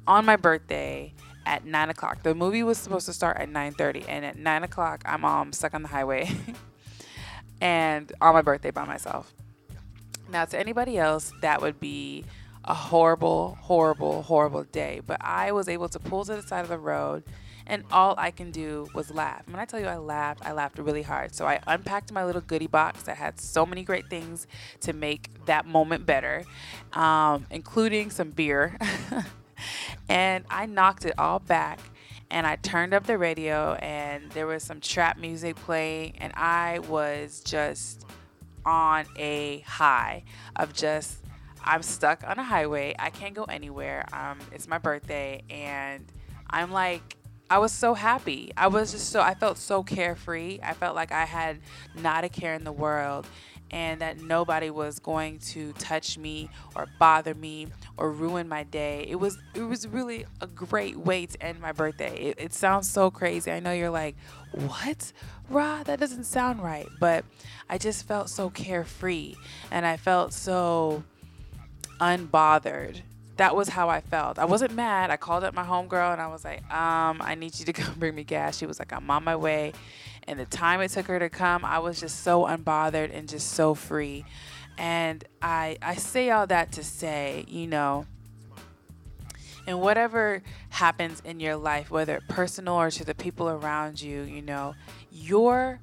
on 0.07 0.25
my 0.25 0.35
birthday 0.35 1.13
at 1.45 1.65
nine 1.65 1.89
o'clock. 1.89 2.23
The 2.23 2.35
movie 2.35 2.63
was 2.63 2.77
supposed 2.77 3.05
to 3.07 3.13
start 3.13 3.37
at 3.37 3.49
nine 3.49 3.73
thirty, 3.73 4.03
and 4.07 4.25
at 4.25 4.37
nine 4.37 4.63
o'clock, 4.63 5.01
I'm 5.05 5.25
um, 5.25 5.53
stuck 5.53 5.73
on 5.73 5.81
the 5.81 5.87
highway, 5.87 6.29
and 7.61 8.11
on 8.21 8.33
my 8.33 8.41
birthday 8.41 8.71
by 8.71 8.85
myself. 8.85 9.33
Now, 10.29 10.45
to 10.45 10.59
anybody 10.59 10.97
else, 10.97 11.31
that 11.41 11.61
would 11.61 11.79
be 11.79 12.25
a 12.67 12.73
horrible, 12.73 13.57
horrible, 13.61 14.21
horrible 14.23 14.63
day. 14.65 15.01
But 15.05 15.17
I 15.21 15.51
was 15.51 15.67
able 15.67 15.89
to 15.89 15.99
pull 15.99 16.25
to 16.25 16.35
the 16.35 16.43
side 16.43 16.61
of 16.61 16.69
the 16.69 16.77
road, 16.77 17.23
and 17.65 17.83
all 17.91 18.13
I 18.17 18.31
can 18.31 18.51
do 18.51 18.87
was 18.93 19.11
laugh. 19.11 19.47
When 19.47 19.59
I 19.59 19.65
tell 19.65 19.79
you 19.79 19.87
I 19.87 19.97
laughed, 19.97 20.45
I 20.45 20.51
laughed 20.51 20.77
really 20.77 21.01
hard. 21.01 21.33
So 21.33 21.45
I 21.45 21.59
unpacked 21.65 22.11
my 22.11 22.25
little 22.25 22.41
goodie 22.41 22.67
box 22.67 23.03
that 23.03 23.17
had 23.17 23.39
so 23.39 23.65
many 23.65 23.83
great 23.83 24.09
things 24.09 24.47
to 24.81 24.93
make 24.93 25.29
that 25.45 25.65
moment 25.65 26.05
better, 26.05 26.43
um, 26.93 27.45
including 27.49 28.11
some 28.11 28.31
beer. 28.31 28.77
and 30.09 30.45
I 30.49 30.65
knocked 30.65 31.05
it 31.05 31.13
all 31.17 31.39
back 31.39 31.79
and 32.29 32.45
I 32.45 32.57
turned 32.57 32.93
up 32.93 33.05
the 33.05 33.17
radio 33.17 33.73
and 33.75 34.29
there 34.31 34.47
was 34.47 34.63
some 34.63 34.81
trap 34.81 35.17
music 35.17 35.55
playing 35.55 36.15
and 36.17 36.33
I 36.35 36.79
was 36.79 37.41
just 37.41 38.05
on 38.65 39.05
a 39.17 39.59
high 39.59 40.23
of 40.55 40.73
just 40.73 41.23
I'm 41.67 41.83
stuck 41.83 42.23
on 42.25 42.39
a 42.39 42.43
highway. 42.43 42.95
I 42.97 43.09
can't 43.09 43.35
go 43.35 43.43
anywhere. 43.43 44.05
Um, 44.13 44.39
it's 44.53 44.69
my 44.69 44.77
birthday 44.77 45.43
and 45.49 46.05
I'm 46.49 46.71
like 46.71 47.17
I 47.49 47.59
was 47.59 47.71
so 47.71 47.93
happy. 47.93 48.51
I 48.57 48.67
was 48.67 48.91
just 48.91 49.09
so 49.09 49.21
I 49.21 49.33
felt 49.33 49.57
so 49.57 49.83
carefree. 49.83 50.59
I 50.63 50.73
felt 50.73 50.95
like 50.95 51.11
I 51.11 51.25
had 51.25 51.59
not 51.95 52.23
a 52.23 52.29
care 52.29 52.53
in 52.53 52.63
the 52.63 52.71
world 52.71 53.27
and 53.69 53.99
that 53.99 54.21
nobody 54.21 54.69
was 54.69 54.99
going 54.99 55.39
to 55.39 55.73
touch 55.73 56.17
me 56.17 56.49
or 56.73 56.87
bother 56.99 57.33
me 57.35 57.67
or 57.97 58.11
ruin 58.11 58.47
my 58.47 58.63
day. 58.63 59.05
It 59.09 59.15
was 59.15 59.37
it 59.53 59.61
was 59.61 59.87
really 59.87 60.25
a 60.39 60.47
great 60.47 60.97
way 60.97 61.25
to 61.25 61.43
end 61.43 61.59
my 61.59 61.73
birthday. 61.73 62.15
It, 62.17 62.39
it 62.39 62.53
sounds 62.53 62.89
so 62.89 63.11
crazy. 63.11 63.51
I 63.51 63.59
know 63.59 63.73
you're 63.73 63.89
like, 63.89 64.15
"What? 64.51 65.11
Rah, 65.49 65.83
that 65.83 65.99
doesn't 65.99 66.25
sound 66.25 66.63
right." 66.63 66.87
But 66.99 67.25
I 67.69 67.77
just 67.77 68.07
felt 68.07 68.29
so 68.29 68.49
carefree 68.49 69.35
and 69.69 69.85
I 69.85 69.97
felt 69.97 70.31
so 70.31 71.03
unbothered 71.99 73.01
that 73.37 73.55
was 73.55 73.69
how 73.69 73.87
I 73.87 74.01
felt. 74.01 74.37
I 74.39 74.45
wasn't 74.45 74.73
mad. 74.73 75.09
I 75.09 75.17
called 75.17 75.43
up 75.43 75.53
my 75.53 75.63
homegirl 75.63 76.11
and 76.11 76.21
I 76.21 76.27
was 76.27 76.43
like, 76.43 76.61
um, 76.73 77.21
I 77.21 77.35
need 77.35 77.57
you 77.57 77.65
to 77.65 77.73
come 77.81 77.95
bring 77.97 78.15
me 78.15 78.23
gas. 78.23 78.57
She 78.57 78.65
was 78.65 78.79
like, 78.79 78.91
I'm 78.91 79.09
on 79.09 79.23
my 79.23 79.35
way. 79.35 79.73
And 80.27 80.39
the 80.39 80.45
time 80.45 80.81
it 80.81 80.91
took 80.91 81.05
her 81.05 81.19
to 81.19 81.29
come, 81.29 81.63
I 81.63 81.79
was 81.79 81.99
just 81.99 82.23
so 82.23 82.45
unbothered 82.45 83.15
and 83.15 83.29
just 83.29 83.51
so 83.51 83.73
free. 83.73 84.25
And 84.77 85.23
I 85.41 85.77
I 85.81 85.95
say 85.95 86.29
all 86.29 86.45
that 86.47 86.73
to 86.73 86.83
say, 86.83 87.45
you 87.47 87.65
know, 87.65 88.05
and 89.65 89.81
whatever 89.81 90.43
happens 90.69 91.21
in 91.23 91.39
your 91.39 91.55
life, 91.55 91.89
whether 91.89 92.21
personal 92.27 92.75
or 92.75 92.91
to 92.91 93.05
the 93.05 93.15
people 93.15 93.49
around 93.49 94.01
you, 94.01 94.23
you 94.23 94.41
know, 94.41 94.75
your 95.11 95.79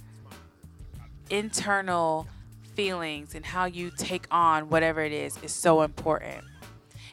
internal 1.30 2.28
feelings 2.74 3.34
and 3.34 3.44
how 3.44 3.64
you 3.64 3.90
take 3.96 4.26
on 4.30 4.68
whatever 4.68 5.00
it 5.00 5.12
is 5.12 5.38
is 5.42 5.52
so 5.52 5.82
important 5.82 6.44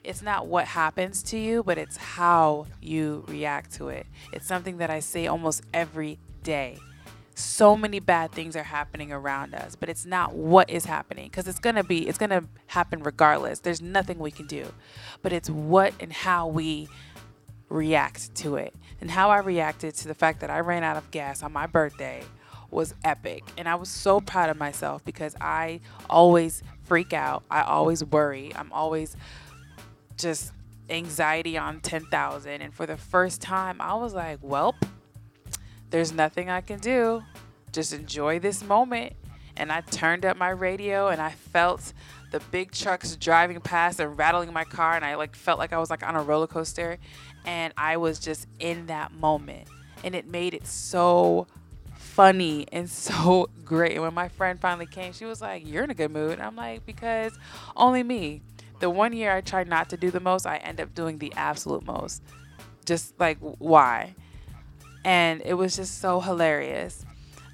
it's 0.03 0.22
not 0.22 0.47
what 0.47 0.66
happens 0.66 1.22
to 1.24 1.38
you, 1.38 1.64
but 1.64 1.78
it's 1.78 1.97
how 1.97 2.66
you 2.82 3.24
react 3.28 3.74
to 3.74 3.89
it. 3.89 4.07
It's 4.34 4.47
something 4.47 4.78
that 4.78 4.89
I 4.89 4.99
say 4.99 5.28
almost 5.28 5.64
every 5.74 6.20
day. 6.43 6.80
So 7.36 7.76
many 7.78 7.99
bad 7.99 8.32
things 8.32 8.55
are 8.55 8.64
happening 8.64 9.12
around 9.12 9.53
us, 9.53 9.76
but 9.76 9.89
it's 9.89 10.05
not 10.05 10.34
what 10.34 10.70
is 10.70 10.86
happening 10.86 11.26
because 11.26 11.47
it's 11.47 11.59
going 11.59 11.76
to 11.76 11.84
be, 11.84 12.07
it's 12.07 12.18
going 12.18 12.32
to 12.32 12.43
happen 12.68 13.03
regardless. 13.03 13.59
There's 13.59 13.82
nothing 13.82 14.20
we 14.20 14.32
can 14.32 14.47
do, 14.47 14.74
but 15.22 15.32
it's 15.32 15.49
what 15.49 15.93
and 15.99 16.12
how 16.12 16.47
we 16.47 16.89
react 17.70 18.36
to 18.36 18.55
it. 18.55 18.74
And 18.99 19.09
how 19.09 19.30
I 19.30 19.39
reacted 19.39 19.95
to 19.95 20.07
the 20.07 20.14
fact 20.14 20.41
that 20.41 20.49
I 20.49 20.59
ran 20.59 20.84
out 20.84 20.97
of 20.97 21.09
gas 21.12 21.41
on 21.41 21.53
my 21.53 21.68
birthday 21.68 22.24
was 22.72 22.95
epic. 23.03 23.43
And 23.57 23.67
I 23.67 23.76
was 23.76 23.89
so 23.89 24.22
proud 24.22 24.49
of 24.49 24.57
myself 24.57 25.03
because 25.05 25.36
I 25.39 25.82
always 26.09 26.63
freak 26.84 27.13
out. 27.13 27.43
I 27.51 27.61
always 27.61 28.03
worry. 28.03 28.51
I'm 28.55 28.72
always 28.72 29.15
just 30.17 30.51
anxiety 30.89 31.57
on 31.57 31.80
10,000. 31.82 32.61
And 32.61 32.74
for 32.74 32.86
the 32.86 32.97
first 32.97 33.41
time, 33.41 33.80
I 33.82 33.93
was 33.95 34.13
like, 34.13 34.39
well, 34.41 34.76
there's 35.89 36.11
nothing 36.11 36.49
I 36.49 36.61
can 36.61 36.80
do. 36.80 37.24
Just 37.72 37.93
enjoy 37.93 38.39
this 38.39 38.63
moment. 38.63 39.13
And 39.57 39.72
I 39.72 39.82
turned 39.82 40.26
up 40.26 40.38
my 40.38 40.49
radio 40.49 41.09
and 41.09 41.22
I 41.22 41.32
felt 41.32 41.93
the 42.32 42.39
big 42.51 42.72
trucks 42.72 43.15
driving 43.17 43.59
past 43.59 43.99
and 43.99 44.17
rattling 44.17 44.51
my 44.53 44.63
car. 44.63 44.95
And 44.95 45.03
I 45.03 45.15
like 45.15 45.36
felt 45.36 45.59
like 45.59 45.74
I 45.74 45.78
was 45.78 45.89
like 45.89 46.03
on 46.03 46.15
a 46.15 46.24
roller 46.24 46.47
coaster. 46.47 46.97
And 47.45 47.74
I 47.78 47.97
was 47.97 48.19
just 48.19 48.47
in 48.59 48.86
that 48.88 49.11
moment. 49.13 49.67
And 50.03 50.15
it 50.15 50.28
made 50.28 50.53
it 50.53 50.65
so 50.65 51.47
funny 52.12 52.68
and 52.72 52.89
so 53.07 53.49
great. 53.66 53.93
And 53.93 54.01
when 54.01 54.14
my 54.14 54.28
friend 54.28 54.59
finally 54.59 54.86
came, 54.86 55.14
she 55.14 55.26
was 55.26 55.41
like, 55.41 55.68
You're 55.68 55.84
in 55.84 55.89
a 55.89 55.95
good 55.95 56.12
mood. 56.12 56.34
And 56.34 56.41
I'm 56.41 56.55
like, 56.55 56.86
Because 56.86 57.38
only 57.76 58.03
me 58.03 58.41
the 58.80 58.89
one 58.89 59.14
year 59.14 59.32
I 59.32 59.41
try 59.41 59.64
not 59.64 59.89
to 59.89 59.97
do 59.97 60.12
the 60.12 60.20
most, 60.20 60.45
I 60.45 60.57
end 60.57 60.82
up 60.82 60.93
doing 60.93 61.20
the 61.20 61.32
absolute 61.36 61.86
most. 61.86 62.22
Just 62.86 63.18
like 63.20 63.38
why? 63.39 64.16
And 65.05 65.41
it 65.45 65.53
was 65.53 65.76
just 65.76 65.99
so 65.99 66.20
hilarious. 66.20 67.05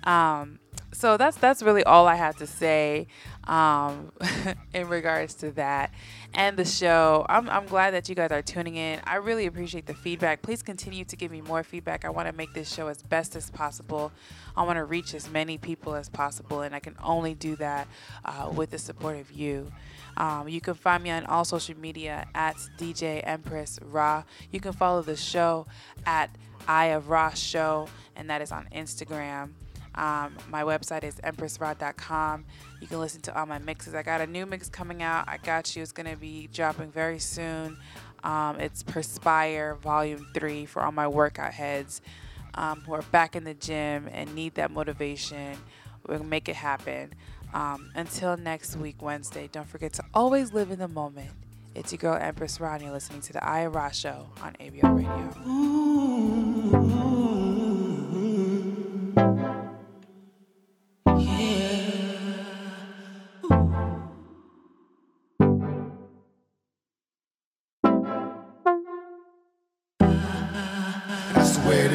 Um, 0.04 0.60
so 0.94 1.18
that's 1.18 1.38
that's 1.38 1.62
really 1.62 1.84
all 1.84 2.08
I 2.08 2.16
have 2.16 2.38
to 2.38 2.48
say 2.48 3.08
um, 3.44 4.12
in 4.74 4.88
regards 4.88 5.36
to 5.36 5.52
that 5.52 5.92
and 6.38 6.56
the 6.56 6.64
show. 6.64 7.26
I'm, 7.28 7.50
I'm 7.50 7.66
glad 7.66 7.96
that 7.96 8.08
you 8.08 8.14
guys 8.14 8.32
are 8.32 8.44
tuning 8.44 8.76
in. 8.76 9.02
I 9.06 9.16
really 9.16 9.48
appreciate 9.48 9.88
the 9.88 9.96
feedback. 9.96 10.44
Please 10.44 10.62
continue 10.62 11.04
to 11.04 11.16
give 11.16 11.32
me 11.32 11.42
more 11.42 11.64
feedback. 11.64 12.06
I 12.06 12.10
want 12.10 12.28
to 12.28 12.34
make 12.34 12.54
this 12.54 12.72
show 12.72 12.88
as 12.90 13.02
best 13.02 13.36
as 13.36 13.50
possible. 13.50 14.12
I 14.56 14.62
want 14.62 14.78
to 14.78 14.86
reach 14.86 15.16
as 15.16 15.30
many 15.32 15.58
people 15.58 15.96
as 15.96 16.10
possible, 16.10 16.62
and 16.62 16.76
I 16.76 16.80
can 16.80 16.96
only 17.04 17.34
do 17.34 17.56
that 17.56 17.88
uh, 18.24 18.52
with 18.56 18.70
the 18.70 18.78
support 18.78 19.18
of 19.18 19.32
you. 19.32 19.72
Um, 20.18 20.48
you 20.48 20.62
can 20.62 20.76
find 20.76 21.04
me 21.04 21.10
on 21.10 21.26
all 21.26 21.44
social 21.44 21.78
media 21.78 22.28
at 22.36 22.56
DJ 22.78 23.22
Empress 23.24 23.80
Rah. 23.82 24.24
You 24.52 24.60
can 24.60 24.74
follow 24.74 25.02
the 25.02 25.16
show 25.18 25.66
at 26.06 26.30
Eye 26.68 26.88
of 26.88 27.10
Rah 27.10 27.32
Show, 27.32 27.88
and 28.16 28.30
that 28.30 28.44
is 28.44 28.52
on 28.52 28.68
Instagram. 28.76 29.54
Um, 29.98 30.38
my 30.50 30.64
website 30.64 31.04
is 31.04 31.16
empressra.com. 31.16 32.46
You 32.80 32.88
can 32.88 33.00
listen 33.00 33.22
to 33.22 33.38
all 33.38 33.46
my 33.46 33.60
mixes. 33.60 33.96
I 33.96 34.04
got 34.04 34.22
a 34.22 34.28
new 34.28 34.46
mix 34.46 34.70
coming 34.70 35.04
out. 35.04 35.26
I 35.28 35.38
got 35.38 35.76
you. 35.76 35.82
It's 35.82 35.92
going 35.92 36.10
to 36.10 36.16
be 36.16 36.48
dropping 36.54 36.92
very 36.92 37.20
soon. 37.20 37.78
Um, 38.24 38.60
it's 38.60 38.84
Perspire 38.84 39.76
Volume 39.76 40.28
3 40.34 40.66
for 40.66 40.84
all 40.84 40.92
my 40.92 41.08
workout 41.08 41.54
heads 41.54 42.02
um, 42.54 42.82
who 42.86 42.94
are 42.94 43.02
back 43.04 43.36
in 43.36 43.44
the 43.44 43.54
gym 43.54 44.10
and 44.12 44.34
need 44.34 44.56
that 44.56 44.72
motivation. 44.72 45.58
To 46.08 46.24
make 46.24 46.48
it 46.48 46.56
happen. 46.56 47.14
Um, 47.54 47.92
until 47.96 48.38
next 48.38 48.78
week, 48.78 49.02
Wednesday, 49.02 49.50
don't 49.52 49.68
forget 49.68 49.92
to 49.94 50.04
always 50.14 50.54
live 50.54 50.72
in 50.72 50.80
the 50.80 50.88
moment. 50.88 51.32
It's 51.76 51.92
your 51.92 51.98
girl, 51.98 52.16
Empress 52.16 52.62
Ronnie, 52.62 52.90
listening 52.90 53.20
to 53.22 53.34
the 53.34 53.44
IRA 53.44 53.94
Show 53.94 54.30
on 54.42 54.54
ABL 54.54 54.96
Radio. 54.96 55.34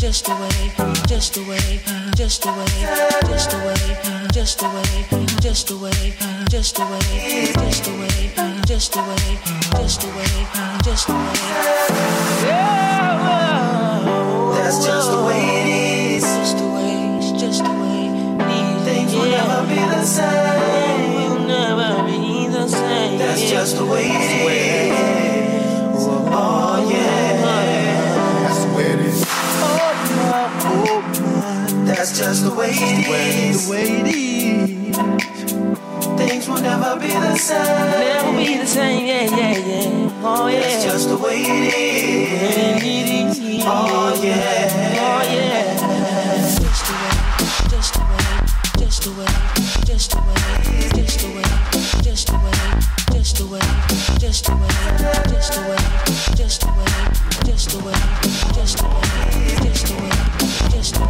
just 0.00 0.24
the 0.24 0.32
way, 0.32 0.72
just 1.06 1.34
the 1.34 1.42
way, 1.42 1.78
just 2.16 2.42
the 2.42 2.48
way, 2.48 2.64
just 3.28 3.50
the 3.50 3.58
way, 3.58 4.28
just 4.32 4.58
the 4.58 4.66
way, 4.66 5.04
just 5.42 5.68
the 5.68 5.76
way, 5.76 6.14
just 6.48 6.76
the 6.76 6.84
way, 6.86 7.52
just 7.68 7.84
the 7.84 7.92
way, 7.92 8.32
just 8.64 8.92
the 8.92 9.02
way, 9.02 9.38
just 9.76 10.00
the 10.00 10.08
way, 10.08 10.46
just 10.82 11.06
the 11.06 11.12
way. 11.12 11.20
That's 14.56 14.78
just 14.86 15.10
the 15.10 15.22
way 15.22 15.42
it 15.60 15.68
is. 16.16 16.22
Just 16.24 16.56
the 16.56 16.64
way, 16.64 17.18
it's 17.18 17.32
just 17.38 17.62
the 17.62 17.70
way. 17.70 18.08
Things 18.84 19.12
will 19.12 19.26
never 19.26 19.66
be 19.68 19.74
the 19.74 20.02
same. 20.02 21.12
Will 21.14 21.40
never 21.40 22.06
be 22.06 22.48
the 22.48 22.68
same. 22.68 23.18
That's 23.18 23.42
just 23.50 23.76
the 23.76 23.84
way 23.84 24.04
it 24.06 24.50
is. 24.50 24.59
That's 32.10 32.22
just 32.22 32.42
the 32.42 32.50
way 32.52 32.70
it 32.72 33.06
is. 33.06 33.66
The 33.66 33.70
way 33.70 33.84
it 34.00 34.06
is. 34.08 34.96
Things 36.18 36.48
will 36.48 36.60
never 36.60 36.98
be 36.98 37.06
the 37.06 37.36
same. 37.36 37.62
Never 37.62 38.36
be 38.36 38.58
the 38.58 38.66
same, 38.66 39.06
yeah, 39.06 39.30
yeah, 39.30 39.56
yeah. 39.56 40.20
Oh 40.24 40.48
yeah. 40.48 40.58
That's 40.58 40.82
just 40.82 41.08
the 41.08 41.16
way 41.16 41.40
it 41.40 41.72
is. 42.82 43.38
Oh 43.64 44.20
yeah. 44.24 44.98
Oh 44.98 45.22
yeah. 45.22 45.78
Just 46.58 46.82
the 46.84 46.94
way, 46.98 47.14
just 47.70 47.94
the 47.94 48.02
way, 48.02 48.18
just 48.74 49.02
the 49.04 49.10
way, 49.14 49.30
just 49.86 50.10
the 50.10 50.18
way, 50.18 50.66
just 50.98 51.18
the 51.20 51.28
way, 51.30 51.46
just 52.02 52.26
the 52.26 52.34
way, 52.34 52.50
just 53.12 53.36
the 53.36 53.46
way, 53.46 53.62
just 54.18 54.46
the 54.46 54.56
way, 54.58 54.74
just 55.30 55.54
the 55.54 55.62
way, 55.62 55.78
just 56.34 56.58
the 56.58 56.70
way, 56.74 56.90
just 57.46 57.70
the 57.70 57.78
way, 57.78 57.94
just 58.56 58.78
the 58.78 58.88
way, 58.88 59.06
just 59.62 59.86
the 59.86 59.94
way, 59.94 60.10
just 60.70 60.94
the 60.94 61.02
way, 61.04 61.09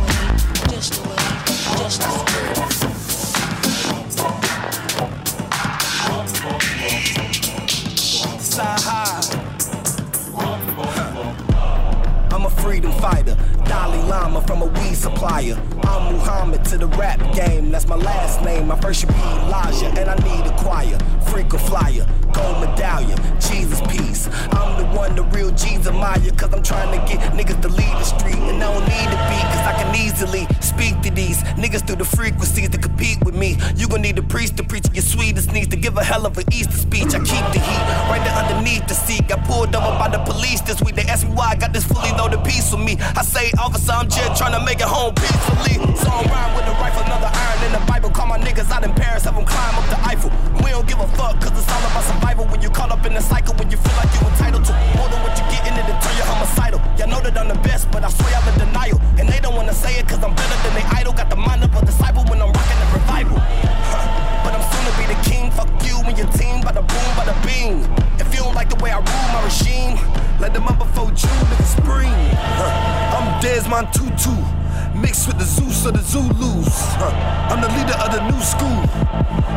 freedom 12.70 12.92
fighter, 13.00 13.36
Dalai 13.70 14.02
Lama 14.08 14.40
from 14.48 14.62
a 14.62 14.66
weed 14.66 14.96
supplier. 14.96 15.56
I'm 15.82 16.14
Muhammad 16.14 16.64
to 16.64 16.76
the 16.76 16.88
rap 16.88 17.20
game, 17.36 17.70
that's 17.70 17.86
my 17.86 17.94
last 17.94 18.42
name. 18.42 18.66
My 18.66 18.74
first 18.80 18.98
should 18.98 19.10
be 19.10 19.14
Elijah, 19.14 19.86
and 19.86 20.10
I 20.10 20.16
need 20.26 20.44
a 20.50 20.56
choir. 20.58 20.98
frequent 21.30 21.64
flyer, 21.64 22.04
gold 22.34 22.58
medallion, 22.58 23.16
Jesus 23.38 23.80
peace. 23.82 24.26
I'm 24.50 24.82
the 24.82 24.86
one, 24.98 25.14
the 25.14 25.22
real 25.22 25.52
Jesus 25.52 25.86
admire, 25.86 26.32
cause 26.36 26.52
I'm 26.52 26.64
trying 26.64 26.90
to 26.98 27.00
get 27.06 27.20
niggas 27.32 27.62
to 27.62 27.68
leave 27.68 27.96
the 28.02 28.02
street. 28.02 28.42
And 28.50 28.60
I 28.60 28.72
don't 28.72 28.88
need 28.88 29.08
to 29.14 29.20
be, 29.30 29.38
cause 29.54 29.66
I 29.70 29.74
can 29.80 29.94
easily 29.94 30.48
speak 30.60 31.00
to 31.02 31.10
these 31.12 31.40
niggas 31.54 31.86
through 31.86 31.96
the 32.02 32.04
frequencies 32.04 32.70
to 32.70 32.78
compete 32.78 33.24
with 33.24 33.36
me. 33.36 33.56
You 33.76 33.86
gon' 33.86 34.02
need 34.02 34.18
a 34.18 34.22
priest 34.24 34.56
to 34.56 34.64
preach 34.64 34.86
your 34.92 35.04
sweetest 35.04 35.52
needs 35.52 35.68
to 35.68 35.76
give 35.76 35.96
a 35.96 36.02
hell 36.02 36.26
of 36.26 36.36
an 36.38 36.44
Easter 36.52 36.72
speech. 36.76 37.14
I 37.14 37.20
keep 37.20 37.46
the 37.54 37.60
heat 37.60 37.84
right 38.10 38.22
there 38.24 38.34
underneath 38.34 38.88
the 38.88 38.94
seat. 38.94 39.28
Got 39.28 39.44
pulled 39.44 39.76
over 39.76 39.96
by 39.98 40.08
the 40.08 40.18
police 40.18 40.60
this 40.62 40.82
week. 40.82 40.96
They 40.96 41.04
asked 41.04 41.24
me 41.24 41.32
why 41.34 41.50
I 41.50 41.56
got 41.56 41.72
this 41.72 41.84
fully 41.84 42.10
loaded 42.12 42.42
piece 42.44 42.72
with 42.72 42.84
me. 42.84 42.96
I 43.00 43.22
say, 43.22 43.52
officer, 43.60 43.92
I'm 43.92 44.08
just 44.08 44.40
trying 44.40 44.56
to 44.56 44.64
make 44.64 44.80
it 44.80 44.88
home 44.88 45.14
peacefully. 45.14 45.76
So 46.00 46.08
I'm 46.08 46.24
riding 46.32 46.56
with 46.56 46.64
a 46.64 46.74
rifle, 46.80 47.04
another 47.04 47.28
iron 47.28 47.60
in 47.68 47.72
the 47.76 47.84
Bible. 47.84 48.08
Call 48.08 48.26
my 48.26 48.40
niggas 48.40 48.72
out 48.72 48.82
in 48.82 48.92
Paris, 48.96 49.24
have 49.28 49.36
them 49.36 49.44
climb 49.44 49.76
up 49.76 49.84
the 49.92 50.00
Eiffel. 50.00 50.32
We 50.64 50.72
don't 50.72 50.88
give 50.88 50.98
a 50.98 51.08
fuck, 51.12 51.36
cause 51.44 51.52
it's 51.52 51.68
all 51.68 51.84
about 51.84 52.04
survival. 52.08 52.46
When 52.48 52.62
you 52.64 52.70
caught 52.70 52.90
up 52.90 53.04
in 53.04 53.12
the 53.12 53.20
cycle, 53.20 53.54
when 53.60 53.70
you 53.70 53.76
feel 53.76 53.96
like 54.00 54.08
you 54.16 54.24
entitled 54.26 54.64
to 54.64 54.72
more 54.96 55.08
than 55.12 55.20
what 55.20 55.36
you 55.36 55.44
get 55.52 55.68
in 55.68 55.76
it 55.76 55.84
turn 56.00 56.16
you 56.16 56.24
homicidal. 56.24 56.80
Y'all 56.96 57.12
know 57.12 57.20
that 57.20 57.36
I'm 57.36 57.48
the 57.48 57.60
best, 57.60 57.90
but 57.92 58.02
I 58.02 58.08
swear 58.08 58.32
I'm 58.32 58.48
in 58.48 58.56
denial. 58.64 58.98
And 59.20 59.28
they 59.28 59.40
don't 59.40 59.54
wanna 59.54 59.76
say 59.76 60.00
it, 60.00 60.08
cause 60.08 60.24
I'm 60.24 60.34
better 60.34 60.58
than 60.64 60.72
they 60.80 60.86
idol. 60.96 61.12
Got 61.12 61.28
the 61.28 61.36
mind 61.36 61.62
of 61.62 61.76
a 61.76 61.84
disciple 61.84 62.24
when 62.32 62.40
I'm 62.40 62.52
rocking 62.52 62.80
the 62.80 62.88
revival. 62.96 63.36
But 64.40 64.56
I'm 64.56 64.64
soon 64.72 64.84
to 64.88 64.92
be 64.96 65.04
the 65.12 65.20
king. 65.28 65.52
Fuck 65.52 65.68
you 65.84 66.00
and 66.08 66.16
your 66.16 66.30
team, 66.32 66.64
by 66.64 66.72
the 66.72 66.82
boom, 66.82 67.10
by 67.12 67.28
the 67.28 67.36
beam. 67.44 67.84
If 68.16 68.32
you 68.32 68.40
don't 68.40 68.56
like 68.56 68.70
the 68.72 68.80
way 68.80 68.90
I 68.90 69.04
rule 69.04 69.28
my 69.36 69.44
regime, 69.44 70.00
let 70.40 70.54
them 70.54 70.66
up 70.66 70.78
before 70.78 71.10
June 71.10 71.30
in 71.30 71.48
the 71.58 71.64
spring. 71.64 72.08
I'm 72.08 73.40
Desmond 73.42 73.92
Tutu. 73.92 74.32
Mixed 74.98 75.26
with 75.26 75.38
the 75.38 75.44
Zeus 75.44 75.84
of 75.84 75.92
the 75.92 76.00
Zulus. 76.00 76.94
I'm 77.50 77.60
the 77.60 77.68
leader 77.68 77.94
of 78.00 78.10
the 78.10 78.22
new 78.30 78.40
school. 78.40 78.80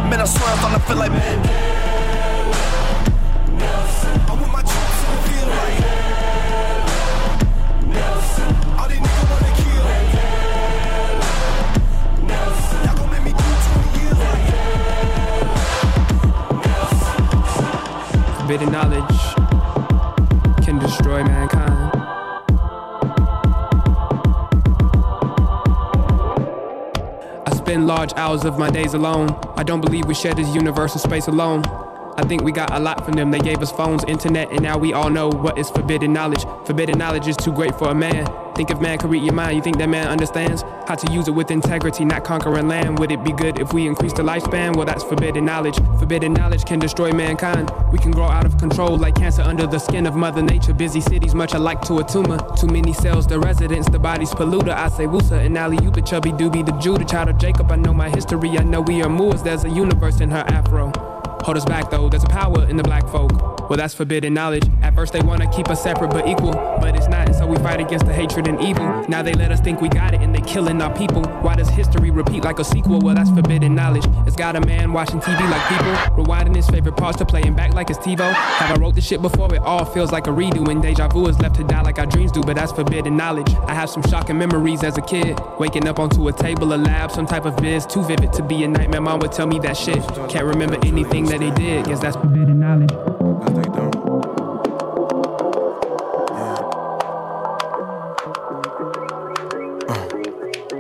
Man, 0.10 0.20
I 0.20 0.26
swear 0.26 0.56
like 0.96 1.12
man. 1.12 1.40
I 4.66 4.66
feel 5.28 5.48
like 5.48 5.80
all 8.78 8.88
these 8.90 9.00
niggas 9.00 9.28
wanna 9.32 9.52
kill. 9.64 9.88
Y'all 12.84 12.96
gon' 12.98 13.10
make 13.10 13.24
me 13.24 13.32
do 13.32 13.38
20 13.38 14.00
years 14.02 14.20
like 14.20 14.46
Forbidden 18.38 18.70
knowledge 18.72 19.43
destroy 20.84 21.24
mankind. 21.24 21.92
I 27.46 27.56
spend 27.56 27.88
large 27.88 28.14
hours 28.16 28.44
of 28.44 28.60
my 28.60 28.70
days 28.70 28.94
alone. 28.94 29.30
I 29.56 29.64
don't 29.64 29.82
believe 29.82 30.06
we 30.06 30.14
share 30.14 30.34
this 30.34 30.54
universal 30.54 31.00
space 31.00 31.28
alone. 31.28 31.64
I 32.16 32.24
think 32.28 32.44
we 32.44 32.52
got 32.52 32.74
a 32.74 32.80
lot 32.80 33.06
from 33.06 33.14
them. 33.14 33.32
They 33.32 33.40
gave 33.40 33.62
us 33.62 33.72
phones, 33.72 34.04
internet, 34.04 34.52
and 34.52 34.62
now 34.62 34.78
we 34.78 34.94
all 34.94 35.10
know 35.10 35.30
what 35.30 35.58
is 35.58 35.70
forbidden 35.70 36.14
knowledge. 36.14 36.44
Forbidden 36.66 37.00
knowledge 37.00 37.28
is 37.28 37.38
too 37.38 37.54
great 37.54 37.76
for 37.76 37.90
a 37.90 37.96
man. 37.96 38.43
Think 38.56 38.70
if 38.70 38.80
man 38.80 38.99
could 38.99 39.10
read 39.10 39.24
your 39.24 39.34
mind, 39.34 39.56
you 39.56 39.64
think 39.64 39.78
that 39.78 39.89
man 39.89 40.08
understands 40.08 40.62
how 40.88 40.95
to 40.95 41.12
use 41.12 41.28
it 41.28 41.32
with 41.32 41.49
integrity, 41.49 42.06
not 42.06 42.24
conquering 42.24 42.68
land? 42.68 42.99
Would 42.99 43.12
it 43.12 43.24
be 43.24 43.32
good 43.32 43.60
if 43.60 43.74
we 43.74 43.88
increase 43.88 44.14
the 44.14 44.22
lifespan? 44.22 44.76
Well, 44.76 44.86
that's 44.86 45.04
forbidden 45.04 45.45
knowledge. 45.45 45.78
Forbidden 45.97 46.34
knowledge 46.34 46.64
can 46.66 46.78
destroy 46.78 47.12
mankind. 47.12 47.72
We 47.91 47.97
can 47.97 48.12
grow 48.12 48.26
out 48.26 48.45
of 48.45 48.58
control 48.60 48.97
like 48.97 49.16
cancer 49.16 49.41
under 49.41 49.66
the 49.66 49.80
skin 49.80 50.06
of 50.06 50.16
Mother 50.16 50.43
Nature. 50.43 50.74
Busy 50.74 51.01
cities, 51.01 51.34
much 51.34 51.54
alike 51.54 51.82
to 51.82 51.97
a 51.97 52.04
tumor. 52.04 52.38
Too 52.56 52.68
many 52.68 52.93
cells, 52.93 53.26
the 53.26 53.39
residents, 53.39 53.89
the 53.89 53.99
body's 53.99 54.32
polluter. 54.32 54.74
I 54.74 54.89
say 54.89 55.06
Wusa 55.06 55.43
and 55.43 55.58
Ali, 55.58 55.78
you 55.84 55.89
the 55.89 56.01
chubby 56.01 56.32
doobie, 56.32 56.64
the 56.64 56.74
the 56.74 57.06
child 57.06 57.30
of 57.30 57.38
Jacob. 57.39 57.72
I 57.72 57.76
know 57.76 57.93
my 57.93 58.10
history, 58.10 58.58
I 58.58 58.64
know 58.64 58.82
we 58.82 59.01
are 59.01 59.10
Moors. 59.10 59.41
There's 59.41 59.64
a 59.64 59.70
universe 59.70 60.22
in 60.22 60.30
her 60.30 60.45
afro. 60.49 60.91
Hold 61.43 61.58
us 61.58 61.66
back 61.66 61.89
though, 61.89 62.08
there's 62.08 62.24
a 62.24 62.28
power 62.28 62.68
in 62.70 62.78
the 62.78 62.84
black 62.84 63.08
folk. 63.10 63.32
Well, 63.74 63.80
that's 63.80 63.95
forbidden 63.95 64.36
knowledge. 64.36 64.69
At 64.84 64.93
first, 64.93 65.13
they 65.13 65.21
wanna 65.21 65.51
keep 65.51 65.67
us 65.67 65.82
separate 65.82 66.11
but 66.11 66.28
equal, 66.28 66.51
but 66.51 66.95
it's 66.95 67.07
not, 67.07 67.34
so 67.34 67.47
we 67.47 67.57
fight 67.57 67.80
against 67.80 68.05
the 68.05 68.13
hatred 68.13 68.47
and 68.47 68.61
evil. 68.61 68.86
Now 69.09 69.24
they 69.24 69.34
let 69.34 69.51
us 69.51 69.61
think 69.61 69.82
we 69.82 69.89
got 69.89 70.13
it, 70.13 70.21
and 70.21 70.36
they 70.36 70.41
killing 70.41 70.80
our 70.80 70.95
people. 70.95 71.24
Why 71.41 71.55
does 71.55 71.69
history 71.69 72.11
repeat 72.11 72.43
like 72.43 72.59
a 72.59 72.63
sequel? 72.63 72.99
Well, 72.99 73.15
that's 73.15 73.32
forbidden 73.32 73.74
knowledge. 73.74 74.05
It's 74.28 74.36
got 74.36 74.55
a 74.55 74.61
man 74.61 74.93
watching 74.93 75.19
TV 75.19 75.49
like 75.49 75.67
people, 75.69 76.24
rewinding 76.24 76.55
his 76.55 76.69
favorite 76.69 76.95
parts 76.97 77.17
to 77.17 77.26
playing 77.26 77.55
back 77.55 77.74
like 77.74 77.89
it's 77.89 77.97
TiVo. 77.97 78.32
Have 78.32 78.78
I 78.78 78.80
wrote 78.80 78.93
this 78.93 79.07
shit 79.07 79.24
before? 79.24 79.51
It 79.51 79.61
all 79.61 79.86
feels 79.86 80.11
like 80.11 80.28
a 80.28 80.30
redo, 80.30 80.69
and 80.69 80.80
deja 80.80 81.07
vu 81.07 81.26
is 81.26 81.39
left 81.39 81.55
to 81.55 81.63
die 81.63 81.82
like 81.82 81.97
our 81.97 82.05
dreams 82.05 82.32
do, 82.32 82.43
but 82.43 82.55
that's 82.55 82.71
forbidden 82.71 83.17
knowledge. 83.17 83.51
I 83.65 83.74
have 83.74 83.89
some 83.89 84.03
shocking 84.03 84.38
memories 84.38 84.84
as 84.84 84.99
a 84.99 85.01
kid, 85.01 85.39
waking 85.57 85.88
up 85.88 85.97
onto 85.97 86.28
a 86.28 86.32
table, 86.32 86.76
a 86.76 86.78
lab, 86.78 87.09
some 87.09 87.26
type 87.26 87.45
of 87.45 87.57
biz, 87.57 87.88
too 87.88 88.03
vivid 88.03 88.34
to 88.34 88.43
be 88.43 88.63
a 88.65 88.67
nightmare. 88.67 89.01
Mom 89.01 89.19
would 89.21 89.32
tell 89.32 89.47
me 89.47 89.57
that 89.61 89.76
shit. 89.76 89.97
Can't 90.30 90.45
remember 90.45 90.78
anything 90.86 91.26
that 91.26 91.39
they 91.39 91.49
did, 91.49 91.86
guess 91.86 92.01
that's 92.01 92.17
forbidden 92.17 92.59
knowledge. 92.59 93.12
Uh. 93.34 93.40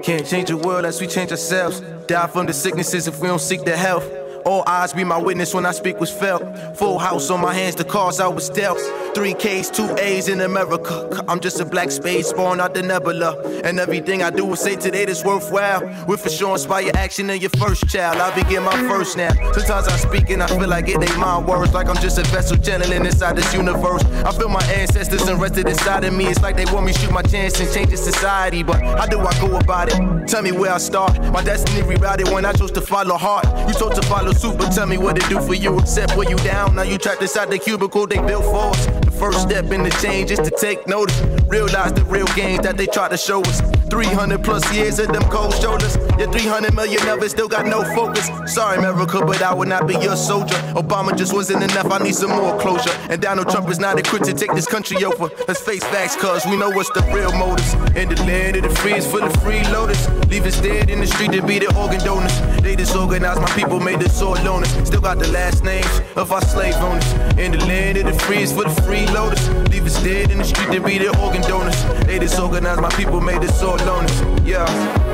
Can't 0.03 0.27
change 0.27 0.49
the 0.49 0.57
world 0.57 0.85
as 0.85 1.01
we 1.01 1.07
change 1.07 1.31
ourselves. 1.31 1.81
Die 2.07 2.27
from 2.27 2.45
the 2.45 2.53
sicknesses 2.53 3.07
if 3.07 3.19
we 3.19 3.27
don't 3.27 3.39
seek 3.39 3.63
the 3.63 3.75
health. 3.75 4.07
All 4.45 4.63
eyes 4.67 4.93
be 4.93 5.03
my 5.03 5.17
witness 5.17 5.53
when 5.53 5.65
I 5.65 5.71
speak 5.71 5.99
was 5.99 6.11
felt. 6.11 6.43
Full 6.77 6.99
house 6.99 7.29
on 7.29 7.41
my 7.41 7.53
hands, 7.53 7.75
the 7.75 7.85
cause 7.85 8.19
I 8.19 8.27
was 8.27 8.49
dealt. 8.49 8.79
Three 9.13 9.35
K's, 9.35 9.69
two 9.69 9.95
A's 9.99 10.27
in 10.27 10.41
America. 10.41 11.23
I'm 11.27 11.39
just 11.39 11.59
a 11.59 11.65
black 11.65 11.91
space 11.91 12.33
born 12.33 12.59
out 12.59 12.73
the 12.73 12.81
nebula. 12.81 13.39
And 13.63 13.79
everything 13.79 14.23
I 14.23 14.31
do 14.31 14.51
is 14.53 14.59
say 14.59 14.75
today 14.75 15.05
that's 15.05 15.23
worthwhile. 15.23 15.81
With 16.07 16.21
for 16.21 16.29
sure 16.29 16.53
inspire 16.53 16.89
action 16.95 17.29
in 17.29 17.39
your 17.39 17.51
first 17.51 17.87
child. 17.87 18.17
I 18.17 18.33
begin 18.33 18.63
my 18.63 18.75
first 18.89 19.15
now. 19.15 19.31
Sometimes 19.51 19.87
I 19.87 19.97
speak 19.97 20.31
and 20.31 20.41
I 20.41 20.47
feel 20.47 20.67
like 20.67 20.87
it 20.87 21.01
ain't 21.01 21.17
my 21.19 21.37
words. 21.37 21.73
Like 21.75 21.89
I'm 21.89 21.97
just 21.97 22.17
a 22.17 22.23
vessel 22.23 22.57
channeling 22.57 23.05
inside 23.05 23.37
this 23.37 23.53
universe. 23.53 24.03
I 24.03 24.31
feel 24.31 24.49
my 24.49 24.63
ancestors 24.63 25.27
invested 25.29 25.67
inside 25.67 26.03
of 26.05 26.13
me. 26.13 26.25
It's 26.25 26.41
like 26.41 26.55
they 26.55 26.65
want 26.65 26.87
me 26.87 26.93
to 26.93 26.99
shoot 26.99 27.11
my 27.11 27.21
chance 27.21 27.59
and 27.59 27.71
change 27.71 27.91
the 27.91 27.97
society. 27.97 28.63
But 28.63 28.81
how 28.81 29.05
do 29.05 29.19
I 29.19 29.39
go 29.39 29.57
about 29.57 29.89
it? 29.89 30.27
Tell 30.27 30.41
me 30.41 30.51
where 30.51 30.71
I 30.73 30.79
start. 30.79 31.21
My 31.31 31.43
destiny 31.43 31.81
rerouted 31.83 32.33
when 32.33 32.45
I 32.45 32.53
chose 32.53 32.71
to 32.71 32.81
follow 32.81 33.17
heart. 33.17 33.45
You 33.67 33.75
told 33.75 33.93
to 33.93 34.01
follow 34.01 34.33
suit, 34.33 34.57
but 34.57 34.71
tell 34.71 34.87
me 34.87 34.97
what 34.97 35.17
it 35.17 35.29
do 35.29 35.39
for 35.39 35.53
you. 35.53 35.79
Except 35.79 36.17
when 36.17 36.29
you 36.29 36.37
down. 36.37 36.75
Now 36.75 36.81
you 36.81 36.97
trapped 36.97 37.21
inside 37.21 37.51
the 37.51 37.59
cubicle 37.59 38.07
they 38.07 38.17
built 38.17 38.45
for 38.45 38.71
us. 38.71 39.02
First 39.19 39.41
step 39.41 39.71
in 39.71 39.83
the 39.83 39.89
change 40.01 40.31
is 40.31 40.39
to 40.39 40.51
take 40.51 40.87
notice. 40.87 41.19
Realize 41.47 41.93
the 41.93 42.03
real 42.05 42.27
gains 42.35 42.63
that 42.63 42.77
they 42.77 42.87
try 42.87 43.07
to 43.09 43.17
show 43.17 43.41
us. 43.41 43.72
300 43.93 44.43
plus 44.43 44.65
years 44.73 44.97
of 44.97 45.07
them 45.09 45.21
cold 45.29 45.53
shoulders. 45.53 45.97
Your 46.17 46.31
300 46.31 46.73
million 46.73 47.07
of 47.09 47.21
it 47.21 47.29
still 47.29 47.47
got 47.47 47.67
no 47.67 47.83
focus. 47.93 48.27
Sorry, 48.51 48.79
America, 48.79 49.19
but 49.23 49.39
I 49.43 49.53
would 49.53 49.67
not 49.67 49.87
be 49.87 49.93
your 49.93 50.15
soldier. 50.15 50.55
Obama 50.73 51.15
just 51.15 51.31
wasn't 51.31 51.61
enough, 51.61 51.91
I 51.91 51.99
need 51.99 52.15
some 52.15 52.31
more 52.31 52.59
closure. 52.59 52.89
And 53.11 53.21
Donald 53.21 53.49
Trump 53.51 53.69
is 53.69 53.77
not 53.77 53.99
equipped 53.99 54.25
to 54.25 54.33
take 54.33 54.51
this 54.55 54.65
country 54.65 55.05
over. 55.05 55.29
Let's 55.47 55.61
face 55.61 55.83
facts, 55.83 56.15
cuz 56.15 56.43
we 56.47 56.57
know 56.57 56.71
what's 56.71 56.89
the 56.89 57.03
real 57.13 57.31
motives. 57.33 57.75
In 57.95 58.09
the 58.09 58.17
land 58.25 58.55
of 58.55 58.63
the 58.63 58.73
free 58.81 58.95
is 58.95 59.05
full 59.05 59.23
of 59.23 59.33
freeloaders. 59.33 60.01
Leave 60.27 60.47
us 60.47 60.59
dead 60.59 60.89
in 60.89 60.99
the 60.99 61.05
street 61.05 61.31
to 61.33 61.43
be 61.43 61.59
the 61.59 61.69
organ 61.77 62.03
donors. 62.03 62.33
They 62.63 62.75
disorganized, 62.75 63.41
my 63.41 63.51
people 63.51 63.79
made 63.79 63.99
the 63.99 64.09
sword 64.09 64.39
loners. 64.39 64.71
Still 64.87 65.01
got 65.01 65.19
the 65.19 65.27
last 65.27 65.63
names 65.63 66.01
of 66.15 66.31
our 66.31 66.41
slave 66.41 66.75
owners. 66.77 67.13
In 67.37 67.51
the 67.51 67.63
land 67.67 67.99
of 67.99 68.05
the 68.05 68.13
free 68.25 68.41
is 68.41 68.51
for 68.51 68.63
the 68.63 68.81
freeloaders. 68.81 69.43
Leave 69.69 69.85
us 69.85 70.01
dead 70.01 70.31
in 70.31 70.39
the 70.39 70.45
street 70.45 70.71
to 70.71 70.81
be 70.81 70.97
the 70.97 71.09
organ 71.19 71.43
donors. 71.43 71.77
They 72.07 72.17
disorganized, 72.17 72.81
my 72.81 72.89
people 72.89 73.21
made 73.21 73.41
the 73.41 73.51
sword 73.51 73.82
loners. 73.83 74.47
Yeah, 74.47 74.65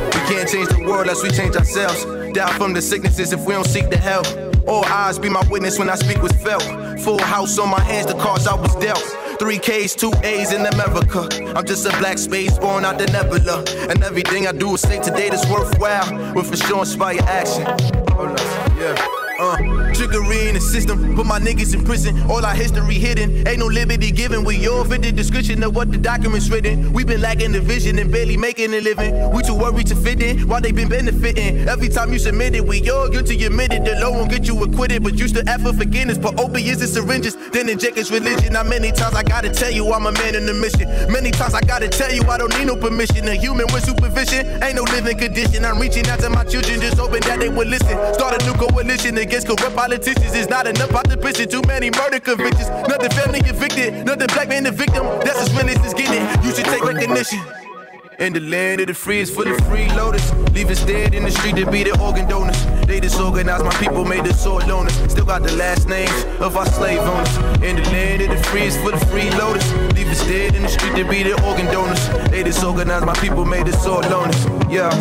we 0.06 0.34
can't 0.34 0.50
change 0.50 0.70
the 0.70 0.84
world 0.84 1.02
unless 1.02 1.24
we 1.24 1.30
change 1.30 1.56
ourselves. 1.56 2.06
Die 2.34 2.58
from 2.58 2.74
the 2.74 2.82
sicknesses 2.82 3.34
if 3.34 3.46
we 3.46 3.54
don't 3.54 3.66
seek 3.66 3.90
the 3.90 3.98
help. 3.98 4.26
All 4.68 4.86
eyes 4.86 5.18
be 5.18 5.30
my 5.30 5.44
witness 5.50 5.80
when 5.80 5.90
I 5.90 5.96
speak 5.96 6.22
was 6.22 6.32
felt. 6.32 6.64
Full 7.02 7.20
house 7.20 7.58
on 7.58 7.70
my 7.70 7.82
hands, 7.82 8.08
the 8.08 8.14
cards 8.14 8.46
I 8.48 8.56
was 8.56 8.76
dealt. 8.76 9.04
Three 9.40 9.58
K's, 9.58 9.96
two 9.96 10.12
A's 10.24 10.52
in 10.52 10.66
America. 10.66 11.28
I'm 11.56 11.66
just 11.66 11.86
a 11.86 11.90
black 11.98 12.18
space 12.18 12.58
born 12.60 12.86
out 12.86 12.98
the 12.98 13.08
nebula. 13.08 13.64
And 13.90 14.04
everything 14.04 14.48
I 14.48 14.52
do 14.52 14.76
is 14.76 14.82
say 14.82 15.02
today 15.02 15.30
that's 15.30 15.50
worthwhile. 15.50 16.34
With 16.36 16.50
for 16.50 16.58
sure 16.58 16.80
inspire 16.80 17.20
action. 17.22 17.66
Hold 18.14 18.32
up, 18.32 18.78
yeah. 18.78 19.19
Uh, 19.40 19.56
trickery 19.94 20.50
in 20.50 20.56
the 20.56 20.60
system, 20.60 21.16
put 21.16 21.26
my 21.26 21.40
niggas 21.40 21.74
in 21.74 21.86
prison. 21.86 22.22
All 22.30 22.46
our 22.46 22.54
history 22.54 22.96
hidden, 22.96 23.48
ain't 23.48 23.60
no 23.60 23.68
liberty 23.68 24.12
given. 24.12 24.44
We 24.44 24.68
all 24.68 24.84
fit 24.84 25.02
the 25.02 25.14
description 25.14 25.64
of 25.64 25.74
what 25.74 25.94
the 25.94 25.98
documents 25.98 26.50
written. 26.50 26.92
We 26.92 27.06
been 27.06 27.22
lacking 27.22 27.54
the 27.54 27.62
vision 27.62 27.98
and 28.00 28.12
barely 28.12 28.36
making 28.36 28.74
a 28.74 28.82
living. 28.82 29.32
We 29.32 29.42
too 29.44 29.56
worried 29.56 29.88
to 29.88 29.96
fit 29.96 30.22
in 30.22 30.46
while 30.50 30.60
they 30.60 30.74
been 30.74 30.90
benefiting. 30.90 31.70
Every 31.70 31.88
time 31.88 32.12
you 32.12 32.20
submit 32.20 32.54
it, 32.54 32.66
we 32.66 32.90
all 32.90 33.08
guilty 33.08 33.42
admitted. 33.46 33.86
The 33.86 33.96
law 34.02 34.12
won't 34.12 34.30
get 34.30 34.46
you 34.46 34.62
acquitted, 34.62 35.04
but 35.04 35.18
you 35.18 35.30
still 35.30 35.48
ask 35.48 35.64
for 35.64 35.72
forgiveness. 35.72 36.18
Put 36.18 36.38
opiates 36.38 36.82
and 36.82 36.90
syringes, 36.90 37.38
then 37.52 37.70
inject 37.70 37.96
his 37.96 38.12
religion. 38.12 38.52
Now 38.52 38.64
many 38.64 38.92
times 38.92 39.16
I 39.16 39.24
gotta 39.24 39.50
tell 39.50 39.72
you 39.72 39.90
I'm 39.94 40.06
a 40.06 40.12
man 40.12 40.36
in 40.36 40.48
the 40.48 40.54
mission. 40.54 40.90
Many 41.10 41.32
times 41.32 41.54
I 41.54 41.62
gotta 41.62 41.88
tell 41.88 42.12
you 42.12 42.24
I 42.24 42.38
don't 42.38 42.54
need 42.58 42.68
no 42.68 42.76
permission. 42.76 43.26
A 43.30 43.36
human 43.36 43.68
with 43.72 43.86
supervision 43.86 44.62
ain't 44.62 44.76
no 44.76 44.84
living 44.84 45.18
condition. 45.18 45.64
I'm 45.64 45.80
reaching 45.80 46.10
out 46.10 46.20
to 46.20 46.30
my 46.30 46.44
children, 46.44 46.82
just 46.82 46.98
hoping 46.98 47.22
that 47.22 47.40
they 47.40 47.48
will 47.48 47.68
listen. 47.68 47.96
Start 48.14 48.42
a 48.42 48.46
new 48.46 48.54
coalition 48.54 49.18
against 49.30 49.48
corrupt 49.48 49.76
politicians. 49.76 50.34
It's 50.34 50.50
not 50.50 50.66
enough 50.66 50.90
prison. 51.22 51.48
Too 51.48 51.62
many 51.68 51.92
murder 51.92 52.20
convictions. 52.20 52.70
Nothing 52.90 53.12
family 53.12 53.40
evicted. 53.46 54.06
Nothing 54.06 54.28
black 54.34 54.50
man 54.50 54.64
the 54.64 54.72
victim. 54.72 55.06
That's 55.24 55.40
as 55.42 55.54
real 55.54 55.70
as 55.70 55.78
it's 55.86 55.94
getting. 55.94 56.26
You 56.44 56.56
should 56.56 56.66
take 56.66 56.84
recognition. 56.84 57.40
In 58.18 58.34
the 58.34 58.42
land 58.42 58.82
of 58.82 58.88
the 58.88 58.94
free 58.94 59.20
is 59.20 59.30
full 59.30 59.48
of 59.48 59.56
freeloaders. 59.70 60.26
Leave 60.54 60.70
us 60.70 60.84
dead 60.84 61.14
in 61.14 61.24
the 61.24 61.32
street 61.32 61.56
to 61.56 61.70
be 61.72 61.84
the 61.84 61.98
organ 62.02 62.28
donors. 62.28 62.58
They 62.86 63.00
disorganized, 63.00 63.64
my 63.64 63.74
people 63.76 64.04
made 64.04 64.28
us 64.28 64.46
all 64.46 64.60
loners. 64.62 65.10
Still 65.10 65.26
got 65.26 65.44
the 65.44 65.54
last 65.56 65.88
names 65.88 66.26
of 66.42 66.58
our 66.58 66.66
slave 66.66 67.00
owners. 67.00 67.38
In 67.64 67.78
the 67.78 67.84
land 67.94 68.22
of 68.24 68.30
the 68.30 68.44
free 68.50 68.64
is 68.64 68.76
full 68.78 68.94
of 68.94 69.02
freeloaders. 69.14 69.96
Leave 69.96 70.08
us 70.08 70.22
dead 70.26 70.56
in 70.56 70.64
the 70.64 70.70
street 70.70 70.96
to 70.96 71.08
be 71.08 71.24
the 71.24 71.34
organ 71.48 71.68
donors. 71.68 72.04
They 72.32 72.44
disorganized, 72.44 73.06
my 73.06 73.14
people 73.14 73.46
made 73.46 73.70
us 73.70 73.86
all 73.86 74.02
loners. 74.02 74.42
Yeah, 74.70 74.92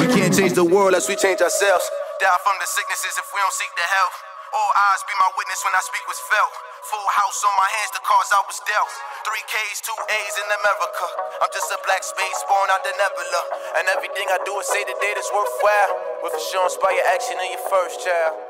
we 0.00 0.06
can't 0.12 0.34
change 0.34 0.54
the 0.54 0.64
world 0.64 0.88
unless 0.88 1.08
we 1.08 1.14
change 1.14 1.40
ourselves. 1.42 1.88
Die 2.16 2.40
from 2.48 2.56
the 2.56 2.64
sicknesses 2.64 3.12
if 3.20 3.28
we 3.28 3.36
don't 3.44 3.52
seek 3.52 3.68
the 3.76 3.84
help. 3.92 4.14
All 4.56 4.72
eyes 4.88 5.04
be 5.04 5.12
my 5.20 5.28
witness 5.36 5.60
when 5.68 5.76
I 5.76 5.84
speak 5.84 6.00
was 6.08 6.16
felt. 6.32 6.54
Full 6.88 7.08
house 7.12 7.44
on 7.44 7.52
my 7.60 7.68
hands, 7.76 7.92
the 7.92 8.00
cause 8.00 8.32
I 8.32 8.40
was 8.48 8.56
dealt. 8.64 8.88
Three 9.28 9.44
K's, 9.44 9.84
two 9.84 9.92
A's 9.92 10.34
in 10.40 10.48
America. 10.48 11.06
I'm 11.44 11.52
just 11.52 11.68
a 11.68 11.78
black 11.84 12.00
space 12.00 12.40
born 12.48 12.72
out 12.72 12.80
the 12.88 12.96
nebula. 12.96 13.42
And 13.76 13.84
everything 13.92 14.32
I 14.32 14.40
do 14.48 14.56
is 14.56 14.64
say 14.64 14.80
the 14.88 14.96
data's 14.96 15.28
worthwhile. 15.28 16.24
With 16.24 16.32
assurance 16.40 16.80
by 16.80 16.96
your 16.96 17.04
action 17.12 17.36
in 17.36 17.52
your 17.52 17.64
first 17.68 18.00
child. 18.00 18.45